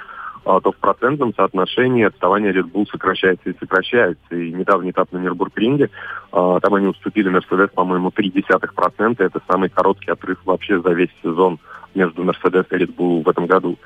э, 0.44 0.60
то 0.62 0.72
в 0.72 0.76
процентном 0.76 1.32
соотношении 1.34 2.04
отставание 2.04 2.52
Red 2.52 2.72
Bull 2.72 2.88
сокращается 2.90 3.50
и 3.50 3.58
сокращается. 3.58 4.34
И 4.34 4.52
недавний 4.52 4.90
этап 4.90 5.12
на 5.12 5.18
Нюрбург-ринге, 5.18 5.90
э, 6.32 6.58
там 6.60 6.74
они 6.74 6.88
уступили 6.88 7.30
Mercedes, 7.30 7.68
по-моему, 7.68 8.10
0,3%. 8.10 9.24
Это 9.24 9.40
самый 9.48 9.68
короткий 9.68 10.10
отрыв 10.10 10.38
вообще 10.44 10.80
за 10.80 10.90
весь 10.90 11.10
сезон 11.22 11.60
между 11.94 12.24
Mercedes 12.24 12.66
и 12.70 12.74
Red 12.74 12.96
Bull 12.96 13.22
в 13.22 13.28
этом 13.28 13.46
году. 13.46 13.78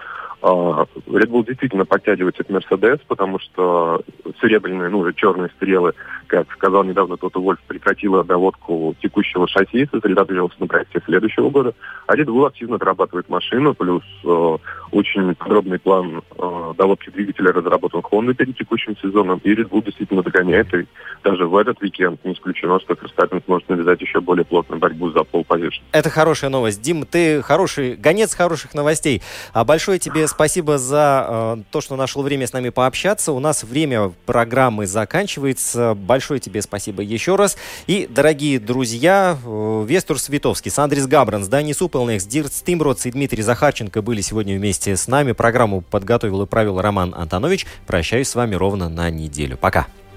А, 0.47 0.86
Red 1.07 1.30
Bull 1.30 1.47
действительно 1.47 1.86
подтягивается 1.86 2.45
к 2.45 2.51
Mercedes, 2.51 3.01
потому 3.09 3.38
что 3.38 4.03
серебряные, 4.42 4.90
ну, 4.90 5.11
черные 5.12 5.49
стрелы, 5.57 5.95
как 6.26 6.53
сказал 6.53 6.84
недавно 6.84 7.16
Тото 7.16 7.40
Вольф, 7.40 7.61
прекратила 7.66 8.22
доводку 8.22 8.95
текущего 9.01 9.49
шасси, 9.49 9.88
сосредоточилась 9.90 10.53
на 10.59 10.66
проекте 10.66 11.01
следующего 11.07 11.49
года. 11.49 11.72
А 12.07 12.14
Red 12.14 12.26
Bull 12.26 12.47
активно 12.47 12.76
дорабатывает 12.76 13.30
машину, 13.30 13.72
плюс 13.72 14.03
э, 14.22 14.57
очень 14.92 15.34
подробный 15.34 15.78
план 15.78 16.20
э, 16.36 16.72
доводки 16.76 17.09
двигателя 17.09 17.51
разработан 17.51 18.01
Honda 18.01 18.34
перед 18.34 18.55
текущим 18.55 18.99
сезоном, 18.99 19.40
и 19.45 19.55
Red 19.55 19.70
Bull 19.70 19.82
действительно 19.82 20.22
догоняет, 20.22 20.74
и 20.74 20.86
даже 21.22 21.47
в 21.47 21.57
этот 21.57 21.80
уикенд 21.80 22.22
не 22.22 22.34
исключено, 22.34 22.78
что 22.80 22.92
Verstappen 22.92 23.42
сможет 23.47 23.70
навязать 23.70 24.03
еще 24.03 24.20
более 24.20 24.45
плотную 24.45 24.78
борьбу 24.78 25.11
за 25.11 25.24
пол 25.24 25.42
позицию. 25.42 25.82
Это 25.92 26.11
хорошая 26.11 26.51
новость. 26.51 26.82
Дим, 26.82 27.07
ты 27.07 27.40
хороший 27.40 27.97
гонец 27.97 28.34
хороших 28.34 28.74
новостей. 28.74 29.22
А 29.55 29.64
большое 29.64 29.99
тебе 29.99 30.26
спасибо 30.26 30.34
за 30.78 31.26
э, 31.28 31.62
то, 31.70 31.80
что 31.80 31.97
нашел 31.97 32.22
время 32.22 32.47
с 32.47 32.53
нами 32.53 32.68
пообщаться. 32.68 33.32
У 33.32 33.41
нас 33.41 33.64
время 33.64 34.12
программы 34.26 34.87
заканчивается. 34.87 35.95
Большое 35.95 36.41
тебе 36.41 36.62
спасибо 36.62 37.03
еще 37.03 37.37
раз. 37.37 37.57
И, 37.87 38.07
дорогие 38.11 38.61
друзья, 38.61 39.39
э, 39.45 39.85
Вестур 39.87 40.18
Световский, 40.18 40.70
Сандрис 40.70 41.07
Габранс, 41.07 41.49
Дани 41.49 41.72
Супелнекс, 41.72 42.24
Дирт 42.24 42.53
Стимротс 42.53 43.07
и 43.07 43.11
Дмитрий 43.11 43.43
Захарченко 43.43 44.03
были 44.03 44.20
сегодня 44.20 44.57
вместе 44.57 44.97
с 44.97 45.09
нами. 45.09 45.32
Программу 45.32 45.80
подготовил 45.80 46.43
и 46.43 46.47
правил 46.47 46.80
Роман 46.80 47.14
Антонович. 47.16 47.66
Прощаюсь 47.87 48.28
с 48.28 48.35
вами 48.35 48.55
ровно 48.55 48.89
на 48.89 49.11
неделю. 49.11 49.57
Пока. 49.57 49.87